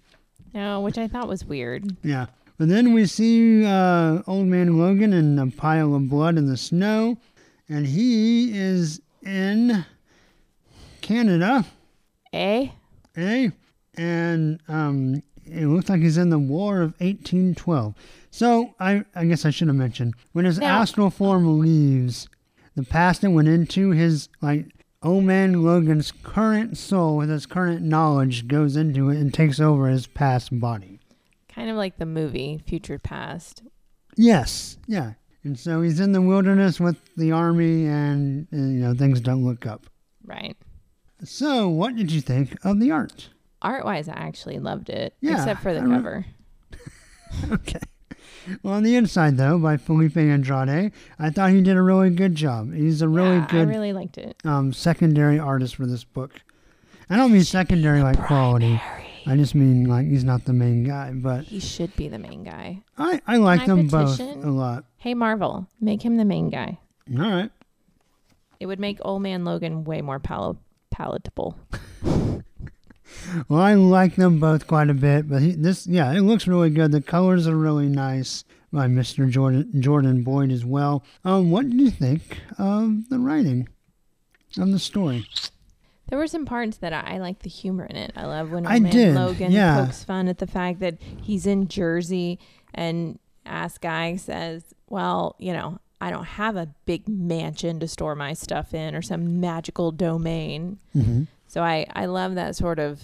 No, 0.54 0.82
which 0.82 0.98
I 0.98 1.08
thought 1.08 1.28
was 1.28 1.46
weird. 1.46 1.96
Yeah. 2.04 2.26
But 2.58 2.68
then 2.70 2.92
we 2.94 3.06
see 3.06 3.64
uh, 3.66 4.22
Old 4.28 4.48
Man 4.48 4.78
Logan 4.78 5.14
in 5.14 5.38
a 5.40 5.48
pile 5.48 5.94
of 5.96 6.10
blood 6.10 6.38
in 6.38 6.48
the 6.48 6.58
snow, 6.58 7.18
and 7.70 7.86
he 7.86 8.58
is 8.58 9.00
in 9.26 9.86
Canada. 11.02 11.66
Eh? 12.34 12.70
Eh? 13.16 13.50
And 14.00 14.62
um, 14.70 15.22
it 15.46 15.66
looks 15.66 15.90
like 15.90 16.00
he's 16.02 16.18
in 16.18 16.30
the 16.30 16.40
War 16.40 16.78
of 16.82 16.92
1812. 17.02 17.94
So 18.32 18.74
I, 18.80 19.04
I 19.14 19.26
guess 19.26 19.46
I 19.46 19.50
should 19.50 19.68
have 19.68 19.76
mentioned 19.76 20.14
when 20.32 20.46
his 20.46 20.58
Now- 20.60 20.82
astral 20.82 21.10
form 21.10 21.60
leaves, 21.60 22.30
the 22.76 22.84
past 22.84 23.24
it 23.24 23.30
went 23.30 23.50
into 23.50 23.90
his 23.90 24.30
like 24.42 24.68
old 25.04 25.26
man 25.26 25.64
Logan's 25.64 26.12
current 26.12 26.78
soul 26.78 27.18
with 27.18 27.30
his 27.30 27.46
current 27.46 27.82
knowledge 27.82 28.48
goes 28.48 28.78
into 28.78 29.10
it 29.10 29.18
and 29.18 29.34
takes 29.34 29.60
over 29.60 29.88
his 29.90 30.08
past 30.08 30.58
body. 30.60 31.00
Kind 31.50 31.70
of 31.70 31.76
like 31.76 31.98
the 31.98 32.06
movie 32.06 32.62
Future 32.66 33.00
Past. 33.00 33.64
Yes, 34.16 34.78
yeah. 34.88 35.14
And 35.44 35.60
so 35.60 35.82
he's 35.82 36.00
in 36.00 36.12
the 36.14 36.22
wilderness 36.22 36.80
with 36.80 36.98
the 37.16 37.32
army, 37.32 37.86
and, 37.86 38.48
and 38.52 38.74
you 38.74 38.80
know 38.80 38.94
things 38.94 39.20
don't 39.22 39.44
look 39.46 39.66
up. 39.66 39.88
Right. 40.26 40.56
So, 41.24 41.68
what 41.68 41.96
did 41.96 42.12
you 42.12 42.22
think 42.22 42.58
of 42.64 42.80
the 42.80 42.92
art? 42.92 43.30
Art 43.62 43.84
wise, 43.86 44.08
I 44.08 44.14
actually 44.14 44.60
loved 44.60 44.90
it. 44.90 45.14
Yeah, 45.22 45.34
except 45.38 45.62
for 45.62 45.74
the 45.74 45.82
cover. 45.82 46.26
Okay. 47.52 47.80
Well, 48.64 48.74
on 48.74 48.82
the 48.84 48.96
inside, 48.96 49.38
though, 49.38 49.60
by 49.60 49.78
Filipe 49.78 50.18
Andrade, 50.18 50.92
I 51.20 51.30
thought 51.30 51.52
he 51.52 51.62
did 51.62 51.78
a 51.78 51.82
really 51.82 52.10
good 52.10 52.34
job. 52.34 52.74
He's 52.74 53.04
a 53.04 53.08
really 53.08 53.36
Yeah, 53.36 53.48
good 53.52 53.68
I 53.68 53.70
really 53.70 53.94
liked 53.94 54.18
it. 54.18 54.36
um, 54.44 54.74
secondary 54.74 55.38
artist 55.38 55.76
for 55.76 55.86
this 55.86 56.04
book. 56.04 56.42
I 57.08 57.16
don't 57.18 57.32
mean 57.32 57.44
secondary 57.44 58.02
like 58.02 58.20
quality. 58.26 58.82
I 59.28 59.36
just 59.36 59.54
mean 59.54 59.84
like 59.86 60.08
he's 60.08 60.24
not 60.24 60.46
the 60.46 60.54
main 60.54 60.84
guy. 60.84 61.12
But 61.14 61.44
He 61.44 61.60
should 61.60 61.96
be 61.96 62.08
the 62.08 62.18
main 62.18 62.44
guy. 62.44 62.82
I, 62.98 63.22
I 63.28 63.38
like 63.38 63.66
them 63.68 63.88
both 63.88 64.20
a 64.20 64.24
lot. 64.50 64.86
Hey, 64.98 65.14
Marvel, 65.14 65.68
make 65.80 66.02
him 66.04 66.18
the 66.18 66.26
main 66.26 66.50
guy. 66.50 66.80
All 67.16 67.30
right. 67.30 67.52
It 68.60 68.66
would 68.66 68.80
make 68.80 68.98
Old 69.04 69.22
Man 69.22 69.46
Logan 69.46 69.84
way 69.84 70.02
more 70.02 70.20
pal- 70.20 70.58
palatable. 70.90 71.56
Well, 73.48 73.62
I 73.62 73.74
like 73.74 74.16
them 74.16 74.40
both 74.40 74.68
quite 74.68 74.90
a 74.90 74.94
bit, 74.94 75.30
but 75.30 75.42
he, 75.42 75.52
this, 75.54 75.88
yeah, 75.88 76.12
it 76.14 76.22
looks 76.22 76.48
really 76.48 76.70
good. 76.70 76.92
The 76.92 77.02
colors 77.02 77.48
are 77.48 77.58
really 77.58 77.88
nice 77.88 78.44
by 78.72 78.88
Mr. 78.88 79.30
Jordan 79.30 79.82
Jordan 79.82 80.24
Boyd 80.24 80.52
as 80.52 80.66
well. 80.66 81.04
Um, 81.26 81.52
what 81.52 81.70
did 81.70 81.80
you 81.80 81.90
think 81.90 82.40
of 82.58 83.10
the 83.10 83.20
writing 83.20 83.68
of 84.58 84.72
the 84.72 84.80
story? 84.80 85.26
There 86.08 86.18
were 86.18 86.28
some 86.28 86.46
parts 86.46 86.78
that 86.78 86.92
I, 86.92 87.16
I 87.16 87.18
like 87.20 87.40
the 87.40 87.50
humor 87.50 87.86
in 87.86 87.96
it. 87.96 88.12
I 88.16 88.26
love 88.26 88.52
when 88.52 88.66
I 88.66 88.76
Old 88.76 88.84
Man 88.84 88.92
did, 88.92 89.16
Logan 89.16 89.52
yeah. 89.52 89.86
pokes 89.86 90.04
fun 90.04 90.28
at 90.28 90.40
the 90.40 90.48
fact 90.48 90.80
that 90.80 90.98
he's 91.22 91.46
in 91.46 91.68
Jersey 91.68 92.40
and 92.74 93.20
Ass 93.46 93.78
Guy 93.78 94.16
says, 94.16 94.64
Well, 94.88 95.36
you 95.40 95.54
know, 95.54 95.80
I 96.02 96.10
don't 96.12 96.26
have 96.26 96.56
a 96.56 96.74
big 96.86 97.08
mansion 97.08 97.80
to 97.80 97.88
store 97.88 98.16
my 98.16 98.34
stuff 98.34 98.74
in 98.74 98.96
or 98.96 99.02
some 99.02 99.40
magical 99.40 99.92
domain. 99.92 100.80
Mm-hmm. 100.96 101.24
So 101.50 101.64
I, 101.64 101.88
I 101.94 102.06
love 102.06 102.36
that 102.36 102.56
sort 102.56 102.78
of 102.78 103.02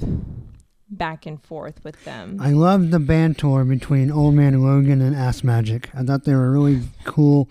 back 0.88 1.26
and 1.26 1.42
forth 1.42 1.84
with 1.84 2.04
them. 2.06 2.38
I 2.40 2.52
loved 2.52 2.92
the 2.92 3.00
banter 3.00 3.64
between 3.66 4.12
Old 4.12 4.36
Man 4.36 4.62
Logan 4.62 5.02
and 5.02 5.16
Ass 5.16 5.44
Magic. 5.44 5.90
I 5.96 6.04
thought 6.04 6.26
they 6.26 6.36
were 6.36 6.52
really 6.52 6.82
cool. 7.06 7.50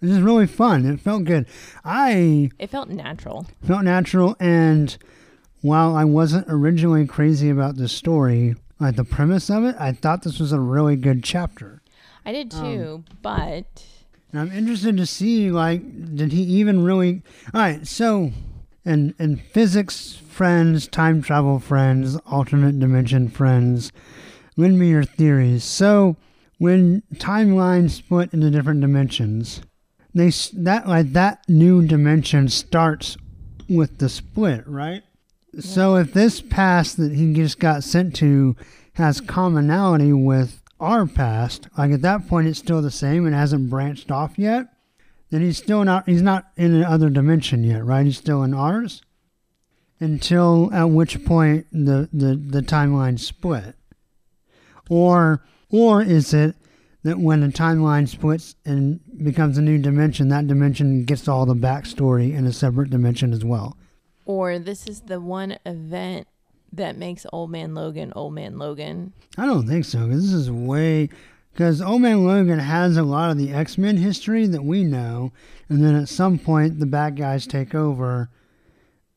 It 0.00 0.06
was 0.06 0.20
really 0.22 0.46
fun. 0.46 0.86
It 0.86 0.98
felt 0.98 1.24
good. 1.24 1.44
I 1.84 2.50
it 2.58 2.70
felt 2.70 2.88
natural. 2.88 3.46
felt 3.66 3.84
natural, 3.84 4.34
and 4.40 4.96
while 5.60 5.94
I 5.94 6.04
wasn't 6.04 6.46
originally 6.48 7.06
crazy 7.06 7.50
about 7.50 7.76
the 7.76 7.86
story, 7.86 8.54
like 8.78 8.96
the 8.96 9.04
premise 9.04 9.50
of 9.50 9.64
it, 9.64 9.76
I 9.78 9.92
thought 9.92 10.22
this 10.22 10.40
was 10.40 10.52
a 10.52 10.60
really 10.60 10.96
good 10.96 11.22
chapter. 11.22 11.82
I 12.24 12.32
did 12.32 12.54
Um, 12.54 12.62
too, 12.64 13.04
but 13.20 13.84
And 14.32 14.40
I'm 14.40 14.52
interested 14.52 14.96
to 14.96 15.04
see, 15.04 15.50
like, 15.50 15.82
did 16.16 16.32
he 16.32 16.44
even 16.44 16.82
really? 16.82 17.20
All 17.52 17.60
right, 17.60 17.86
so, 17.86 18.32
and 18.86 19.12
and 19.18 19.38
physics 19.38 20.22
friends, 20.40 20.88
time 20.88 21.20
travel 21.20 21.58
friends, 21.58 22.16
alternate 22.24 22.78
dimension 22.78 23.28
friends, 23.28 23.92
lend 24.56 24.78
me 24.78 24.88
your 24.88 25.04
theories. 25.04 25.62
So, 25.62 26.16
when 26.56 27.02
timelines 27.16 27.90
split 27.90 28.32
into 28.32 28.50
different 28.50 28.80
dimensions, 28.80 29.60
they 30.14 30.30
that 30.54 30.88
like 30.88 31.12
that 31.12 31.46
new 31.46 31.86
dimension 31.86 32.48
starts 32.48 33.18
with 33.68 33.98
the 33.98 34.08
split, 34.08 34.66
right? 34.66 35.02
So, 35.58 35.96
if 35.96 36.14
this 36.14 36.40
past 36.40 36.96
that 36.96 37.12
he 37.12 37.34
just 37.34 37.58
got 37.58 37.84
sent 37.84 38.16
to 38.16 38.56
has 38.94 39.20
commonality 39.20 40.14
with 40.14 40.62
our 40.80 41.04
past, 41.04 41.68
like 41.76 41.90
at 41.90 42.00
that 42.00 42.26
point 42.28 42.48
it's 42.48 42.58
still 42.58 42.80
the 42.80 42.90
same 42.90 43.26
and 43.26 43.34
hasn't 43.34 43.68
branched 43.68 44.10
off 44.10 44.38
yet, 44.38 44.68
then 45.28 45.42
he's 45.42 45.58
still 45.58 45.84
not 45.84 46.08
he's 46.08 46.22
not 46.22 46.46
in 46.56 46.72
another 46.72 47.10
dimension 47.10 47.62
yet, 47.62 47.84
right? 47.84 48.06
He's 48.06 48.16
still 48.16 48.42
in 48.42 48.54
ours. 48.54 49.02
Until 50.00 50.70
at 50.72 50.84
which 50.84 51.22
point 51.24 51.66
the, 51.70 52.08
the, 52.12 52.34
the 52.34 52.62
timeline 52.62 53.18
split. 53.18 53.74
Or 54.88 55.42
or 55.70 56.02
is 56.02 56.34
it 56.34 56.56
that 57.02 57.18
when 57.18 57.42
a 57.42 57.48
timeline 57.48 58.08
splits 58.08 58.56
and 58.64 59.00
becomes 59.22 59.56
a 59.56 59.62
new 59.62 59.78
dimension, 59.78 60.28
that 60.28 60.46
dimension 60.48 61.04
gets 61.04 61.28
all 61.28 61.46
the 61.46 61.54
backstory 61.54 62.34
in 62.34 62.46
a 62.46 62.52
separate 62.52 62.90
dimension 62.90 63.32
as 63.32 63.44
well? 63.44 63.76
or 64.26 64.60
this 64.60 64.86
is 64.86 65.00
the 65.02 65.20
one 65.20 65.56
event 65.66 66.28
that 66.72 66.96
makes 66.96 67.26
Old 67.32 67.50
Man 67.50 67.74
Logan 67.74 68.12
Old 68.14 68.32
Man 68.32 68.58
Logan. 68.58 69.12
I 69.36 69.44
don't 69.46 69.66
think 69.66 69.84
so. 69.84 70.06
'cause 70.06 70.22
this 70.22 70.32
is 70.32 70.50
way 70.50 71.08
because 71.52 71.82
Old 71.82 72.02
Man 72.02 72.24
Logan 72.24 72.60
has 72.60 72.96
a 72.96 73.02
lot 73.02 73.30
of 73.32 73.38
the 73.38 73.52
X 73.52 73.76
Men 73.76 73.96
history 73.96 74.46
that 74.46 74.64
we 74.64 74.84
know, 74.84 75.32
and 75.68 75.82
then 75.84 75.96
at 75.96 76.08
some 76.08 76.38
point 76.38 76.78
the 76.78 76.86
bad 76.86 77.16
guys 77.16 77.44
take 77.46 77.74
over, 77.74 78.28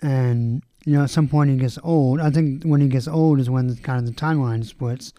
and 0.02 0.64
you 0.86 0.94
know 0.98 1.04
at 1.04 1.10
some 1.10 1.28
point 1.28 1.50
he 1.50 1.58
gets 1.58 1.78
old. 1.84 2.20
I 2.20 2.30
think 2.30 2.64
when 2.64 2.82
he 2.82 2.88
gets 2.88 3.08
old 3.08 3.40
is 3.40 3.50
when 3.50 3.68
the, 3.68 3.76
kind 3.76 4.00
of 4.08 4.14
the 4.14 4.20
timeline 4.20 4.66
splits. 4.66 5.14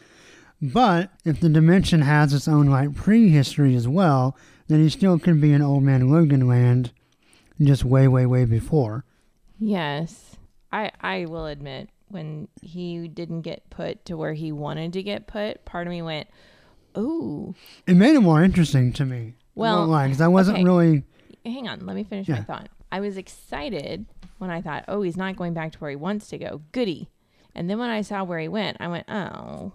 But 0.63 1.11
if 1.25 1.41
the 1.41 1.49
dimension 1.49 2.03
has 2.03 2.33
its 2.33 2.49
own 2.49 2.67
like 2.67 2.95
prehistory 2.95 3.75
as 3.75 3.87
well, 3.89 4.37
then 4.69 4.81
he 4.81 4.89
still 4.89 5.19
could 5.19 5.41
be 5.41 5.53
in 5.53 5.61
Old 5.63 5.83
Man 5.83 6.11
Logan 6.11 6.47
land, 6.49 6.93
just 7.61 7.85
way, 7.85 8.09
way, 8.09 8.25
way 8.27 8.45
before. 8.45 9.05
Yes. 9.59 10.37
I 10.73 10.91
I 11.01 11.27
will 11.27 11.47
admit 11.47 11.91
when 12.09 12.49
he 12.63 13.09
didn't 13.09 13.43
get 13.43 13.69
put 13.71 14.05
to 14.07 14.17
where 14.17 14.35
he 14.35 14.53
wanted 14.53 14.93
to 14.95 15.03
get 15.03 15.27
put, 15.27 15.65
part 15.65 15.87
of 15.87 15.91
me 15.91 16.03
went, 16.03 16.29
"Ooh, 16.97 17.55
It 17.87 17.95
made 17.97 18.15
it 18.15 18.21
more 18.21 18.43
interesting 18.43 18.93
to 18.95 19.05
me. 19.05 19.35
Well, 19.55 19.87
because 19.87 20.21
I 20.21 20.29
wasn't 20.29 20.59
okay. 20.59 20.65
really. 20.65 21.05
hang 21.45 21.69
on, 21.69 21.85
let 21.87 21.95
me 21.97 22.05
finish 22.05 22.29
Yeah. 22.29 22.37
my 22.37 22.43
thought." 22.43 22.69
I 22.93 23.01
was 23.01 23.17
excited 23.17 24.07
when 24.39 24.51
I 24.51 24.61
thought, 24.61 24.85
"Oh, 24.89 25.03
he's 25.03 25.17
not 25.17 25.37
going 25.37 25.55
back 25.55 25.73
to 25.73 25.79
where 25.79 25.91
he 25.91 25.97
wants 25.97 26.29
to 26.29 26.39
go. 26.39 26.63
Goody." 26.73 27.09
And 27.55 27.69
then 27.71 27.79
when 27.79 27.91
I 27.91 28.03
saw 28.03 28.25
where 28.25 28.39
he 28.39 28.49
went, 28.49 28.77
I 28.81 28.89
went, 28.89 29.07
"Oh." 29.09 29.73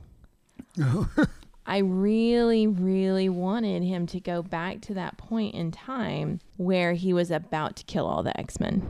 I 1.65 1.77
really, 1.79 2.65
really 2.65 3.29
wanted 3.29 3.83
him 3.83 4.07
to 4.07 4.19
go 4.19 4.41
back 4.41 4.81
to 4.81 4.93
that 4.95 5.17
point 5.17 5.53
in 5.53 5.71
time 5.71 6.39
where 6.57 6.93
he 6.93 7.13
was 7.13 7.29
about 7.29 7.75
to 7.77 7.83
kill 7.83 8.07
all 8.07 8.23
the 8.23 8.37
X 8.39 8.59
Men. 8.59 8.81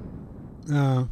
Uh, 0.71 1.05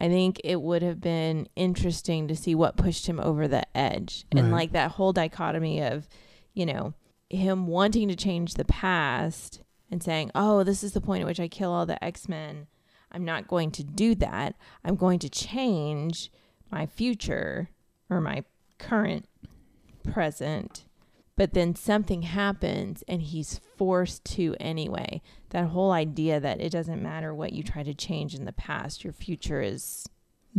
I 0.00 0.08
think 0.08 0.40
it 0.42 0.60
would 0.60 0.82
have 0.82 1.00
been 1.00 1.48
interesting 1.54 2.26
to 2.26 2.34
see 2.34 2.56
what 2.56 2.76
pushed 2.76 3.06
him 3.06 3.20
over 3.20 3.46
the 3.46 3.64
edge. 3.76 4.24
And 4.32 4.40
Right. 4.40 4.50
like 4.52 4.72
that 4.72 4.92
whole 4.92 5.12
dichotomy 5.12 5.80
of, 5.80 6.08
you 6.54 6.66
know, 6.66 6.94
him 7.30 7.68
wanting 7.68 8.08
to 8.08 8.16
change 8.16 8.54
the 8.54 8.64
past 8.64 9.60
and 9.92 10.02
saying, 10.02 10.32
oh, 10.34 10.64
this 10.64 10.82
is 10.82 10.92
the 10.92 11.00
point 11.00 11.20
at 11.20 11.26
which 11.26 11.38
I 11.40 11.46
kill 11.46 11.70
all 11.70 11.86
the 11.86 12.02
X 12.02 12.28
Men. 12.28 12.66
I'm 13.12 13.24
not 13.24 13.48
going 13.48 13.70
to 13.72 13.84
do 13.84 14.14
that. 14.16 14.56
I'm 14.84 14.96
going 14.96 15.18
to 15.20 15.28
change 15.28 16.30
my 16.70 16.86
future 16.86 17.68
or 18.10 18.20
my 18.20 18.44
current 18.78 19.28
present. 20.10 20.84
But 21.36 21.54
then 21.54 21.74
something 21.74 22.22
happens 22.22 23.02
and 23.08 23.22
he's 23.22 23.60
forced 23.76 24.24
to 24.36 24.54
anyway. 24.60 25.22
That 25.50 25.66
whole 25.68 25.92
idea 25.92 26.40
that 26.40 26.60
it 26.60 26.70
doesn't 26.70 27.02
matter 27.02 27.34
what 27.34 27.52
you 27.52 27.62
try 27.62 27.82
to 27.82 27.94
change 27.94 28.34
in 28.34 28.44
the 28.44 28.52
past, 28.52 29.04
your 29.04 29.12
future 29.12 29.62
is 29.62 30.06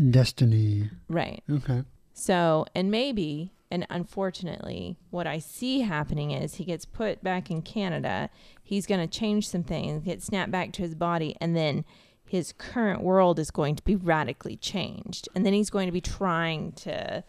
Destiny. 0.09 0.89
right. 1.07 1.43
Okay. 1.49 1.83
So, 2.13 2.65
and 2.75 2.91
maybe, 2.91 3.53
and 3.71 3.87
unfortunately, 3.89 4.97
what 5.09 5.25
I 5.25 5.39
see 5.39 5.81
happening 5.81 6.31
is 6.31 6.55
he 6.55 6.65
gets 6.65 6.85
put 6.85 7.23
back 7.23 7.49
in 7.49 7.61
Canada. 7.61 8.29
He's 8.61 8.85
going 8.85 9.01
to 9.01 9.19
change 9.19 9.47
some 9.47 9.63
things, 9.63 10.03
get 10.03 10.21
snapped 10.21 10.51
back 10.51 10.73
to 10.73 10.81
his 10.81 10.95
body, 10.95 11.35
and 11.41 11.55
then 11.55 11.85
his 12.33 12.51
current 12.57 13.03
world 13.03 13.37
is 13.37 13.51
going 13.51 13.75
to 13.75 13.83
be 13.83 13.95
radically 13.95 14.55
changed. 14.55 15.29
And 15.35 15.45
then 15.45 15.53
he's 15.53 15.69
going 15.69 15.85
to 15.85 15.91
be 15.91 16.01
trying 16.01 16.71
to 16.71 17.23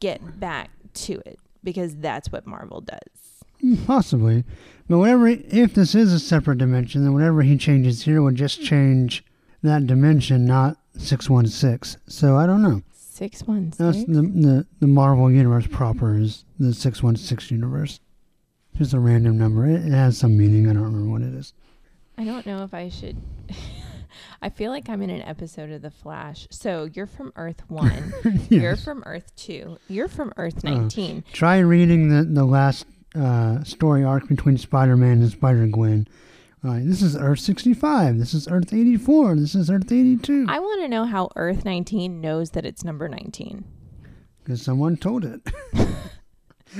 get 0.00 0.40
back 0.40 0.70
to 0.94 1.20
it 1.26 1.38
because 1.62 1.96
that's 1.96 2.32
what 2.32 2.46
Marvel 2.46 2.80
does. 2.80 3.44
Hmm, 3.60 3.74
possibly. 3.84 4.44
But 4.88 5.00
whatever, 5.00 5.28
if 5.28 5.74
this 5.74 5.94
is 5.94 6.14
a 6.14 6.18
separate 6.18 6.56
dimension, 6.56 7.04
then 7.04 7.12
whatever 7.12 7.42
he 7.42 7.58
changes 7.58 8.04
here 8.04 8.22
would 8.22 8.36
just 8.36 8.64
change 8.64 9.22
that 9.62 9.86
dimension, 9.86 10.46
not 10.46 10.78
616. 10.96 12.00
So 12.08 12.38
I 12.38 12.46
don't 12.46 12.62
know. 12.62 12.80
Six 12.94 13.42
one 13.42 13.74
That's 13.76 14.02
the, 14.06 14.22
the, 14.22 14.66
the 14.80 14.86
Marvel 14.86 15.30
universe 15.30 15.66
proper 15.66 16.16
is 16.16 16.46
the 16.58 16.72
616 16.72 17.54
universe. 17.54 18.00
Just 18.78 18.94
a 18.94 18.98
random 18.98 19.36
number. 19.36 19.66
It, 19.66 19.84
it 19.84 19.92
has 19.92 20.16
some 20.16 20.38
meaning. 20.38 20.70
I 20.70 20.72
don't 20.72 20.84
remember 20.84 21.10
what 21.10 21.20
it 21.20 21.34
is. 21.34 21.52
I 22.16 22.24
don't 22.24 22.46
know 22.46 22.64
if 22.64 22.72
I 22.72 22.88
should. 22.88 23.18
I 24.42 24.48
feel 24.50 24.70
like 24.70 24.88
I'm 24.88 25.02
in 25.02 25.10
an 25.10 25.22
episode 25.22 25.70
of 25.70 25.82
The 25.82 25.90
Flash. 25.90 26.46
So 26.50 26.88
you're 26.92 27.06
from 27.06 27.32
Earth 27.36 27.62
1. 27.68 28.14
You're 28.50 28.76
from 28.76 29.02
Earth 29.06 29.34
2. 29.36 29.78
You're 29.88 30.08
from 30.08 30.32
Earth 30.36 30.62
Oh. 30.64 30.70
19. 30.70 31.24
Try 31.32 31.58
reading 31.58 32.08
the, 32.08 32.24
the 32.24 32.44
last 32.44 32.86
uh, 33.14 33.62
story 33.64 34.04
arc 34.04 34.28
between 34.28 34.58
Spider 34.58 34.96
Man 34.96 35.22
and 35.22 35.30
Spider 35.30 35.66
Gwen. 35.66 36.06
Uh, 36.64 36.80
this 36.82 37.00
is 37.02 37.16
Earth 37.16 37.38
65. 37.40 38.18
This 38.18 38.34
is 38.34 38.48
Earth 38.48 38.72
84. 38.72 39.36
This 39.36 39.54
is 39.54 39.70
Earth 39.70 39.90
82. 39.92 40.46
I 40.48 40.58
want 40.58 40.80
to 40.82 40.88
know 40.88 41.04
how 41.04 41.30
Earth 41.36 41.64
19 41.64 42.20
knows 42.20 42.50
that 42.50 42.66
it's 42.66 42.82
number 42.82 43.08
19. 43.08 43.64
Because 44.42 44.62
someone 44.62 44.96
told 44.96 45.24
it. 45.24 45.40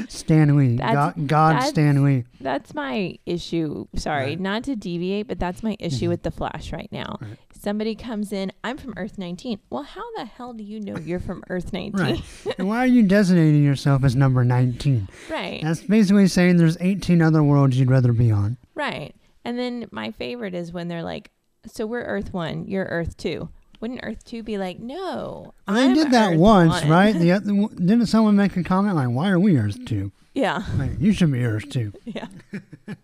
Stan 0.09 0.57
Lee. 0.57 0.77
That's- 0.77 0.95
God, 0.95 1.27
God 1.29 1.53
that's- 1.57 1.69
Stan 1.71 2.05
Lee. 2.05 2.25
That's 2.41 2.75
my 2.75 3.19
issue. 3.25 3.87
Sorry, 3.97 4.27
Right. 4.31 4.41
not 4.41 4.65
to 4.65 4.77
deviate, 4.77 5.29
but 5.29 5.39
that's 5.39 5.63
my 5.63 5.77
issue 5.79 6.07
Mhm. 6.07 6.09
with 6.11 6.23
The 6.23 6.31
Flash 6.31 6.73
right 6.73 6.89
now. 6.91 7.19
Right. 7.21 7.39
Somebody 7.59 7.95
comes 7.95 8.33
in, 8.33 8.53
I'm 8.63 8.77
from 8.77 8.95
Earth 8.97 9.17
19. 9.19 9.59
Well, 9.71 9.83
how 9.85 10.03
the 10.17 10.25
hell 10.25 10.53
do 10.53 10.63
you 10.63 10.81
know 10.81 10.97
you're 10.99 11.19
from 11.21 11.43
Earth 11.49 11.73
19? 11.73 12.01
Right. 12.01 12.23
and 12.59 12.69
why 12.69 12.79
are 12.79 12.87
you 12.87 13.03
designating 13.03 13.65
yourself 13.65 14.05
as 14.05 14.15
number 14.15 14.45
19? 14.45 15.09
right. 15.31 15.61
That's 15.63 15.83
basically 15.83 16.27
saying 16.29 16.57
there's 16.59 16.77
18 16.81 17.23
other 17.23 17.43
worlds 17.43 17.79
you'd 17.79 17.91
rather 17.91 18.13
be 18.13 18.31
on. 18.31 18.57
Right. 18.75 19.15
And 19.45 19.59
then 19.59 19.87
my 19.91 20.11
favorite 20.11 20.55
is 20.55 20.73
when 20.73 20.89
they're 20.89 21.03
like, 21.05 21.31
so 21.67 21.87
we're 21.87 22.03
Earth 22.05 22.33
1, 22.33 22.67
you're 22.67 22.85
Earth 22.85 23.17
2. 23.17 23.49
Wouldn't 23.81 24.01
Earth 24.03 24.25
2 24.25 24.43
be 24.43 24.59
like, 24.59 24.79
no. 24.79 25.53
Well, 25.67 25.77
they 25.77 25.85
I'm 25.85 25.95
did 25.95 26.11
that 26.13 26.33
Earth 26.33 26.39
once, 26.39 26.81
1." 26.83 26.89
right? 26.91 27.15
The 27.15 27.33
other, 27.37 27.53
didn't 27.75 28.07
someone 28.07 28.37
make 28.37 28.57
a 28.57 28.63
comment 28.65 28.97
like, 28.97 29.09
"Why 29.09 29.31
are 29.31 29.39
we 29.39 29.57
Earth 29.59 29.85
2? 29.85 30.11
yeah. 30.35 30.63
Like, 30.77 30.93
you 31.01 31.13
should 31.13 31.33
be 31.33 31.45
Earth 31.45 31.69
2. 31.71 31.93
Yeah. 32.05 32.27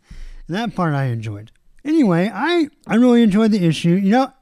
That 0.48 0.74
part 0.74 0.92
I 0.94 1.04
enjoyed. 1.04 1.50
Anyway, 1.84 2.30
I 2.32 2.68
I 2.86 2.96
really 2.96 3.22
enjoyed 3.22 3.52
the 3.52 3.64
issue. 3.64 3.90
You 3.94 4.10
know, 4.10 4.32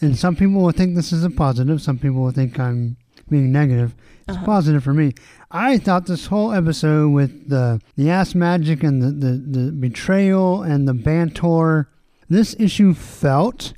and 0.00 0.16
some 0.16 0.36
people 0.36 0.62
will 0.62 0.72
think 0.72 0.94
this 0.94 1.12
is 1.12 1.24
a 1.24 1.30
positive. 1.30 1.80
Some 1.82 1.98
people 1.98 2.20
will 2.22 2.30
think 2.32 2.58
I'm 2.60 2.96
being 3.28 3.50
negative. 3.50 3.94
It's 4.28 4.36
Uh-huh. 4.36 4.46
positive 4.46 4.84
for 4.84 4.94
me. 4.94 5.12
I 5.50 5.78
thought 5.78 6.06
this 6.06 6.26
whole 6.26 6.52
episode 6.52 7.08
with 7.10 7.48
the 7.48 7.80
the 7.96 8.10
ass 8.10 8.34
magic 8.34 8.82
and 8.84 9.02
the, 9.02 9.10
the, 9.10 9.32
the 9.60 9.72
betrayal 9.72 10.62
and 10.62 10.86
the 10.86 10.94
banter, 10.94 11.88
this 12.28 12.54
issue 12.58 12.94
felt 12.94 13.72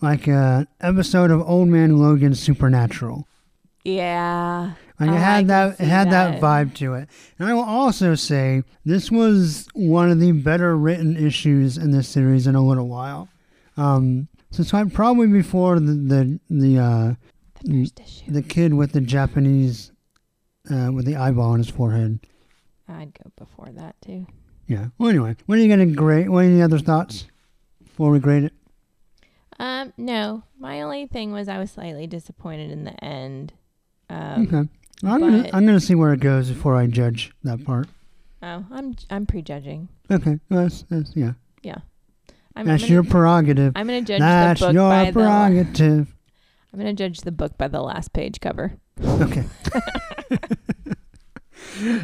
like 0.00 0.26
an 0.28 0.66
episode 0.80 1.30
of 1.30 1.40
Old 1.48 1.68
Man 1.68 1.98
Logan 1.98 2.34
Supernatural. 2.34 3.26
Yeah. 3.84 4.72
Like 4.98 5.10
it 5.10 5.14
had 5.14 5.48
that, 5.48 5.80
it 5.80 5.86
had 5.86 6.10
that. 6.10 6.40
that. 6.40 6.42
vibe 6.42 6.74
to 6.74 6.94
it. 6.94 7.08
And 7.38 7.48
I 7.48 7.54
will 7.54 7.62
also 7.62 8.14
say 8.14 8.62
this 8.84 9.10
was 9.10 9.66
one 9.72 10.10
of 10.10 10.20
the 10.20 10.32
better 10.32 10.76
written 10.76 11.16
issues 11.16 11.78
in 11.78 11.90
this 11.90 12.06
series 12.08 12.46
in 12.46 12.54
a 12.54 12.60
little 12.60 12.88
while. 12.88 13.28
Um, 13.78 14.28
since 14.50 14.74
I 14.74 14.84
probably 14.84 15.28
before 15.28 15.80
the 15.80 15.92
the 15.94 16.40
the 16.50 16.78
uh, 16.78 17.14
The 17.64 17.80
first 17.84 18.00
issue. 18.00 18.30
the 18.32 18.42
kid 18.42 18.74
with 18.74 18.92
the 18.92 19.00
Japanese 19.00 19.90
uh, 20.70 20.90
with 20.92 21.06
the 21.06 21.16
eyeball 21.16 21.52
on 21.52 21.58
his 21.58 21.70
forehead. 21.70 22.20
I'd 22.88 23.14
go 23.14 23.30
before 23.38 23.70
that 23.72 23.96
too. 24.02 24.26
Yeah. 24.66 24.88
Well, 24.98 25.08
anyway, 25.08 25.36
what 25.46 25.58
are 25.58 25.62
you 25.62 25.68
gonna 25.68 25.86
grade? 25.86 26.28
What 26.28 26.44
any 26.44 26.60
other 26.60 26.78
thoughts 26.78 27.26
before 27.82 28.10
we 28.10 28.18
grade 28.18 28.44
it? 28.44 28.52
Um, 29.60 29.92
no. 29.96 30.42
My 30.58 30.82
only 30.82 31.06
thing 31.06 31.32
was 31.32 31.48
I 31.48 31.58
was 31.58 31.70
slightly 31.70 32.06
disappointed 32.06 32.70
in 32.70 32.84
the 32.84 33.04
end. 33.04 33.52
Um, 34.08 34.46
okay. 34.46 34.68
I'm 35.04 35.20
gonna 35.20 35.50
I'm 35.52 35.64
gonna 35.64 35.80
see 35.80 35.94
where 35.94 36.12
it 36.12 36.20
goes 36.20 36.50
before 36.50 36.76
I 36.76 36.86
judge 36.86 37.32
that 37.44 37.64
part. 37.64 37.88
Oh, 38.42 38.64
I'm 38.70 38.96
I'm 39.08 39.26
prejudging. 39.26 39.88
Okay. 40.10 40.40
Well, 40.48 40.62
that's, 40.62 40.82
that's 40.90 41.14
yeah. 41.14 41.32
I'm, 42.56 42.66
that's 42.66 42.82
I'm 42.82 42.88
gonna, 42.88 42.92
your 42.92 43.04
prerogative. 43.04 43.72
I'm 43.76 43.86
gonna 43.86 44.02
judge 44.02 44.20
That's 44.20 44.60
the 44.60 44.66
book 44.66 44.74
your 44.74 44.90
by 44.90 45.04
the. 45.06 45.12
prerogative. 45.12 46.14
I'm 46.72 46.78
gonna 46.78 46.92
judge 46.92 47.20
the 47.20 47.32
book 47.32 47.56
by 47.56 47.68
the 47.68 47.80
last 47.80 48.12
page 48.12 48.40
cover. 48.40 48.74
Okay. 49.02 49.44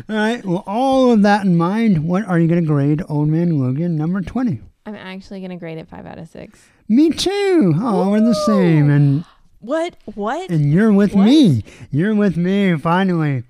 all 0.08 0.16
right. 0.16 0.44
Well, 0.44 0.64
all 0.66 1.12
of 1.12 1.22
that 1.22 1.44
in 1.44 1.56
mind, 1.56 2.08
what 2.08 2.24
are 2.24 2.38
you 2.38 2.48
going 2.48 2.62
to 2.62 2.66
grade 2.66 3.02
Old 3.08 3.28
Man 3.28 3.58
Logan 3.58 3.96
number 3.96 4.20
20? 4.22 4.60
I'm 4.86 4.94
actually 4.94 5.40
gonna 5.40 5.58
grade 5.58 5.78
it 5.78 5.88
five 5.88 6.06
out 6.06 6.18
of 6.18 6.28
six. 6.28 6.64
Me 6.88 7.10
too. 7.10 7.74
Oh, 7.78 8.10
we're 8.10 8.20
the 8.20 8.34
same. 8.34 8.90
And 8.90 9.24
What? 9.60 9.96
What? 10.14 10.50
and 10.50 10.72
you're 10.72 10.92
with 10.92 11.14
What? 11.14 11.24
me. 11.26 11.64
You're 11.90 12.14
with 12.14 12.36
me, 12.36 12.76
finally. 12.76 13.42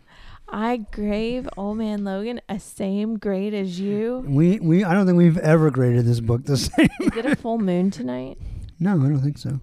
I 0.49 0.87
gave 0.93 1.49
Old 1.57 1.77
Man 1.79 2.05
Logan 2.05 2.41
a 2.49 2.59
same 2.61 3.19
grade 3.19 3.53
as 3.53 3.81
you. 3.81 4.25
We, 4.27 4.61
we, 4.61 4.85
I 4.85 4.95
don't 4.95 5.05
think 5.07 5.19
we've 5.19 5.37
ever 5.39 5.71
graded 5.71 6.07
this 6.07 6.21
book 6.21 6.45
the 6.45 6.57
same. 6.57 6.89
Is 7.01 7.17
it 7.17 7.27
a 7.27 7.37
full 7.37 7.59
moon 7.59 7.91
tonight? 7.91 8.39
No, 8.79 8.93
I 8.93 9.09
don't 9.09 9.21
think 9.21 9.39
so. 9.39 9.61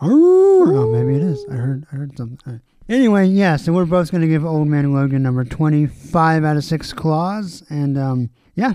Oh, 0.00 0.90
maybe 0.92 1.14
it 1.16 1.22
is. 1.22 1.44
I 1.50 1.54
heard, 1.54 1.86
I 1.92 1.96
heard 1.96 2.16
something. 2.16 2.60
Anyway, 2.88 3.26
yeah, 3.28 3.56
so 3.56 3.72
we're 3.72 3.84
both 3.84 4.10
going 4.10 4.20
to 4.22 4.26
give 4.28 4.44
Old 4.44 4.66
Man 4.66 4.92
Logan 4.92 5.22
number 5.22 5.44
25 5.44 6.44
out 6.44 6.56
of 6.56 6.64
6 6.64 6.92
claws. 6.94 7.62
And, 7.70 7.96
um, 7.96 8.30
yeah, 8.56 8.72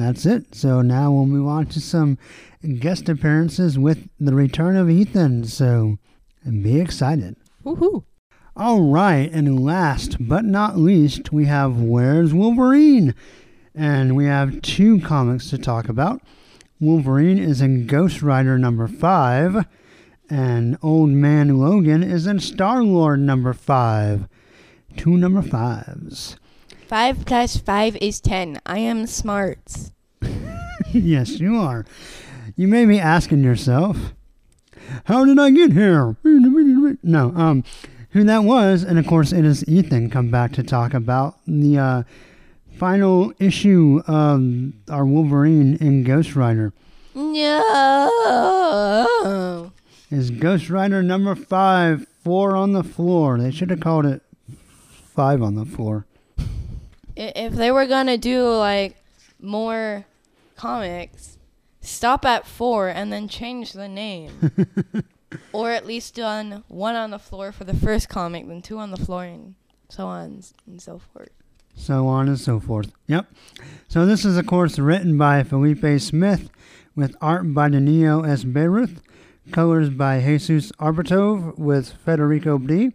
that's 0.00 0.26
it. 0.26 0.54
So 0.54 0.82
now 0.82 1.10
we'll 1.10 1.26
move 1.26 1.48
on 1.48 1.66
to 1.66 1.80
some 1.80 2.18
guest 2.78 3.08
appearances 3.08 3.78
with 3.78 4.08
the 4.18 4.34
return 4.34 4.76
of 4.76 4.90
Ethan. 4.90 5.44
So 5.44 5.98
be 6.62 6.80
excited. 6.80 7.36
Woohoo! 7.64 8.04
All 8.56 8.90
right, 8.90 9.30
and 9.32 9.64
last 9.64 10.16
but 10.18 10.44
not 10.44 10.76
least, 10.76 11.32
we 11.32 11.44
have 11.44 11.80
Where's 11.80 12.34
Wolverine? 12.34 13.14
And 13.72 14.16
we 14.16 14.24
have 14.24 14.62
two 14.62 15.00
comics 15.00 15.48
to 15.50 15.58
talk 15.58 15.88
about. 15.88 16.20
Wolverine 16.80 17.38
is 17.38 17.60
in 17.60 17.86
Ghost 17.86 18.20
Rider 18.20 18.58
number 18.58 18.88
5, 18.88 19.64
and 20.28 20.76
Old 20.82 21.10
Man 21.10 21.58
Logan 21.58 22.02
is 22.02 22.26
in 22.26 22.40
Star 22.40 22.82
Lord 22.82 23.20
number 23.20 23.52
5. 23.52 24.26
Two 24.96 25.16
number 25.16 25.42
5s. 25.42 26.36
Five 26.88 27.24
plus 27.26 27.58
five 27.58 27.96
is 27.96 28.18
ten. 28.18 28.62
I 28.64 28.78
am 28.78 29.06
smart. 29.06 29.90
yes, 30.90 31.38
you 31.38 31.56
are. 31.56 31.84
You 32.56 32.66
may 32.66 32.86
be 32.86 32.98
asking 32.98 33.44
yourself, 33.44 34.14
how 35.04 35.26
did 35.26 35.38
I 35.38 35.50
get 35.50 35.74
here? 35.74 36.16
No, 37.02 37.34
um, 37.36 37.62
who 38.12 38.24
that 38.24 38.44
was, 38.44 38.84
and 38.84 38.98
of 38.98 39.06
course 39.06 39.34
it 39.34 39.44
is 39.44 39.68
Ethan 39.68 40.08
come 40.08 40.30
back 40.30 40.52
to 40.52 40.62
talk 40.62 40.94
about 40.94 41.36
the 41.46 41.76
uh, 41.76 42.04
final 42.78 43.34
issue 43.38 44.00
of 44.06 44.72
our 44.88 45.04
Wolverine 45.04 45.76
in 45.82 46.04
Ghost 46.04 46.34
Rider. 46.34 46.72
No. 47.14 48.10
Is 50.10 50.30
Ghost 50.30 50.70
Rider 50.70 51.02
number 51.02 51.34
five, 51.34 52.08
four 52.24 52.56
on 52.56 52.72
the 52.72 52.82
floor. 52.82 53.38
They 53.38 53.50
should 53.50 53.68
have 53.68 53.80
called 53.80 54.06
it 54.06 54.22
five 55.14 55.42
on 55.42 55.54
the 55.54 55.66
floor. 55.66 56.06
If 57.18 57.54
they 57.54 57.72
were 57.72 57.86
gonna 57.86 58.16
do 58.16 58.48
like 58.48 58.96
more 59.40 60.06
comics, 60.56 61.36
stop 61.80 62.24
at 62.24 62.46
four 62.46 62.88
and 62.88 63.12
then 63.12 63.28
change 63.28 63.72
the 63.72 63.88
name, 63.88 64.52
or 65.52 65.70
at 65.70 65.84
least 65.84 66.14
done 66.14 66.62
one 66.68 66.94
on 66.94 67.10
the 67.10 67.18
floor 67.18 67.50
for 67.50 67.64
the 67.64 67.74
first 67.74 68.08
comic, 68.08 68.46
then 68.46 68.62
two 68.62 68.78
on 68.78 68.92
the 68.92 68.96
floor, 68.96 69.24
and 69.24 69.56
so 69.88 70.06
on 70.06 70.42
and 70.66 70.80
so 70.80 71.00
forth. 71.12 71.30
so 71.74 72.06
on 72.06 72.28
and 72.28 72.38
so 72.38 72.60
forth. 72.60 72.92
Yep. 73.08 73.26
So 73.88 74.06
this 74.06 74.24
is, 74.24 74.36
of 74.36 74.46
course, 74.46 74.78
written 74.78 75.18
by 75.18 75.42
Felipe 75.42 76.00
Smith, 76.00 76.50
with 76.94 77.16
art 77.20 77.52
by 77.52 77.68
Danilo 77.68 78.22
S. 78.22 78.44
Beyruth, 78.44 79.00
colors 79.50 79.90
by 79.90 80.20
Jesus 80.20 80.70
Aburtov 80.80 81.58
with 81.58 81.92
Federico 82.04 82.58
B, 82.58 82.92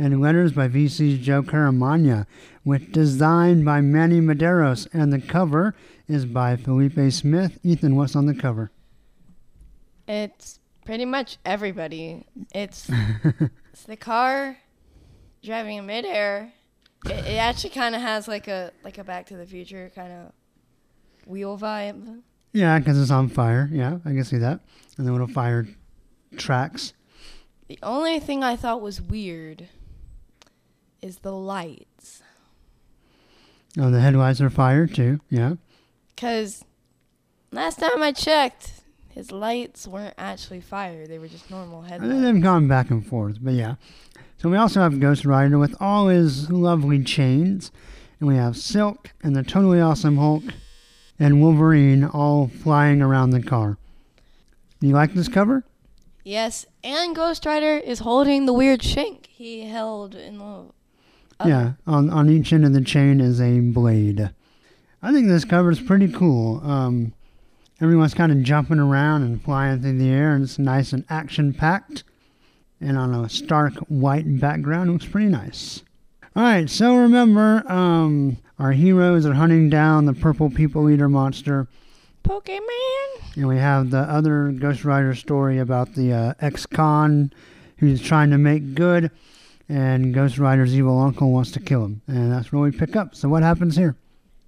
and 0.00 0.18
letters 0.18 0.52
by 0.52 0.66
VC's 0.66 1.18
Joe 1.18 1.42
Caramagna, 1.42 2.26
with 2.64 2.90
design 2.90 3.64
by 3.64 3.82
Manny 3.82 4.18
Mederos, 4.20 4.88
and 4.94 5.12
the 5.12 5.20
cover 5.20 5.74
is 6.08 6.24
by 6.24 6.56
Felipe 6.56 7.12
Smith. 7.12 7.58
Ethan, 7.62 7.96
what's 7.96 8.16
on 8.16 8.24
the 8.24 8.34
cover? 8.34 8.70
It's 10.08 10.58
pretty 10.86 11.04
much 11.04 11.36
everybody. 11.44 12.24
It's 12.54 12.90
it's 13.72 13.82
the 13.82 13.96
car 13.96 14.56
driving 15.42 15.76
in 15.76 15.86
midair. 15.86 16.50
It, 17.04 17.26
it 17.26 17.36
actually 17.36 17.70
kind 17.70 17.94
of 17.94 18.00
has 18.00 18.26
like 18.26 18.48
a 18.48 18.72
like 18.82 18.96
a 18.96 19.04
Back 19.04 19.26
to 19.26 19.36
the 19.36 19.46
Future 19.46 19.92
kind 19.94 20.12
of 20.12 20.32
wheel 21.26 21.58
vibe. 21.58 22.22
Yeah, 22.54 22.78
because 22.78 23.00
it's 23.00 23.10
on 23.10 23.28
fire. 23.28 23.68
Yeah, 23.70 23.98
I 24.06 24.08
can 24.08 24.24
see 24.24 24.38
that. 24.38 24.60
And 24.96 25.06
the 25.06 25.12
little 25.12 25.28
fire 25.28 25.68
tracks. 26.38 26.94
The 27.68 27.78
only 27.82 28.18
thing 28.18 28.42
I 28.42 28.56
thought 28.56 28.80
was 28.80 29.00
weird 29.00 29.68
is 31.02 31.18
the 31.18 31.32
lights, 31.32 32.22
Oh, 33.78 33.90
the 33.90 34.00
headlights 34.00 34.40
are 34.40 34.50
fire 34.50 34.86
too. 34.86 35.20
Yeah. 35.30 35.54
cause 36.16 36.64
last 37.52 37.78
time 37.78 38.02
I 38.02 38.10
checked, 38.12 38.82
his 39.08 39.30
lights 39.30 39.86
weren't 39.86 40.14
actually 40.18 40.60
fire; 40.60 41.06
they 41.06 41.18
were 41.18 41.28
just 41.28 41.50
normal 41.50 41.82
headlights. 41.82 42.20
they've 42.22 42.42
gone 42.42 42.66
back 42.68 42.90
and 42.90 43.06
forth, 43.06 43.38
but 43.40 43.54
yeah. 43.54 43.76
So 44.38 44.48
we 44.48 44.56
also 44.56 44.80
have 44.80 44.98
Ghost 45.00 45.24
Rider 45.24 45.58
with 45.58 45.76
all 45.80 46.08
his 46.08 46.50
lovely 46.50 47.02
chains, 47.04 47.70
and 48.18 48.28
we 48.28 48.36
have 48.36 48.56
Silk 48.56 49.12
and 49.22 49.36
the 49.36 49.42
totally 49.42 49.80
awesome 49.80 50.16
Hulk 50.16 50.44
and 51.18 51.40
Wolverine 51.40 52.04
all 52.04 52.48
flying 52.48 53.02
around 53.02 53.30
the 53.30 53.42
car. 53.42 53.76
Do 54.80 54.86
you 54.88 54.94
like 54.94 55.12
this 55.14 55.28
cover? 55.28 55.64
Yes, 56.24 56.64
and 56.82 57.14
Ghost 57.14 57.44
Rider 57.46 57.76
is 57.76 57.98
holding 58.00 58.46
the 58.46 58.52
weird 58.52 58.82
shank 58.82 59.26
he 59.26 59.66
held 59.66 60.14
in 60.14 60.38
the. 60.38 60.64
Other- 61.40 61.48
Yeah, 61.50 61.72
on 61.86 62.10
on 62.10 62.28
each 62.30 62.52
end 62.52 62.64
of 62.64 62.72
the 62.72 62.80
chain 62.80 63.20
is 63.20 63.40
a 63.40 63.60
blade. 63.60 64.30
I 65.02 65.12
think 65.12 65.28
this 65.28 65.44
cover 65.44 65.70
is 65.70 65.80
pretty 65.80 66.08
cool. 66.12 66.60
Um, 66.64 67.12
everyone's 67.80 68.14
kind 68.14 68.30
of 68.32 68.42
jumping 68.42 68.78
around 68.78 69.22
and 69.22 69.42
flying 69.42 69.80
through 69.80 69.98
the 69.98 70.08
air, 70.10 70.34
and 70.34 70.44
it's 70.44 70.58
nice 70.58 70.92
and 70.92 71.04
action 71.08 71.52
packed. 71.54 72.04
And 72.80 72.96
on 72.98 73.14
a 73.14 73.28
stark 73.28 73.74
white 73.88 74.38
background, 74.40 74.88
it 74.90 74.92
looks 74.92 75.06
pretty 75.06 75.28
nice. 75.28 75.82
All 76.36 76.42
right, 76.42 76.68
so 76.70 76.96
remember, 76.96 77.62
um, 77.70 78.36
our 78.58 78.72
heroes 78.72 79.26
are 79.26 79.34
hunting 79.34 79.68
down 79.68 80.04
the 80.06 80.12
purple 80.14 80.48
people 80.50 80.88
eater 80.88 81.08
monster, 81.08 81.66
Pokemon. 82.24 83.36
and 83.36 83.48
we 83.48 83.56
have 83.56 83.90
the 83.90 83.98
other 84.00 84.52
Ghost 84.52 84.84
Rider 84.84 85.14
story 85.14 85.58
about 85.58 85.94
the 85.94 86.12
uh, 86.12 86.34
ex-con 86.40 87.32
who's 87.78 88.00
trying 88.00 88.30
to 88.30 88.38
make 88.38 88.74
good, 88.74 89.10
and 89.70 90.12
Ghost 90.12 90.36
Rider's 90.36 90.74
evil 90.74 90.98
uncle 90.98 91.30
wants 91.30 91.52
to 91.52 91.60
kill 91.60 91.84
him, 91.84 92.02
and 92.08 92.32
that's 92.32 92.50
where 92.50 92.60
we 92.60 92.72
pick 92.72 92.96
up. 92.96 93.14
So 93.14 93.28
what 93.28 93.44
happens 93.44 93.76
here? 93.76 93.94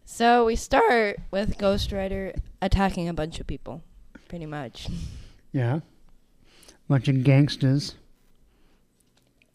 So 0.05 0.45
we 0.45 0.57
start 0.57 1.21
with 1.31 1.59
Ghost 1.59 1.93
Rider 1.93 2.35
attacking 2.61 3.09
a 3.09 3.15
bunch 3.15 3.39
of 3.39 3.47
people, 3.47 3.85
pretty 4.29 4.47
much. 4.47 4.89
Yeah, 5.53 5.81
bunch 6.89 7.07
of 7.07 7.23
gangsters. 7.23 7.95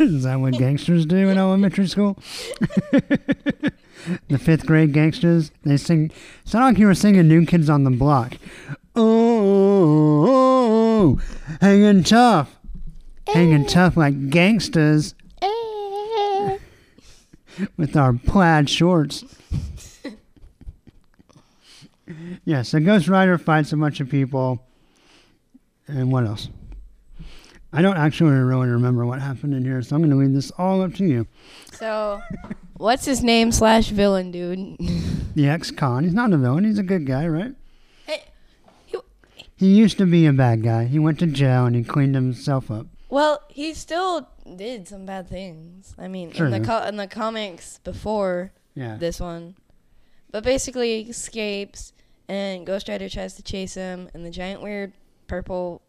Is 0.00 0.22
that 0.22 0.40
what 0.40 0.54
gangsters 0.54 1.04
do 1.04 1.28
in 1.28 1.36
elementary 1.36 1.88
school? 1.88 2.16
the 4.28 4.38
fifth 4.38 4.66
grade 4.66 4.92
gangsters, 4.92 5.50
they 5.64 5.76
sing. 5.76 6.12
Sound 6.44 6.64
like 6.64 6.78
you 6.78 6.86
were 6.86 6.94
singing 6.94 7.26
New 7.26 7.44
Kids 7.44 7.68
on 7.68 7.82
the 7.82 7.90
Block. 7.90 8.36
Oh, 8.94 10.26
oh, 10.26 10.26
oh, 10.28 11.20
hanging 11.60 12.04
tough, 12.04 12.53
hanging 13.28 13.66
tough 13.66 13.96
like 13.96 14.30
gangsters 14.30 15.14
eh. 15.42 16.58
with 17.76 17.96
our 17.96 18.12
plaid 18.12 18.68
shorts. 18.68 19.24
yeah, 22.44 22.62
so 22.62 22.80
Ghost 22.80 23.08
Rider 23.08 23.38
fights 23.38 23.72
a 23.72 23.76
bunch 23.76 24.00
of 24.00 24.08
people. 24.08 24.62
And 25.86 26.10
what 26.10 26.26
else? 26.26 26.48
I 27.72 27.82
don't 27.82 27.96
actually 27.96 28.36
really 28.36 28.68
remember 28.68 29.04
what 29.04 29.20
happened 29.20 29.54
in 29.54 29.64
here, 29.64 29.82
so 29.82 29.96
I'm 29.96 30.02
going 30.02 30.10
to 30.10 30.16
leave 30.16 30.32
this 30.32 30.50
all 30.52 30.80
up 30.80 30.94
to 30.94 31.04
you. 31.04 31.26
So, 31.72 32.22
what's 32.74 33.04
his 33.04 33.22
name 33.22 33.50
slash 33.50 33.88
villain, 33.88 34.30
dude? 34.30 34.76
The 35.34 35.48
ex-con, 35.48 36.04
he's 36.04 36.14
not 36.14 36.32
a 36.32 36.36
villain, 36.36 36.62
he's 36.62 36.78
a 36.78 36.84
good 36.84 37.06
guy, 37.06 37.26
right? 37.26 37.52
Hey, 38.06 38.22
he- 38.86 38.98
He 39.56 39.74
used 39.74 39.98
to 39.98 40.06
be 40.06 40.26
a 40.26 40.32
bad 40.32 40.62
guy. 40.62 40.84
He 40.84 41.00
went 41.00 41.18
to 41.18 41.26
jail 41.26 41.66
and 41.66 41.74
he 41.74 41.82
cleaned 41.82 42.14
himself 42.14 42.70
up. 42.70 42.86
Well, 43.08 43.42
he 43.48 43.74
still 43.74 44.28
did 44.56 44.88
some 44.88 45.06
bad 45.06 45.28
things. 45.28 45.94
I 45.98 46.08
mean, 46.08 46.32
Sure. 46.32 46.46
in 46.46 46.52
the 46.52 46.60
co- 46.60 46.84
in 46.86 46.96
the 46.96 47.06
comics 47.06 47.78
before 47.84 48.52
Yeah. 48.74 48.96
this 48.96 49.20
one, 49.20 49.54
but 50.30 50.42
basically 50.44 51.02
he 51.04 51.10
escapes, 51.10 51.92
and 52.28 52.66
Ghost 52.66 52.88
Rider 52.88 53.08
tries 53.08 53.34
to 53.34 53.42
chase 53.42 53.74
him, 53.74 54.08
and 54.14 54.24
the 54.24 54.30
giant 54.30 54.62
weird 54.62 54.92
purple 55.26 55.82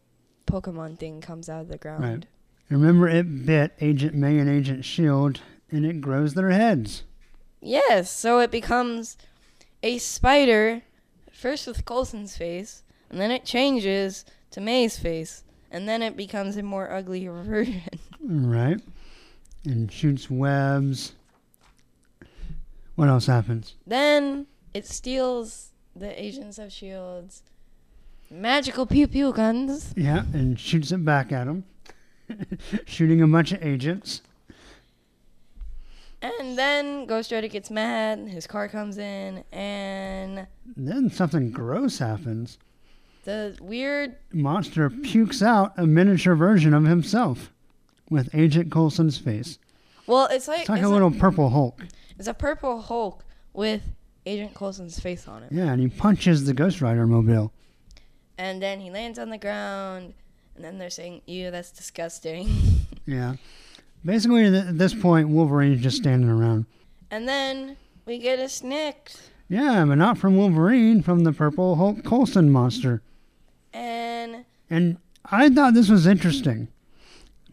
Pokemon 0.46 0.98
thing 0.98 1.20
comes 1.20 1.48
out 1.48 1.62
of 1.62 1.68
the 1.68 1.78
ground. 1.78 2.04
Right. 2.04 2.26
Remember, 2.68 3.08
it 3.08 3.46
bit 3.46 3.72
Agent 3.80 4.14
May 4.14 4.38
and 4.38 4.48
Agent 4.48 4.84
Shield, 4.84 5.40
and 5.70 5.84
it 5.84 6.00
grows 6.00 6.34
their 6.34 6.50
heads. 6.50 7.02
Yes, 7.60 8.10
so 8.10 8.38
it 8.40 8.50
becomes 8.50 9.16
a 9.82 9.98
spider, 9.98 10.82
first 11.32 11.66
with 11.66 11.84
Coulson's 11.84 12.36
face, 12.36 12.82
and 13.10 13.20
then 13.20 13.30
it 13.30 13.44
changes 13.44 14.24
to 14.52 14.60
May's 14.60 14.98
face, 14.98 15.42
and 15.76 15.86
then 15.86 16.00
it 16.00 16.16
becomes 16.16 16.56
a 16.56 16.62
more 16.62 16.90
ugly 16.90 17.26
version. 17.28 17.82
Right. 18.24 18.80
And 19.66 19.92
shoots 19.92 20.30
webs. 20.30 21.12
What 22.94 23.08
else 23.08 23.26
happens? 23.26 23.74
then 23.86 24.46
it 24.72 24.86
steals 24.86 25.72
the 25.94 26.18
Agents 26.22 26.58
of 26.58 26.72
Shield's 26.72 27.42
magical 28.30 28.86
pew 28.86 29.06
pew 29.06 29.32
guns. 29.32 29.92
Yeah, 29.96 30.22
and 30.32 30.58
shoots 30.58 30.92
it 30.92 31.04
back 31.04 31.30
at 31.30 31.44
them, 31.44 31.64
Shooting 32.86 33.20
a 33.20 33.26
bunch 33.26 33.52
of 33.52 33.62
agents. 33.62 34.22
And 36.22 36.58
then 36.58 37.04
Ghost 37.04 37.30
Rider 37.32 37.48
gets 37.48 37.70
mad, 37.70 38.28
his 38.28 38.46
car 38.46 38.68
comes 38.68 38.96
in, 38.96 39.44
and 39.52 40.46
Then 40.74 41.10
something 41.10 41.50
gross 41.50 41.98
happens. 41.98 42.56
The 43.26 43.56
weird 43.60 44.16
Monster 44.32 44.88
pukes 44.88 45.42
out 45.42 45.74
a 45.76 45.86
miniature 45.86 46.34
version 46.34 46.72
of 46.72 46.84
himself 46.84 47.52
with 48.08 48.30
Agent 48.34 48.72
Coulson's 48.72 49.18
face. 49.18 49.58
well, 50.06 50.26
it's 50.30 50.48
like 50.48 50.60
It's 50.60 50.68
like 50.70 50.78
it's 50.80 50.86
a 50.88 50.90
little 50.92 51.10
purple 51.10 51.50
Hulk. 51.50 51.82
it's 52.18 52.28
a 52.28 52.34
purple 52.34 52.80
Hulk 52.80 53.22
with 53.52 53.82
Agent 54.24 54.54
Coulson's 54.54 54.98
face 54.98 55.28
on 55.28 55.42
it. 55.42 55.52
Yeah, 55.52 55.66
and 55.72 55.80
he 55.80 55.88
punches 55.88 56.46
the 56.46 56.54
Ghost 56.54 56.80
Rider 56.80 57.06
mobile. 57.06 57.52
And 58.38 58.60
then 58.62 58.80
he 58.80 58.90
lands 58.90 59.18
on 59.18 59.30
the 59.30 59.38
ground, 59.38 60.14
and 60.56 60.64
then 60.64 60.78
they're 60.78 60.90
saying, 60.90 61.22
"Ew, 61.26 61.50
that's 61.50 61.70
disgusting." 61.70 62.48
Yeah. 63.08 63.36
Basically, 64.04 64.46
at 64.46 64.78
this 64.78 64.92
point, 64.92 65.28
Wolverine's 65.28 65.80
just 65.80 65.96
standing 65.98 66.28
around. 66.28 66.66
and 67.10 67.28
then 67.28 67.76
we 68.04 68.18
get 68.18 68.40
a 68.40 68.48
snick, 68.48 69.12
Yeah, 69.48 69.84
but 69.84 69.94
not 69.94 70.18
from 70.18 70.36
Wolverine, 70.36 71.02
from 71.02 71.20
the 71.22 71.32
purple 71.32 71.76
Hulk 71.76 72.02
Coulson 72.04 72.50
monster. 72.50 73.02
And 73.76 74.44
And 74.70 74.96
I 75.26 75.48
thought 75.48 75.74
this 75.74 75.90
was 75.90 76.06
interesting. 76.06 76.68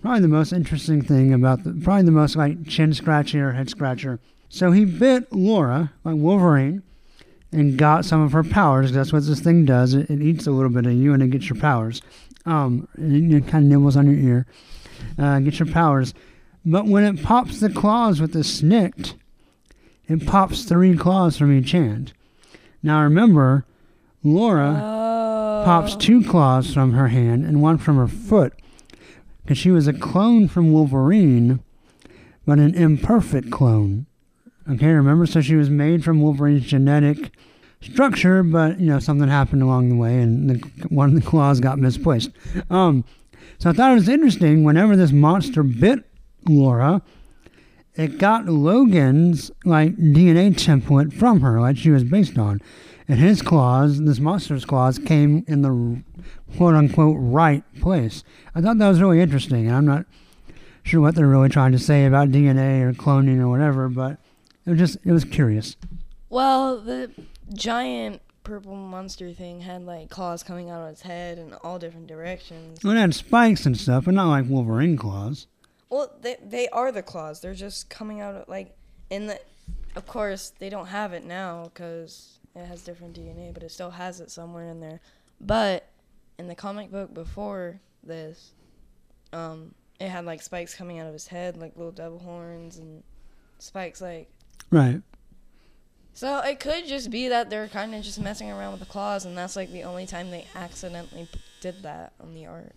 Probably 0.02 0.22
the 0.22 0.28
most 0.28 0.52
interesting 0.52 1.02
thing 1.02 1.34
about 1.34 1.64
the, 1.64 1.74
probably 1.84 2.04
the 2.04 2.12
most 2.12 2.36
like 2.36 2.68
chin 2.68 2.94
scratcher 2.94 3.50
or 3.50 3.52
head 3.54 3.70
scratcher. 3.70 4.20
So 4.50 4.72
he 4.72 4.86
bit 4.86 5.32
Laura, 5.32 5.92
like 6.04 6.16
Wolverine, 6.16 6.84
and 7.52 7.78
got 7.78 8.06
some 8.06 8.22
of 8.22 8.32
her 8.32 8.44
powers. 8.44 8.92
That's 8.92 9.14
what 9.14 9.26
this 9.26 9.40
thing 9.40 9.66
does. 9.66 9.94
It, 9.94 10.10
it 10.10 10.22
eats 10.22 10.48
a 10.48 10.52
little 10.52 10.70
bit 10.70 10.86
of 10.86 10.94
you 10.94 11.14
and 11.14 11.24
it 11.24 11.30
gets 11.30 11.50
your 11.50 11.60
powers. 11.60 12.02
Um, 12.46 12.88
and 12.96 13.34
it 13.34 13.48
kind 13.48 13.66
of 13.66 13.72
nibbles 13.72 13.96
on 13.96 14.06
your 14.06 14.20
ear, 14.20 14.46
uh, 15.18 15.40
gets 15.40 15.60
your 15.60 15.72
powers. 15.72 16.14
But 16.66 16.86
when 16.86 17.04
it 17.04 17.24
pops 17.24 17.60
the 17.60 17.70
claws 17.70 18.20
with 18.22 18.34
the 18.34 18.40
SNIKT, 18.40 19.14
it 20.08 20.26
pops 20.26 20.64
three 20.64 20.98
claws 20.98 21.38
from 21.38 21.58
each 21.58 21.72
hand. 21.72 22.14
Now 22.82 23.02
remember, 23.04 23.66
Laura 24.24 24.82
oh, 24.84 24.94
pops 25.64 25.96
two 25.96 26.22
claws 26.24 26.74
from 26.74 26.92
her 26.92 27.08
hand 27.08 27.46
and 27.46 27.62
one 27.62 27.78
from 27.78 27.96
her 27.96 28.08
foot 28.08 28.54
because 29.42 29.58
she 29.58 29.72
was 29.72 29.88
a 29.88 29.94
clone 29.94 30.48
from 30.48 30.74
Wolverine, 30.74 31.64
but 32.46 32.60
an 32.60 32.76
imperfect 32.76 33.50
clone. 33.50 34.06
Okay, 34.70 34.88
remember? 34.88 35.26
So 35.26 35.42
she 35.42 35.56
was 35.56 35.70
made 35.70 36.04
from 36.04 36.22
Wolverine's 36.22 36.66
genetic 36.66 37.32
structure, 37.82 38.44
but 38.44 38.80
you 38.80 38.88
know 38.88 39.00
something 39.00 39.28
happened 39.28 39.62
along 39.62 39.90
the 39.90 39.96
way, 39.96 40.20
and 40.20 40.50
the, 40.50 40.88
one 40.88 41.10
of 41.10 41.16
the 41.16 41.30
claws 41.30 41.60
got 41.60 41.80
misplaced. 41.80 42.32
Um, 42.70 43.04
so 43.58 43.70
I 43.70 43.74
thought 43.74 43.92
it 43.92 43.96
was 43.96 44.10
interesting. 44.10 44.64
Whenever 44.64 44.96
this 44.96 45.12
monster 45.12 45.64
bit 45.64 46.00
Laura, 46.48 47.02
it 47.96 48.18
got 48.18 48.46
Logan's 48.46 49.52
like 49.66 49.96
DNA 49.96 50.54
template 50.54 51.14
from 51.14 51.42
her, 51.42 51.62
like 51.62 51.78
she 51.78 51.90
was 51.90 52.04
based 52.04 52.38
on, 52.38 52.62
and 53.08 53.20
his 53.20 53.42
claws, 53.42 54.02
this 54.02 54.20
monster's 54.20 54.66
claws, 54.66 54.98
came 55.00 55.44
in 55.48 55.62
the 55.62 56.04
quote 56.58 56.76
unquote 56.76 57.18
right 57.20 57.64
place. 57.82 58.24
I 58.56 58.62
thought 58.62 58.78
that 58.78 58.88
was 58.88 59.02
really 59.02 59.20
interesting, 59.20 59.68
and 59.68 59.76
I'm 59.76 59.86
not 59.86 60.06
sure 60.84 61.02
what 61.02 61.16
they're 61.16 61.28
really 61.28 61.50
trying 61.50 61.72
to 61.72 61.80
say 61.80 62.06
about 62.06 62.30
DNA 62.30 62.82
or 62.82 62.94
cloning 62.94 63.40
or 63.40 63.50
whatever, 63.50 63.90
but 63.90 64.18
it 64.66 64.72
was 64.72 64.80
just 64.80 64.98
it 65.04 65.12
was 65.12 65.26
curious. 65.26 65.76
Well, 66.30 66.80
the 66.80 67.12
giant 67.54 68.22
purple 68.44 68.76
monster 68.76 69.32
thing 69.32 69.62
had 69.62 69.84
like 69.84 70.10
claws 70.10 70.44
coming 70.44 70.70
out 70.70 70.84
of 70.84 70.90
its 70.90 71.02
head 71.02 71.38
in 71.38 71.54
all 71.54 71.80
different 71.80 72.08
directions. 72.08 72.84
Well, 72.84 72.96
it 72.96 73.00
had 73.00 73.14
spikes 73.14 73.66
and 73.66 73.78
stuff, 73.78 74.06
but 74.06 74.14
not 74.14 74.30
like 74.30 74.50
Wolverine 74.50 74.98
claws. 74.98 75.48
Well, 75.90 76.12
they 76.22 76.38
they 76.44 76.68
are 76.70 76.92
the 76.92 77.04
claws. 77.04 77.42
They're 77.42 77.54
just 77.54 77.90
coming 77.90 78.22
out 78.22 78.36
of, 78.36 78.48
like 78.48 78.76
in 79.10 79.28
the. 79.28 79.40
Of 79.96 80.08
course, 80.08 80.52
they 80.58 80.70
don't 80.70 80.88
have 80.88 81.14
it 81.14 81.24
now 81.24 81.66
because 81.66 82.40
it 82.56 82.66
has 82.66 82.84
different 82.84 83.16
DNA, 83.18 83.54
but 83.54 83.64
it 83.64 83.72
still 83.72 83.92
has 83.92 84.20
it 84.20 84.30
somewhere 84.30 84.70
in 84.70 84.80
there. 84.80 85.00
But 85.42 85.90
in 86.38 86.48
the 86.48 86.56
comic 86.56 86.92
book 86.92 87.14
before 87.14 87.80
this, 88.04 88.52
um, 89.32 89.74
it 90.00 90.10
had 90.10 90.26
like 90.26 90.42
spikes 90.42 90.76
coming 90.76 91.00
out 91.00 91.08
of 91.08 91.14
his 91.14 91.28
head, 91.28 91.58
like 91.58 91.76
little 91.76 91.92
devil 91.92 92.20
horns 92.20 92.78
and 92.78 93.04
spikes, 93.60 94.02
like. 94.02 94.30
Right. 94.70 95.02
So 96.14 96.40
it 96.40 96.60
could 96.60 96.86
just 96.86 97.10
be 97.10 97.28
that 97.30 97.50
they're 97.50 97.68
kind 97.68 97.96
of 97.96 98.04
just 98.04 98.20
messing 98.20 98.52
around 98.52 98.72
with 98.72 98.82
the 98.82 98.86
claws, 98.86 99.26
and 99.26 99.36
that's 99.38 99.56
like 99.56 99.72
the 99.72 99.84
only 99.84 100.06
time 100.06 100.30
they 100.30 100.46
accidentally 100.56 101.28
p- 101.32 101.40
did 101.60 101.82
that 101.84 102.14
on 102.20 102.36
the 102.36 102.46
art. 102.46 102.74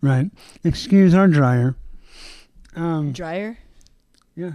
Right. 0.00 0.30
Excuse 0.62 1.14
our 1.14 1.26
dryer. 1.26 1.74
Um, 2.76 3.12
Dryer. 3.12 3.58
yeah. 4.36 4.52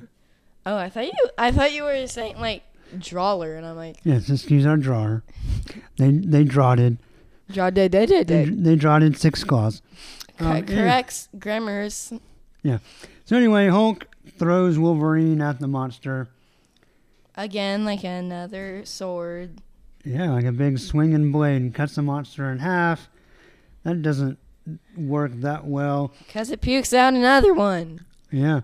Oh, 0.65 0.77
I 0.77 0.89
thought 0.89 1.05
you. 1.05 1.29
I 1.37 1.51
thought 1.51 1.71
you 1.73 1.83
were 1.83 2.05
saying 2.07 2.39
like 2.39 2.63
drawer, 2.97 3.53
and 3.55 3.65
I'm 3.65 3.75
like 3.75 3.97
Yes, 4.03 4.29
excuse 4.29 4.65
our 4.65 4.77
drawer. 4.77 5.23
They 5.97 6.11
they 6.11 6.43
draughted. 6.43 6.97
draw 7.51 7.69
de 7.69 7.89
de 7.89 8.05
de 8.07 8.23
They, 8.23 8.45
they 8.45 8.75
draughted 8.75 9.17
six 9.17 9.43
claws. 9.43 9.81
Um, 10.39 10.57
yeah. 10.57 10.61
corrects 10.61 11.29
grammars. 11.37 12.13
So 12.63 13.35
anyway, 13.37 13.67
Hulk 13.67 14.07
throws 14.37 14.79
Wolverine 14.79 15.41
at 15.41 15.59
the 15.59 15.67
monster. 15.67 16.27
Again, 17.35 17.85
like 17.85 18.03
another 18.03 18.83
sword. 18.85 19.61
Yeah, 20.03 20.31
like 20.31 20.45
a 20.45 20.51
big 20.51 20.79
swinging 20.79 21.31
blade 21.31 21.73
cuts 21.73 21.95
the 21.95 22.01
monster 22.01 22.49
in 22.51 22.59
half. 22.59 23.07
That 23.83 24.01
doesn't 24.01 24.37
work 24.97 25.31
that 25.35 25.65
well. 25.65 26.11
Because 26.25 26.49
it 26.51 26.61
pukes 26.61 26.93
out 26.93 27.13
another 27.13 27.53
one. 27.53 28.05
Yeah. 28.31 28.61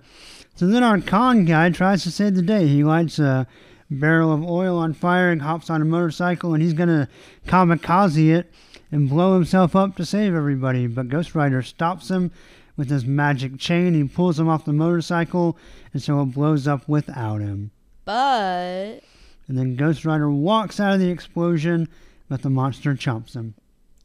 So 0.56 0.68
then 0.68 0.84
our 0.84 1.00
con 1.02 1.46
guy 1.46 1.70
tries 1.70 2.04
to 2.04 2.12
save 2.12 2.36
the 2.36 2.42
day. 2.42 2.68
He 2.68 2.84
lights 2.84 3.20
a 3.20 3.46
barrel 3.90 4.34
of 4.34 4.44
oil 4.44 4.78
on 4.78 4.94
fire 4.94 5.32
and 5.32 5.42
hops 5.42 5.70
on 5.70 5.82
a 5.82 5.86
motorcycle 5.86 6.54
and 6.54 6.64
he's 6.64 6.74
going 6.74 6.90
to 6.90 7.08
kamikaze 7.48 8.34
it 8.36 8.52
and 8.92 9.10
blow 9.10 9.34
himself 9.34 9.76
up 9.76 9.96
to 9.96 10.06
save 10.06 10.36
everybody. 10.36 10.88
But 10.88 11.10
Ghost 11.10 11.36
Rider 11.36 11.62
stops 11.62 12.10
him 12.10 12.32
with 12.78 12.90
his 12.90 13.06
magic 13.06 13.58
chain. 13.58 13.94
He 13.94 14.04
pulls 14.04 14.40
him 14.40 14.50
off 14.50 14.66
the 14.66 14.74
motorcycle 14.74 15.58
and 15.94 16.02
so 16.02 16.22
it 16.22 16.34
blows 16.34 16.68
up 16.68 16.88
without 16.88 17.42
him. 17.42 17.72
But 18.06 19.02
And 19.48 19.58
then 19.58 19.76
Ghost 19.76 20.06
Rider 20.06 20.30
walks 20.32 20.80
out 20.80 20.94
of 20.94 21.00
the 21.00 21.10
explosion, 21.10 21.88
but 22.30 22.42
the 22.42 22.50
monster 22.50 22.94
chomps 22.96 23.36
him. 23.36 23.54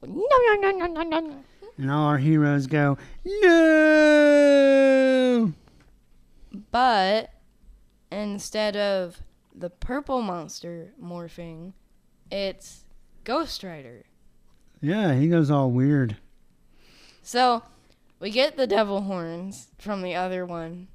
no 0.06 0.26
no 0.46 0.54
no 0.60 0.70
no 0.70 0.86
no 0.86 1.02
no. 1.20 1.36
And 1.78 1.90
all 1.90 2.06
our 2.08 2.18
heroes 2.18 2.66
go, 2.66 2.98
No! 3.42 5.52
But 6.70 7.30
instead 8.12 8.76
of 8.76 9.16
the 9.54 9.70
purple 9.70 10.22
monster 10.22 10.92
morphing, 11.02 11.72
it's 12.30 12.84
Ghost 13.24 13.62
Rider. 13.62 14.04
Yeah, 14.80 15.14
he 15.14 15.28
goes 15.28 15.50
all 15.50 15.70
weird. 15.70 16.16
So 17.22 17.62
we 18.18 18.30
get 18.30 18.56
the 18.56 18.66
devil 18.66 19.02
horns 19.02 19.68
from 19.78 20.02
the 20.02 20.14
other 20.14 20.46
one. 20.46 20.88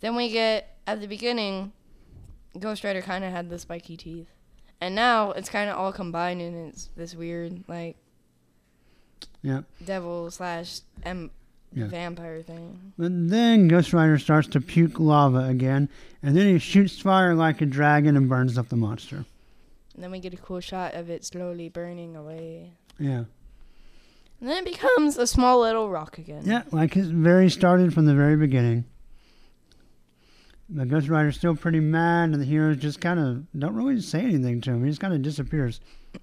Then 0.00 0.14
we 0.16 0.30
get 0.30 0.76
at 0.86 1.00
the 1.00 1.06
beginning, 1.08 1.72
Ghost 2.58 2.84
Rider 2.84 3.02
kind 3.02 3.24
of 3.24 3.32
had 3.32 3.48
the 3.50 3.58
spiky 3.58 3.96
teeth, 3.96 4.28
and 4.80 4.94
now 4.94 5.32
it's 5.32 5.48
kind 5.48 5.68
of 5.70 5.76
all 5.76 5.92
combined 5.92 6.40
and 6.40 6.68
it's 6.68 6.88
this 6.96 7.14
weird 7.14 7.64
like 7.68 7.96
Yep. 9.42 9.64
devil 9.84 10.30
slash 10.30 10.80
em- 11.02 11.30
Yeah. 11.72 11.86
vampire 11.86 12.42
thing. 12.42 12.92
But 12.98 13.12
then 13.28 13.68
Ghost 13.68 13.92
Rider 13.92 14.18
starts 14.18 14.48
to 14.48 14.60
puke 14.60 14.98
lava 14.98 15.44
again, 15.44 15.88
and 16.22 16.36
then 16.36 16.46
he 16.46 16.58
shoots 16.58 16.98
fire 17.00 17.34
like 17.34 17.60
a 17.60 17.66
dragon 17.66 18.16
and 18.16 18.28
burns 18.28 18.58
up 18.58 18.68
the 18.68 18.76
monster. 18.76 19.24
And 19.94 20.02
then 20.02 20.10
we 20.10 20.18
get 20.18 20.34
a 20.34 20.38
cool 20.38 20.60
shot 20.60 20.94
of 20.94 21.10
it 21.10 21.24
slowly 21.24 21.68
burning 21.68 22.16
away. 22.16 22.72
Yeah. 22.98 23.24
And 24.40 24.48
then 24.48 24.58
it 24.58 24.64
becomes 24.64 25.18
a 25.18 25.26
small 25.26 25.60
little 25.60 25.90
rock 25.90 26.18
again. 26.18 26.42
Yeah, 26.44 26.62
like 26.72 26.94
his 26.94 27.08
very 27.08 27.50
started 27.50 27.92
from 27.92 28.06
the 28.06 28.14
very 28.14 28.36
beginning. 28.36 28.84
The 30.72 30.86
Ghost 30.86 31.08
Rider's 31.08 31.36
still 31.36 31.56
pretty 31.56 31.80
mad, 31.80 32.30
and 32.30 32.40
the 32.40 32.44
heroes 32.46 32.78
just 32.78 33.00
kind 33.00 33.18
of 33.20 33.44
don't 33.58 33.74
really 33.74 34.00
say 34.00 34.20
anything 34.20 34.60
to 34.62 34.70
him. 34.70 34.84
He 34.84 34.90
just 34.90 35.00
kind 35.00 35.12
of 35.12 35.20
disappears. 35.20 35.80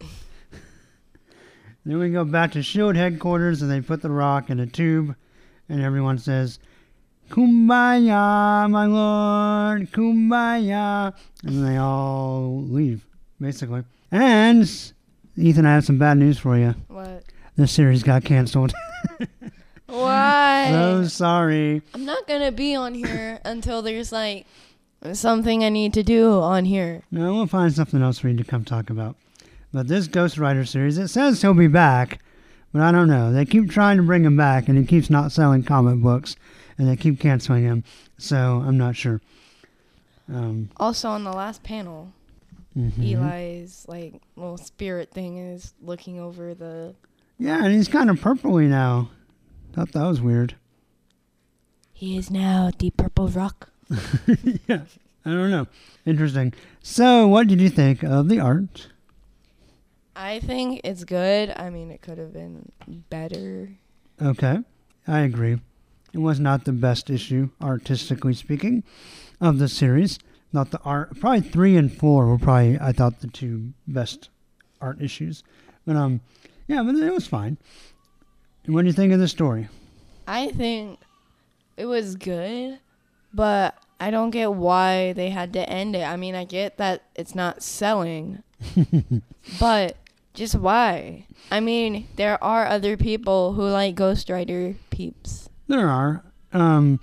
then 1.86 2.00
we 2.00 2.10
go 2.10 2.24
back 2.24 2.54
to 2.54 2.60
S.H.I.E.L.D. 2.60 2.98
Headquarters, 2.98 3.62
and 3.62 3.70
they 3.70 3.82
put 3.82 4.02
the 4.02 4.10
rock 4.10 4.50
in 4.50 4.60
a 4.60 4.66
tube, 4.66 5.16
and 5.70 5.82
everyone 5.82 6.18
says, 6.18 6.60
Kumbaya, 7.30 8.70
my 8.70 8.86
lord, 8.86 9.92
Kumbaya. 9.92 11.14
And 11.44 11.66
they 11.66 11.78
all 11.78 12.64
leave, 12.70 13.06
basically. 13.40 13.84
And, 14.12 14.70
Ethan, 15.36 15.66
I 15.66 15.74
have 15.74 15.86
some 15.86 15.98
bad 15.98 16.18
news 16.18 16.40
for 16.40 16.58
you. 16.58 16.76
What? 16.88 17.24
This 17.58 17.72
series 17.72 18.04
got 18.04 18.24
canceled. 18.24 18.74
Why? 19.88 20.68
so 20.70 21.08
sorry. 21.08 21.82
I'm 21.94 22.06
not 22.06 22.28
gonna 22.28 22.52
be 22.52 22.76
on 22.76 22.94
here 22.94 23.40
until 23.46 23.82
there's 23.82 24.12
like 24.12 24.46
something 25.14 25.64
I 25.64 25.70
need 25.70 25.94
to 25.94 26.04
do 26.04 26.40
on 26.40 26.66
here. 26.66 27.04
No, 27.12 27.34
we'll 27.34 27.48
find 27.48 27.74
something 27.74 28.02
else 28.02 28.20
for 28.20 28.30
you 28.30 28.38
to 28.38 28.44
come 28.44 28.64
talk 28.66 28.90
about. 28.90 29.16
But 29.74 29.88
this 29.88 30.08
Ghost 30.08 30.38
Rider 30.38 30.66
series, 30.66 30.98
it 30.98 31.08
says 31.10 31.42
he'll 31.42 31.54
be 31.54 31.68
back, 31.68 32.20
but 32.74 32.82
I 32.82 32.92
don't 32.92 33.08
know. 33.08 33.32
They 33.32 33.46
keep 33.46 33.70
trying 33.70 33.98
to 33.98 34.04
bring 34.04 34.24
him 34.24 34.38
back, 34.38 34.68
and 34.68 34.78
he 34.78 34.86
keeps 34.86 35.10
not 35.10 35.32
selling 35.32 35.64
comic 35.64 36.02
books, 36.02 36.36
and 36.78 36.88
they 36.88 36.96
keep 36.96 37.20
canceling 37.20 37.64
him. 37.64 37.84
So 38.18 38.64
I'm 38.66 38.78
not 38.78 38.96
sure. 38.96 39.22
Um, 40.32 40.70
Also, 40.78 41.10
on 41.10 41.24
the 41.24 41.32
last 41.32 41.64
panel, 41.64 42.12
mhm. 42.78 43.00
Eli's 43.00 43.86
like 43.88 44.22
little 44.36 44.58
spirit 44.58 45.12
thing 45.12 45.38
is 45.38 45.74
looking 45.82 46.20
over 46.20 46.54
the. 46.54 46.96
Yeah, 47.40 47.64
and 47.64 47.74
he's 47.74 47.88
kind 47.88 48.10
of 48.10 48.20
purpley 48.20 48.68
now. 48.68 49.10
Thought 49.74 49.92
that 49.94 50.04
was 50.06 50.22
weird. 50.22 50.56
He 51.94 52.18
is 52.18 52.30
now 52.30 52.72
the 52.78 52.90
purple 52.92 53.28
rock. 53.28 53.70
yeah, 54.68 54.82
I 55.26 55.30
don't 55.32 55.50
know. 55.52 55.68
Interesting. 56.06 56.54
So, 56.82 57.28
what 57.28 57.48
did 57.48 57.60
you 57.62 57.70
think 57.70 58.04
of 58.04 58.28
the 58.30 58.40
art? 58.40 58.88
I 60.20 60.40
think 60.40 60.82
it's 60.84 61.04
good. 61.04 61.54
I 61.56 61.70
mean, 61.70 61.92
it 61.92 62.02
could 62.02 62.18
have 62.18 62.34
been 62.34 62.72
better. 63.10 63.70
Okay, 64.20 64.58
I 65.08 65.20
agree. 65.20 65.60
It 66.12 66.18
was 66.18 66.40
not 66.40 66.66
the 66.66 66.72
best 66.72 67.12
issue, 67.12 67.52
artistically 67.62 68.34
speaking, 68.34 68.84
of 69.40 69.60
the 69.60 69.68
series. 69.68 70.18
Not 70.52 70.72
the 70.72 70.80
art. 70.80 71.20
Probably 71.20 71.42
three 71.42 71.78
and 71.78 71.96
four 71.96 72.26
were 72.26 72.40
probably 72.40 72.80
I 72.80 72.94
thought 72.94 73.20
the 73.20 73.28
two 73.28 73.74
best 73.88 74.30
art 74.82 75.00
issues. 75.02 75.44
But 75.86 75.96
um, 75.96 76.22
yeah, 76.68 76.82
but 76.82 76.96
it 76.96 77.14
was 77.14 77.28
fine. 77.28 77.60
And 78.66 78.74
what 78.74 78.82
do 78.82 78.88
you 78.88 78.94
think 78.94 79.14
of 79.14 79.20
the 79.20 79.28
story? 79.28 79.68
I 80.26 80.50
think 80.50 81.00
it 81.76 81.86
was 81.86 82.16
good, 82.16 82.80
but 83.34 83.78
I 84.00 84.10
don't 84.10 84.32
get 84.32 84.52
why 84.52 85.14
they 85.14 85.30
had 85.30 85.54
to 85.54 85.70
end 85.70 85.96
it. 85.96 86.04
I 86.08 86.16
mean, 86.16 86.34
I 86.34 86.44
get 86.44 86.78
that 86.78 87.04
it's 87.16 87.36
not 87.36 87.62
selling, 87.62 88.42
but 89.60 89.96
just 90.38 90.56
why? 90.56 91.26
I 91.52 91.60
mean, 91.60 92.08
there 92.16 92.42
are 92.44 92.68
other 92.68 92.96
people 92.96 93.54
who 93.54 93.64
like 93.64 93.96
Ghost 93.96 94.30
Rider 94.30 94.76
peeps. 94.92 95.50
There 95.68 95.90
are. 95.90 96.24
Um, 96.54 97.00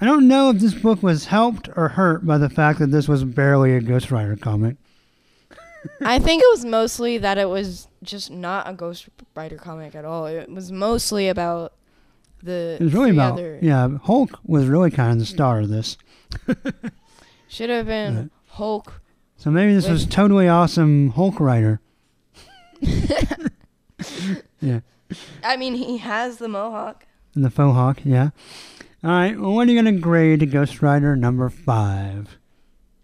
I 0.00 0.06
don't 0.06 0.26
know 0.26 0.50
if 0.50 0.58
this 0.58 0.72
book 0.74 1.02
was 1.02 1.26
helped 1.26 1.68
or 1.76 1.90
hurt 1.90 2.24
by 2.26 2.38
the 2.38 2.48
fact 2.48 2.78
that 2.78 2.90
this 2.90 3.06
was 3.06 3.24
barely 3.24 3.74
a 3.74 3.80
Ghost 3.80 4.10
Rider 4.10 4.36
comic. 4.36 4.76
I 6.00 6.18
think 6.18 6.42
it 6.42 6.50
was 6.50 6.64
mostly 6.64 7.18
that 7.18 7.36
it 7.36 7.48
was 7.48 7.88
just 8.02 8.30
not 8.30 8.68
a 8.68 8.72
Ghost 8.72 9.08
Rider 9.34 9.56
comic 9.56 9.94
at 9.94 10.06
all. 10.06 10.26
It 10.26 10.50
was 10.50 10.72
mostly 10.72 11.28
about 11.28 11.74
the 12.42 12.78
It 12.80 12.84
was 12.84 12.94
really 12.94 13.10
about 13.10 13.34
other 13.34 13.58
yeah. 13.60 13.98
Hulk 14.02 14.38
was 14.44 14.66
really 14.66 14.90
kind 14.90 15.12
of 15.12 15.18
the 15.18 15.26
star 15.26 15.60
of 15.60 15.68
this. 15.68 15.98
Should 17.48 17.70
have 17.70 17.86
been 17.86 18.30
Hulk. 18.48 19.02
So 19.36 19.50
maybe 19.50 19.74
this 19.74 19.88
was 19.88 20.06
totally 20.06 20.48
awesome 20.48 21.10
Hulk 21.10 21.38
Rider. 21.38 21.80
yeah. 24.60 24.80
I 25.42 25.56
mean, 25.56 25.74
he 25.74 25.98
has 25.98 26.38
the 26.38 26.48
mohawk. 26.48 27.06
And 27.34 27.44
the 27.44 27.50
faux 27.50 27.74
hawk, 27.74 28.00
yeah. 28.04 28.30
All 29.04 29.10
right. 29.10 29.38
Well, 29.38 29.52
what 29.52 29.68
are 29.68 29.70
you 29.70 29.80
going 29.80 29.94
to 29.94 30.00
grade 30.00 30.50
Ghost 30.50 30.82
Rider 30.82 31.14
number 31.14 31.48
five? 31.48 32.36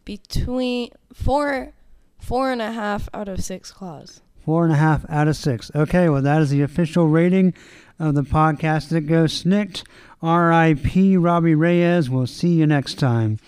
Between 0.05 0.91
four, 1.13 1.73
four 2.19 2.51
and 2.51 2.61
a 2.61 2.73
half 2.73 3.09
out 3.15 3.29
of 3.29 3.43
six 3.43 3.71
claws. 3.71 4.21
Four 4.45 4.65
and 4.65 4.73
a 4.73 4.77
half 4.77 5.09
out 5.09 5.29
of 5.29 5.37
six. 5.37 5.71
Okay. 5.75 6.09
Well, 6.09 6.23
that 6.23 6.43
is 6.43 6.51
the 6.51 6.63
official 6.63 7.09
rating 7.09 7.55
of 7.99 8.15
the 8.15 8.23
podcast 8.23 8.89
that 8.91 9.03
goes 9.03 9.45
SNIKT. 9.45 9.85
R.I.P. 10.21 11.17
Robbie 11.17 11.55
Reyes. 11.55 12.11
We'll 12.11 12.27
see 12.27 12.55
you 12.55 12.67
next 12.67 12.95
time. 12.95 13.39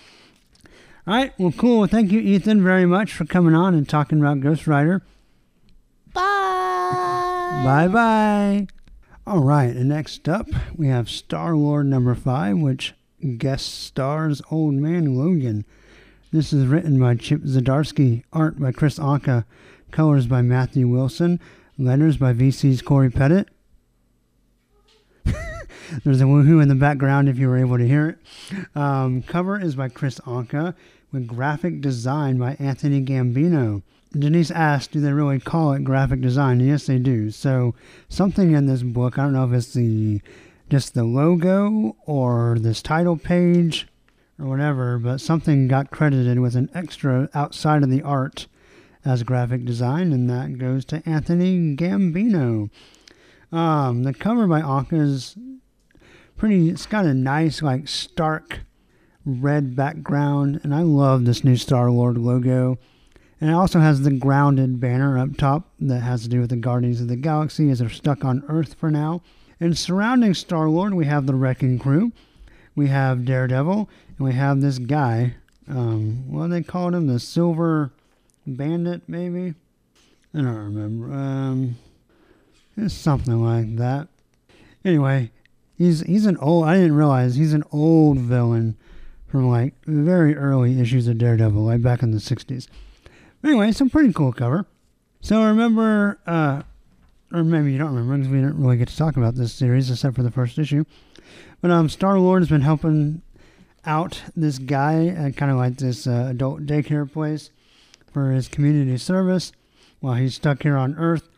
All 1.07 1.15
right. 1.15 1.33
Well, 1.39 1.53
cool. 1.53 1.81
Well, 1.81 1.89
thank 1.89 2.13
you, 2.13 2.21
Ethan, 2.21 2.63
very 2.63 2.87
much 2.87 3.13
for 3.13 3.25
coming 3.25 3.55
on 3.55 3.75
and 3.75 3.89
talking 3.89 4.21
about 4.21 4.41
Ghost 4.41 4.67
Rider. 4.67 5.03
Bye. 6.17 7.63
Bye 7.63 7.89
bye. 7.89 8.67
All 9.27 9.41
right, 9.41 9.77
and 9.77 9.91
next 9.91 10.27
up 10.31 10.49
we 10.75 10.87
have 10.89 11.11
Star 11.11 11.55
Lord 11.55 11.85
number 11.87 12.15
five, 12.15 12.57
which 12.57 12.95
guest 13.37 13.85
stars 13.85 14.41
Old 14.51 14.73
Man 14.75 15.15
Logan. 15.15 15.67
This 16.33 16.55
is 16.55 16.67
written 16.67 16.99
by 16.99 17.17
Chip 17.17 17.43
Zdarsky, 17.43 18.23
art 18.33 18.59
by 18.59 18.73
Kris 18.73 18.99
Anka, 18.99 19.45
colors 19.91 20.27
by 20.27 20.41
Matthew 20.41 20.89
Wilson, 20.89 21.39
letters 21.77 22.17
by 22.17 22.33
VC's 22.33 22.81
Cory 22.81 23.11
Petit. 23.11 23.45
There's 26.03 26.23
a 26.23 26.25
woohoo 26.25 26.63
in 26.63 26.69
the 26.69 26.75
background 26.75 27.29
if 27.29 27.39
you 27.39 27.49
were 27.49 27.59
able 27.59 27.77
to 27.77 27.87
hear 27.87 28.09
it. 28.09 28.19
Um, 28.75 29.23
cover 29.23 29.61
is 29.61 29.75
by 29.75 29.91
Kris 29.91 30.19
Anka 30.21 30.75
with 31.13 31.27
graphic 31.27 31.83
design 31.83 32.39
by 32.39 32.57
Anthony 32.59 33.05
Gambino. 33.05 33.83
Denise 34.13 34.51
asked, 34.51 34.93
do 34.93 35.01
they 35.01 35.13
really 35.13 35.41
call 35.41 35.73
it 35.73 35.85
graphic 35.85 36.21
design? 36.21 36.61
Yes, 36.61 36.87
they 36.87 36.99
do. 36.99 37.31
So 37.31 37.75
something 38.09 38.53
in 38.53 38.67
this 38.67 38.83
book, 38.83 39.19
I 39.19 39.25
don't 39.25 39.33
know 39.33 39.45
if 39.45 39.53
it's 39.53 39.75
the 39.75 40.21
just 40.69 40.95
the 40.95 41.05
logo 41.05 41.97
or 42.07 42.59
this 42.59 42.83
title 42.83 43.17
page 43.17 43.87
or 44.39 44.47
whatever, 44.47 44.99
but 44.99 45.21
something 45.21 45.69
got 45.69 45.91
credited 45.91 46.41
with 46.41 46.57
an 46.57 46.71
extra 46.75 47.29
outside 47.35 47.83
of 47.83 47.91
the 47.91 48.03
art 48.03 48.47
as 49.05 49.23
graphic 49.23 49.65
design, 49.65 50.13
and 50.13 50.29
that 50.29 50.59
goes 50.59 50.85
to 50.85 51.03
Anthony 51.09 51.77
Gambino. 51.77 52.71
Um, 53.53 54.03
the 54.03 54.13
cover 54.13 54.47
by 54.49 54.61
Anka 54.61 55.01
is 55.01 55.37
pretty. 56.37 56.69
It's 56.69 56.87
got 56.87 57.07
a 57.07 57.15
nice, 57.15 57.63
like 57.63 57.87
stark 57.87 58.61
red 59.25 59.77
background, 59.77 60.61
and 60.65 60.75
I 60.75 60.83
love 60.83 61.25
this 61.25 61.45
new 61.45 61.57
Star 61.57 61.91
Lord 61.91 62.19
logo. 62.19 62.79
And 63.41 63.51
it 63.51 63.53
also 63.53 63.81
has 63.81 64.01
the 64.01 64.11
grounded 64.11 64.81
banner 64.81 65.19
up 65.19 65.37
top 65.37 65.69
that 65.81 66.01
has 66.01 66.23
to 66.23 66.29
do 66.29 66.41
with 66.41 66.51
the 66.51 66.57
Guardians 66.57 67.01
of 67.01 67.09
the 67.09 67.17
Galaxy 67.17 67.71
as 67.71 67.81
they're 67.81 67.91
stuck 67.91 68.25
on 68.25 68.45
Earth 68.49 68.75
for 68.75 68.91
now. 68.91 69.23
And 69.61 69.77
surrounding 69.77 70.35
Star 70.35 70.69
Lord, 70.69 70.95
we 70.95 71.07
have 71.07 71.27
the 71.27 71.35
Wrecking 71.35 71.79
Crew, 71.79 72.13
we 72.75 72.89
have 72.89 73.25
Daredevil, 73.25 73.89
and 74.19 74.27
we 74.27 74.35
have 74.35 74.61
this 74.61 74.79
guy. 74.79 75.35
Um, 75.69 76.31
what 76.31 76.49
they 76.49 76.63
called 76.63 76.95
him? 76.95 77.07
The 77.07 77.19
Silver 77.19 77.91
Bandit, 78.47 79.03
maybe? 79.09 79.55
I 80.35 80.39
don't 80.39 80.55
remember. 80.55 81.13
Um, 81.13 81.77
it's 82.77 82.95
something 82.95 83.43
like 83.43 83.77
that. 83.77 84.09
Anyway, 84.85 85.31
he's 85.77 86.01
he's 86.03 86.27
an 86.27 86.37
old. 86.37 86.67
I 86.67 86.75
didn't 86.75 86.95
realize 86.95 87.37
he's 87.37 87.55
an 87.55 87.65
old 87.73 88.19
villain 88.19 88.77
from 89.27 89.49
like 89.49 89.75
very 89.87 90.37
early 90.37 90.79
issues 90.79 91.09
of 91.09 91.19
Daredevil, 91.19 91.63
like 91.63 91.83
back 91.83 92.03
in 92.03 92.11
the 92.11 92.19
'60s. 92.19 92.69
Anyway, 93.47 93.69
it's 93.69 93.79
some 93.79 93.89
pretty 93.89 94.13
cool 94.13 94.33
cover. 94.33 94.67
So 95.21 95.45
remember, 95.45 96.19
uh, 96.27 96.63
or 97.33 97.45
maybe 97.45 97.71
you 97.71 97.79
don't 97.79 97.95
remember 97.95 98.17
because 98.17 98.33
we 98.33 98.39
didn't 98.41 98.61
really 98.61 98.77
get 98.77 98.89
to 98.89 98.97
talk 98.97 99.17
about 99.17 99.37
this 99.37 99.53
series 99.53 99.89
except 99.89 100.17
for 100.17 100.25
the 100.25 100.33
first 100.33 100.59
issue. 100.59 100.85
But 101.61 101.71
um, 101.71 101.89
Star 101.89 102.19
Lord 102.19 102.43
has 102.43 102.49
been 102.49 102.63
helping 102.63 103.23
out 103.85 104.21
this 104.35 104.59
guy 104.59 105.07
at 105.07 105.37
kind 105.37 105.53
of 105.53 105.59
like 105.59 105.77
this 105.77 106.09
uh, 106.09 106.27
adult 106.31 106.67
daycare 106.67 107.11
place 107.11 107.51
for 108.13 108.33
his 108.33 108.49
community 108.49 108.99
service 108.99 109.53
while 110.01 110.15
he's 110.15 110.35
stuck 110.35 110.65
here 110.65 110.77
on 110.77 110.97
Earth. 110.97 111.29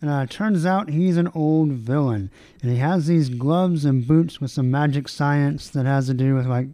And 0.00 0.10
uh, 0.10 0.26
turns 0.26 0.64
out 0.64 0.90
he's 0.90 1.16
an 1.16 1.28
old 1.34 1.70
villain. 1.70 2.30
And 2.62 2.70
he 2.70 2.78
has 2.78 3.08
these 3.08 3.30
gloves 3.30 3.84
and 3.84 4.06
boots 4.06 4.40
with 4.40 4.52
some 4.52 4.70
magic 4.70 5.08
science 5.08 5.70
that 5.70 5.86
has 5.86 6.06
to 6.06 6.14
do 6.14 6.36
with 6.36 6.46
like 6.46 6.68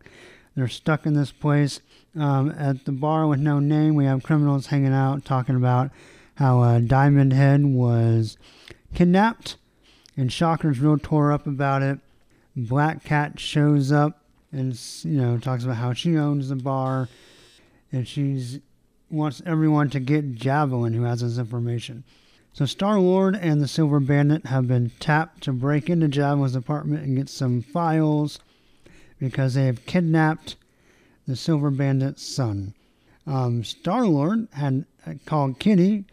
they're 0.54 0.68
stuck 0.68 1.06
in 1.06 1.14
this 1.14 1.32
place. 1.32 1.80
Um, 2.16 2.50
at 2.56 2.84
the 2.84 2.92
bar 2.92 3.26
with 3.26 3.40
no 3.40 3.58
name, 3.58 3.94
we 3.94 4.04
have 4.04 4.22
criminals 4.22 4.66
hanging 4.66 4.92
out 4.92 5.24
talking 5.24 5.56
about 5.56 5.90
how 6.36 6.62
uh, 6.62 6.78
Diamond 6.78 7.32
Head 7.32 7.64
was 7.64 8.36
kidnapped. 8.94 9.56
And 10.16 10.32
Shocker's 10.32 10.78
real 10.78 10.96
tore 10.96 11.32
up 11.32 11.46
about 11.46 11.82
it. 11.82 11.98
Black 12.56 13.02
Cat 13.02 13.40
shows 13.40 13.90
up 13.90 14.20
and 14.52 14.80
you 15.02 15.20
know 15.20 15.38
talks 15.38 15.64
about 15.64 15.76
how 15.76 15.92
she 15.92 16.16
owns 16.16 16.48
the 16.48 16.56
bar 16.56 17.08
and 17.90 18.06
she's 18.06 18.60
wants 19.10 19.42
everyone 19.44 19.90
to 19.90 20.00
get 20.00 20.34
Javelin 20.34 20.94
who 20.94 21.02
has 21.02 21.20
this 21.20 21.38
information. 21.38 22.04
So 22.52 22.64
Star 22.66 23.00
Lord 23.00 23.34
and 23.34 23.60
the 23.60 23.66
Silver 23.66 23.98
Bandit 23.98 24.46
have 24.46 24.68
been 24.68 24.92
tapped 25.00 25.42
to 25.42 25.52
break 25.52 25.90
into 25.90 26.08
Javelin's 26.08 26.54
apartment 26.54 27.04
and 27.04 27.16
get 27.16 27.28
some 27.28 27.60
files 27.60 28.38
because 29.18 29.54
they 29.54 29.66
have 29.66 29.86
kidnapped 29.86 30.56
the 31.26 31.36
Silver 31.36 31.70
Bandit's 31.70 32.26
son. 32.26 32.74
Um, 33.26 33.64
Star 33.64 34.06
Lord 34.06 34.48
had 34.52 34.84
uh, 35.06 35.14
called 35.24 35.58
Kitty, 35.58 36.04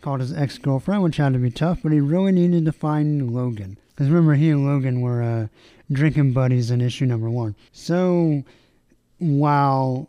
called 0.00 0.20
his 0.20 0.32
ex 0.32 0.58
girlfriend, 0.58 1.02
which 1.02 1.16
had 1.16 1.32
to 1.32 1.38
be 1.38 1.50
tough, 1.50 1.80
but 1.82 1.92
he 1.92 2.00
really 2.00 2.32
needed 2.32 2.64
to 2.66 2.72
find 2.72 3.34
Logan. 3.34 3.78
Because 3.90 4.08
remember, 4.08 4.34
he 4.34 4.50
and 4.50 4.66
Logan 4.66 5.00
were 5.00 5.22
uh, 5.22 5.46
drinking 5.90 6.32
buddies 6.32 6.70
in 6.70 6.80
issue 6.80 7.06
number 7.06 7.30
one. 7.30 7.54
So 7.72 8.44
while 9.18 10.08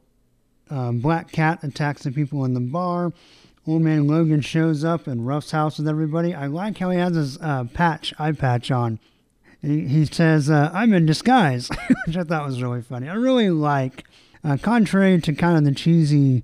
uh, 0.69 0.91
Black 0.91 1.31
Cat 1.31 1.63
attacks 1.63 2.03
the 2.03 2.11
people 2.11 2.45
in 2.45 2.53
the 2.53 2.59
bar, 2.59 3.13
Old 3.67 3.81
Man 3.81 4.07
Logan 4.07 4.41
shows 4.41 4.83
up 4.83 5.07
and 5.07 5.27
roughs 5.27 5.51
house 5.51 5.77
with 5.77 5.87
everybody. 5.87 6.33
I 6.33 6.47
like 6.47 6.77
how 6.77 6.89
he 6.89 6.97
has 6.97 7.15
his 7.15 7.37
uh, 7.41 7.65
patch, 7.73 8.13
eye 8.17 8.31
patch 8.31 8.71
on. 8.71 8.99
He, 9.61 10.05
says, 10.05 10.49
uh, 10.49 10.71
I'm 10.73 10.91
in 10.93 11.05
disguise, 11.05 11.69
which 12.07 12.17
I 12.17 12.23
thought 12.23 12.47
was 12.47 12.63
really 12.63 12.81
funny. 12.81 13.07
I 13.07 13.13
really 13.13 13.51
like, 13.51 14.05
uh, 14.43 14.57
contrary 14.59 15.21
to 15.21 15.33
kind 15.33 15.55
of 15.55 15.63
the 15.63 15.79
cheesy, 15.79 16.43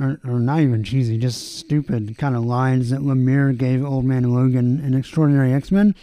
or, 0.00 0.18
or, 0.24 0.38
not 0.38 0.60
even 0.60 0.82
cheesy, 0.82 1.18
just 1.18 1.58
stupid 1.58 2.16
kind 2.16 2.34
of 2.34 2.44
lines 2.44 2.88
that 2.88 3.00
Lemire 3.00 3.56
gave 3.56 3.84
Old 3.84 4.06
Man 4.06 4.32
Logan 4.32 4.80
in 4.82 4.94
Extraordinary 4.94 5.52
X 5.52 5.70
Men, 5.70 5.94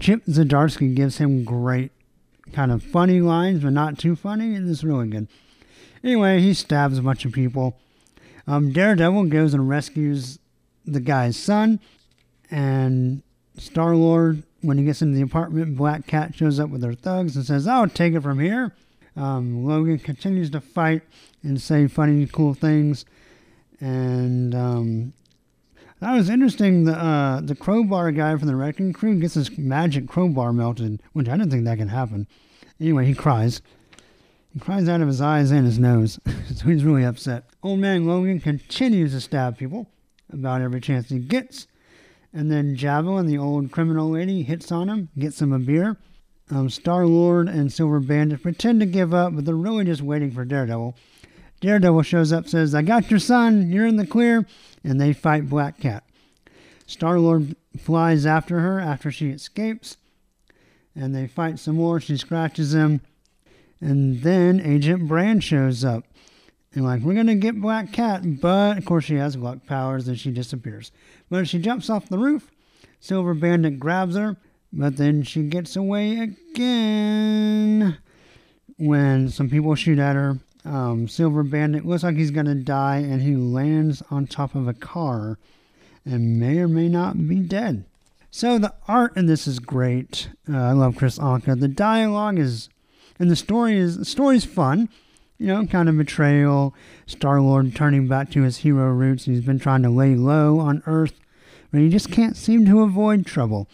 Chip 0.00 0.24
Zdarsky 0.24 0.94
gives 0.94 1.18
him 1.18 1.44
great, 1.44 1.92
kind 2.52 2.72
of 2.72 2.82
funny 2.82 3.20
lines, 3.20 3.62
but 3.62 3.70
not 3.70 3.98
too 3.98 4.16
funny. 4.16 4.56
It's 4.56 4.82
really 4.82 5.08
good. 5.08 5.28
Anyway, 6.02 6.40
he 6.40 6.54
stabs 6.54 6.98
a 6.98 7.02
bunch 7.02 7.24
of 7.24 7.32
people. 7.32 7.78
Um, 8.46 8.72
Daredevil 8.72 9.24
goes 9.24 9.52
and 9.52 9.68
rescues 9.68 10.38
the 10.86 11.00
guy's 11.00 11.36
son, 11.36 11.78
and 12.50 13.22
Star 13.58 13.94
Lord, 13.94 14.42
when 14.62 14.78
he 14.78 14.84
gets 14.84 15.02
into 15.02 15.16
the 15.16 15.22
apartment, 15.22 15.76
Black 15.76 16.06
Cat 16.06 16.34
shows 16.34 16.60
up 16.60 16.70
with 16.70 16.82
her 16.82 16.94
thugs 16.94 17.36
and 17.36 17.44
says, 17.44 17.66
"I'll 17.66 17.88
take 17.88 18.14
it 18.14 18.22
from 18.22 18.38
here." 18.38 18.74
Um, 19.16 19.64
Logan 19.64 19.98
continues 19.98 20.50
to 20.50 20.60
fight 20.60 21.02
and 21.42 21.60
say 21.60 21.86
funny, 21.86 22.26
cool 22.26 22.54
things, 22.54 23.04
and 23.80 24.54
um, 24.54 25.12
that 26.00 26.14
was 26.14 26.30
interesting. 26.30 26.84
The 26.84 26.96
uh, 26.96 27.40
the 27.40 27.54
crowbar 27.54 28.12
guy 28.12 28.36
from 28.36 28.48
the 28.48 28.56
wrecking 28.56 28.92
crew 28.92 29.18
gets 29.18 29.34
his 29.34 29.56
magic 29.58 30.08
crowbar 30.08 30.52
melted, 30.52 31.02
which 31.12 31.28
I 31.28 31.36
didn't 31.36 31.50
think 31.50 31.64
that 31.64 31.78
could 31.78 31.88
happen. 31.88 32.26
Anyway, 32.80 33.06
he 33.06 33.14
cries. 33.14 33.60
He 34.52 34.58
cries 34.58 34.88
out 34.88 35.00
of 35.00 35.08
his 35.08 35.20
eyes 35.20 35.50
and 35.50 35.64
his 35.64 35.78
nose, 35.78 36.18
so 36.54 36.68
he's 36.68 36.84
really 36.84 37.04
upset. 37.04 37.44
Old 37.62 37.78
man 37.78 38.06
Logan 38.06 38.40
continues 38.40 39.12
to 39.12 39.20
stab 39.20 39.58
people 39.58 39.88
about 40.32 40.62
every 40.62 40.80
chance 40.80 41.08
he 41.08 41.18
gets. 41.18 41.66
And 42.32 42.50
then 42.50 42.76
Javelin, 42.76 43.26
the 43.26 43.38
old 43.38 43.72
criminal 43.72 44.10
lady, 44.10 44.42
hits 44.42 44.70
on 44.70 44.88
him, 44.88 45.08
gets 45.18 45.42
him 45.42 45.52
a 45.52 45.58
beer. 45.58 45.96
Um, 46.50 46.68
Star 46.68 47.06
Lord 47.06 47.48
and 47.48 47.72
Silver 47.72 48.00
Bandit 48.00 48.42
pretend 48.42 48.80
to 48.80 48.86
give 48.86 49.14
up, 49.14 49.34
but 49.34 49.44
they're 49.44 49.54
really 49.54 49.84
just 49.84 50.02
waiting 50.02 50.30
for 50.30 50.44
Daredevil. 50.44 50.96
Daredevil 51.60 52.02
shows 52.02 52.32
up, 52.32 52.48
says, 52.48 52.74
I 52.74 52.82
got 52.82 53.10
your 53.10 53.20
son, 53.20 53.70
you're 53.70 53.86
in 53.86 53.96
the 53.96 54.06
clear, 54.06 54.46
and 54.82 55.00
they 55.00 55.12
fight 55.12 55.48
Black 55.48 55.78
Cat. 55.78 56.04
Star 56.86 57.18
Lord 57.18 57.54
flies 57.78 58.26
after 58.26 58.60
her 58.60 58.80
after 58.80 59.12
she 59.12 59.30
escapes, 59.30 59.96
and 60.94 61.14
they 61.14 61.28
fight 61.28 61.58
some 61.58 61.76
more. 61.76 62.00
She 62.00 62.16
scratches 62.16 62.74
him, 62.74 63.00
and 63.80 64.22
then 64.22 64.60
Agent 64.60 65.06
Brand 65.06 65.44
shows 65.44 65.84
up. 65.84 66.04
And 66.72 66.84
like, 66.84 67.02
we're 67.02 67.14
gonna 67.14 67.34
get 67.34 67.60
Black 67.60 67.92
Cat, 67.92 68.40
but 68.40 68.78
of 68.78 68.84
course 68.84 69.04
she 69.04 69.16
has 69.16 69.36
luck 69.36 69.66
powers 69.66 70.06
and 70.06 70.18
she 70.18 70.30
disappears. 70.30 70.92
But 71.28 71.48
she 71.48 71.58
jumps 71.58 71.90
off 71.90 72.08
the 72.08 72.18
roof. 72.18 72.50
Silver 73.00 73.34
Bandit 73.34 73.80
grabs 73.80 74.14
her, 74.16 74.36
but 74.72 74.96
then 74.96 75.22
she 75.22 75.42
gets 75.42 75.74
away 75.74 76.18
again. 76.18 77.98
when 78.76 79.28
some 79.28 79.50
people 79.50 79.74
shoot 79.74 79.98
at 79.98 80.16
her. 80.16 80.38
Um, 80.64 81.06
Silver 81.08 81.42
Bandit 81.42 81.84
looks 81.86 82.02
like 82.02 82.16
he's 82.16 82.30
gonna 82.30 82.54
die, 82.54 82.98
and 82.98 83.22
he 83.22 83.36
lands 83.36 84.02
on 84.10 84.26
top 84.26 84.54
of 84.54 84.68
a 84.68 84.74
car, 84.74 85.38
and 86.04 86.38
may 86.38 86.58
or 86.58 86.68
may 86.68 86.88
not 86.88 87.28
be 87.28 87.36
dead. 87.36 87.84
So 88.30 88.58
the 88.58 88.72
art 88.86 89.16
in 89.16 89.26
this 89.26 89.46
is 89.46 89.58
great. 89.58 90.30
Uh, 90.48 90.56
I 90.56 90.72
love 90.72 90.96
Kris 90.96 91.18
Anka. 91.18 91.58
The 91.58 91.68
dialogue 91.68 92.38
is, 92.38 92.68
and 93.18 93.30
the 93.30 93.36
story 93.36 93.76
is 93.76 93.98
the 93.98 94.04
story's 94.04 94.44
fun. 94.44 94.88
You 95.40 95.46
know, 95.46 95.66
kind 95.66 95.88
of 95.88 95.96
betrayal. 95.96 96.74
Star 97.06 97.40
Lord 97.40 97.74
turning 97.74 98.06
back 98.06 98.30
to 98.32 98.42
his 98.42 98.58
hero 98.58 98.90
roots. 98.90 99.24
He's 99.24 99.40
been 99.40 99.58
trying 99.58 99.82
to 99.82 99.88
lay 99.88 100.14
low 100.14 100.58
on 100.58 100.82
Earth, 100.84 101.18
but 101.72 101.80
he 101.80 101.88
just 101.88 102.12
can't 102.12 102.36
seem 102.36 102.66
to 102.66 102.82
avoid 102.82 103.24
trouble. 103.24 103.66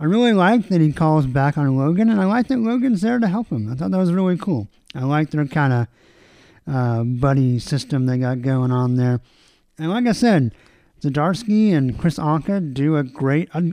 I 0.00 0.04
really 0.04 0.32
like 0.32 0.68
that 0.68 0.80
he 0.80 0.92
calls 0.92 1.26
back 1.26 1.58
on 1.58 1.76
Logan, 1.76 2.08
and 2.08 2.18
I 2.18 2.24
like 2.24 2.48
that 2.48 2.60
Logan's 2.60 3.02
there 3.02 3.18
to 3.18 3.28
help 3.28 3.50
him. 3.50 3.70
I 3.70 3.74
thought 3.74 3.90
that 3.90 3.98
was 3.98 4.12
really 4.12 4.38
cool. 4.38 4.68
I 4.94 5.04
like 5.04 5.30
their 5.30 5.46
kind 5.46 5.72
of 5.74 5.86
uh, 6.66 7.04
buddy 7.04 7.58
system 7.58 8.06
they 8.06 8.16
got 8.16 8.40
going 8.40 8.72
on 8.72 8.96
there. 8.96 9.20
And 9.78 9.90
like 9.90 10.06
I 10.06 10.12
said, 10.12 10.54
Zdarsky 11.02 11.74
and 11.74 11.98
Kris 11.98 12.18
Anka 12.18 12.72
do 12.72 12.96
a 12.96 13.02
great. 13.02 13.50
Uh, 13.52 13.72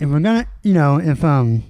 if 0.00 0.08
we're 0.08 0.18
gonna, 0.18 0.48
you 0.64 0.74
know, 0.74 0.98
if 0.98 1.22
um, 1.22 1.62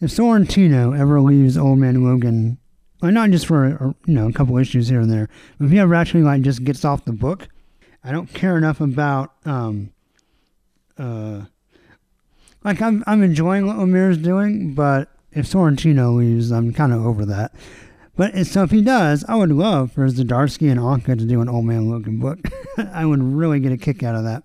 if 0.00 0.10
Sorrentino 0.10 0.96
ever 0.96 1.20
leaves 1.20 1.58
Old 1.58 1.80
Man 1.80 2.04
Logan, 2.04 2.58
well, 3.06 3.14
not 3.14 3.30
just 3.30 3.46
for 3.46 3.64
uh, 3.66 3.92
you 4.06 4.14
know 4.14 4.26
a 4.26 4.32
couple 4.32 4.58
issues 4.58 4.88
here 4.88 5.00
and 5.00 5.10
there, 5.10 5.28
but 5.58 5.66
if 5.66 5.70
he 5.70 5.78
ever 5.78 5.94
actually 5.94 6.24
like 6.24 6.42
just 6.42 6.64
gets 6.64 6.84
off 6.84 7.04
the 7.04 7.12
book, 7.12 7.46
I 8.02 8.10
don't 8.10 8.32
care 8.32 8.56
enough 8.56 8.80
about 8.80 9.32
um, 9.44 9.92
uh, 10.98 11.42
like 12.64 12.82
I'm 12.82 13.04
I'm 13.06 13.22
enjoying 13.22 13.66
what 13.66 13.76
Lemire's 13.76 14.18
doing, 14.18 14.74
but 14.74 15.08
if 15.30 15.46
Sorrentino 15.46 16.16
leaves, 16.16 16.50
I'm 16.50 16.72
kind 16.72 16.92
of 16.92 17.06
over 17.06 17.24
that. 17.26 17.54
But 18.16 18.44
so 18.46 18.64
if 18.64 18.72
he 18.72 18.82
does, 18.82 19.24
I 19.28 19.36
would 19.36 19.52
love 19.52 19.92
for 19.92 20.08
Zdarsky 20.08 20.68
and 20.68 20.80
Anka 20.80 21.16
to 21.16 21.24
do 21.24 21.40
an 21.40 21.48
Old 21.48 21.64
Man 21.66 21.88
Logan 21.88 22.18
book. 22.18 22.40
I 22.92 23.06
would 23.06 23.22
really 23.22 23.60
get 23.60 23.70
a 23.70 23.76
kick 23.76 24.02
out 24.02 24.16
of 24.16 24.24
that. 24.24 24.42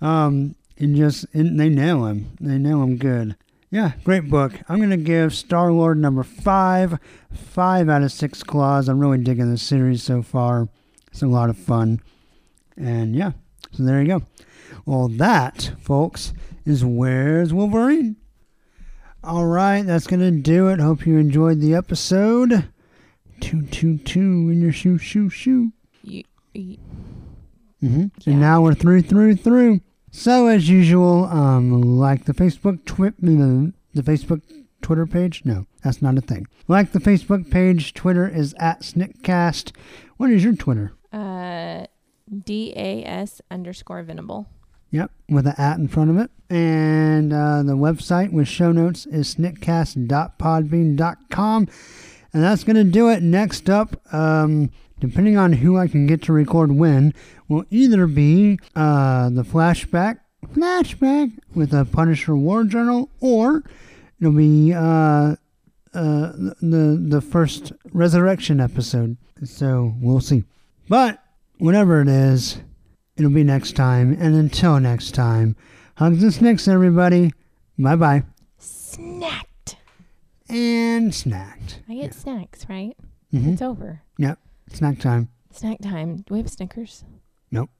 Um, 0.00 0.54
and 0.78 0.94
just 0.94 1.26
and 1.32 1.58
they 1.58 1.68
nail 1.68 2.06
him. 2.06 2.36
They 2.40 2.56
nail 2.58 2.84
him 2.84 2.98
good. 2.98 3.36
Yeah, 3.74 3.90
great 4.04 4.30
book. 4.30 4.52
I'm 4.68 4.78
gonna 4.78 4.96
give 4.96 5.34
Star 5.34 5.72
Lord 5.72 5.98
number 5.98 6.22
five, 6.22 6.96
five 7.32 7.88
out 7.88 8.04
of 8.04 8.12
six 8.12 8.44
claws. 8.44 8.88
I'm 8.88 9.00
really 9.00 9.18
digging 9.18 9.50
this 9.50 9.64
series 9.64 10.00
so 10.00 10.22
far. 10.22 10.68
It's 11.10 11.22
a 11.22 11.26
lot 11.26 11.50
of 11.50 11.58
fun, 11.58 12.00
and 12.76 13.16
yeah. 13.16 13.32
So 13.72 13.82
there 13.82 14.00
you 14.00 14.06
go. 14.06 14.22
Well, 14.86 15.08
that, 15.08 15.72
folks, 15.80 16.32
is 16.64 16.84
Where's 16.84 17.52
Wolverine? 17.52 18.14
All 19.24 19.46
right, 19.46 19.82
that's 19.82 20.06
going 20.06 20.20
to 20.20 20.30
do 20.30 20.68
it. 20.68 20.78
Hope 20.78 21.04
you 21.04 21.18
enjoyed 21.18 21.60
the 21.60 21.74
episode. 21.74 22.68
Two, 23.40 23.62
two, 23.62 23.98
two 23.98 24.50
in 24.52 24.60
your 24.60 24.70
shoe, 24.70 24.98
shoe, 24.98 25.30
shoe. 25.30 25.72
You, 26.04 26.22
you, 26.52 26.76
hmm 27.80 28.04
Yeah. 28.20 28.32
And 28.34 28.40
now 28.40 28.62
we're 28.62 28.74
through, 28.74 29.02
through, 29.02 29.34
through. 29.34 29.80
So, 30.16 30.46
as 30.46 30.68
usual, 30.68 31.24
um, 31.24 31.82
like 31.82 32.26
the 32.26 32.34
Facebook, 32.34 32.84
twi- 32.84 33.14
the, 33.18 33.72
the 33.94 34.02
Facebook 34.02 34.42
Twitter 34.80 35.06
page. 35.06 35.42
No, 35.44 35.66
that's 35.82 36.00
not 36.00 36.16
a 36.16 36.20
thing. 36.20 36.46
Like 36.68 36.92
the 36.92 37.00
Facebook 37.00 37.50
page. 37.50 37.94
Twitter 37.94 38.28
is 38.28 38.54
at 38.60 38.82
Sniktcast. 38.82 39.72
What 40.16 40.30
is 40.30 40.44
your 40.44 40.54
Twitter? 40.54 40.92
uh, 41.12 41.86
DAS 42.44 43.40
underscore 43.50 44.04
Venable. 44.04 44.48
Yep, 44.92 45.10
with 45.28 45.48
an 45.48 45.54
at 45.58 45.78
in 45.78 45.88
front 45.88 46.10
of 46.10 46.18
it. 46.18 46.30
And 46.48 47.32
uh, 47.32 47.64
the 47.64 47.76
website 47.76 48.32
with 48.32 48.46
show 48.46 48.70
notes 48.70 49.06
is 49.06 49.34
sniktcast.podbean.com. 49.34 51.68
And 52.32 52.42
that's 52.42 52.64
going 52.64 52.76
to 52.76 52.84
do 52.84 53.10
it. 53.10 53.20
Next 53.22 53.68
up, 53.68 54.00
um, 54.14 54.70
depending 55.08 55.36
on 55.36 55.52
who 55.54 55.76
I 55.76 55.88
can 55.88 56.06
get 56.06 56.22
to 56.22 56.32
record 56.32 56.72
when, 56.72 57.14
will 57.48 57.64
either 57.70 58.06
be 58.06 58.58
uh, 58.74 59.30
the 59.30 59.42
flashback, 59.42 60.18
flashback 60.46 61.32
with 61.54 61.72
a 61.72 61.84
Punisher 61.84 62.36
War 62.36 62.64
Journal, 62.64 63.10
or 63.20 63.62
it'll 64.20 64.32
be 64.32 64.72
uh, 64.72 65.36
uh, 65.94 66.32
the 66.62 66.98
the 67.08 67.20
first 67.20 67.72
Resurrection 67.92 68.60
episode. 68.60 69.16
So 69.44 69.94
we'll 70.00 70.20
see. 70.20 70.44
But 70.88 71.22
whatever 71.58 72.00
it 72.00 72.08
is, 72.08 72.58
It'll 73.16 73.30
be 73.30 73.44
next 73.44 73.76
time. 73.76 74.16
And 74.18 74.34
until 74.34 74.80
next 74.80 75.12
time, 75.12 75.54
hugs 75.96 76.22
and 76.22 76.34
snicks, 76.34 76.66
everybody. 76.66 77.32
Bye 77.78 77.96
bye. 77.96 78.24
Snacked. 78.60 79.76
And 80.48 81.12
snacked. 81.12 81.78
I 81.88 81.94
get 81.94 82.12
snacks, 82.14 82.66
right? 82.68 82.96
hmm 83.30 83.52
It's 83.52 83.62
over. 83.62 84.02
Yep. 84.18 84.38
Snack 84.74 84.98
time. 84.98 85.28
Snack 85.52 85.78
time. 85.80 86.16
Do 86.26 86.34
we 86.34 86.38
have 86.38 86.50
Snickers? 86.50 87.04
Nope. 87.52 87.70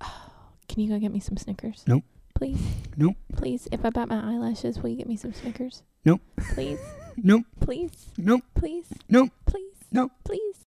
Oh, 0.00 0.28
can 0.68 0.80
you 0.80 0.88
go 0.88 1.00
get 1.00 1.12
me 1.12 1.18
some 1.18 1.36
Snickers? 1.36 1.82
Nope. 1.86 2.04
Please. 2.34 2.60
Nope. 2.96 3.16
Please. 3.36 3.66
If 3.72 3.84
I 3.84 3.90
bat 3.90 4.08
my 4.08 4.20
eyelashes, 4.20 4.78
will 4.78 4.90
you 4.90 4.96
get 4.96 5.08
me 5.08 5.16
some 5.16 5.32
Snickers? 5.32 5.82
Nope. 6.04 6.20
Please. 6.54 6.78
Nope. 7.16 7.44
Please. 7.60 8.10
Nope. 8.18 8.42
Please. 8.56 8.86
Nope. 9.08 9.30
Please. 9.46 9.76
Nope. 9.92 10.10
Please. 10.24 10.56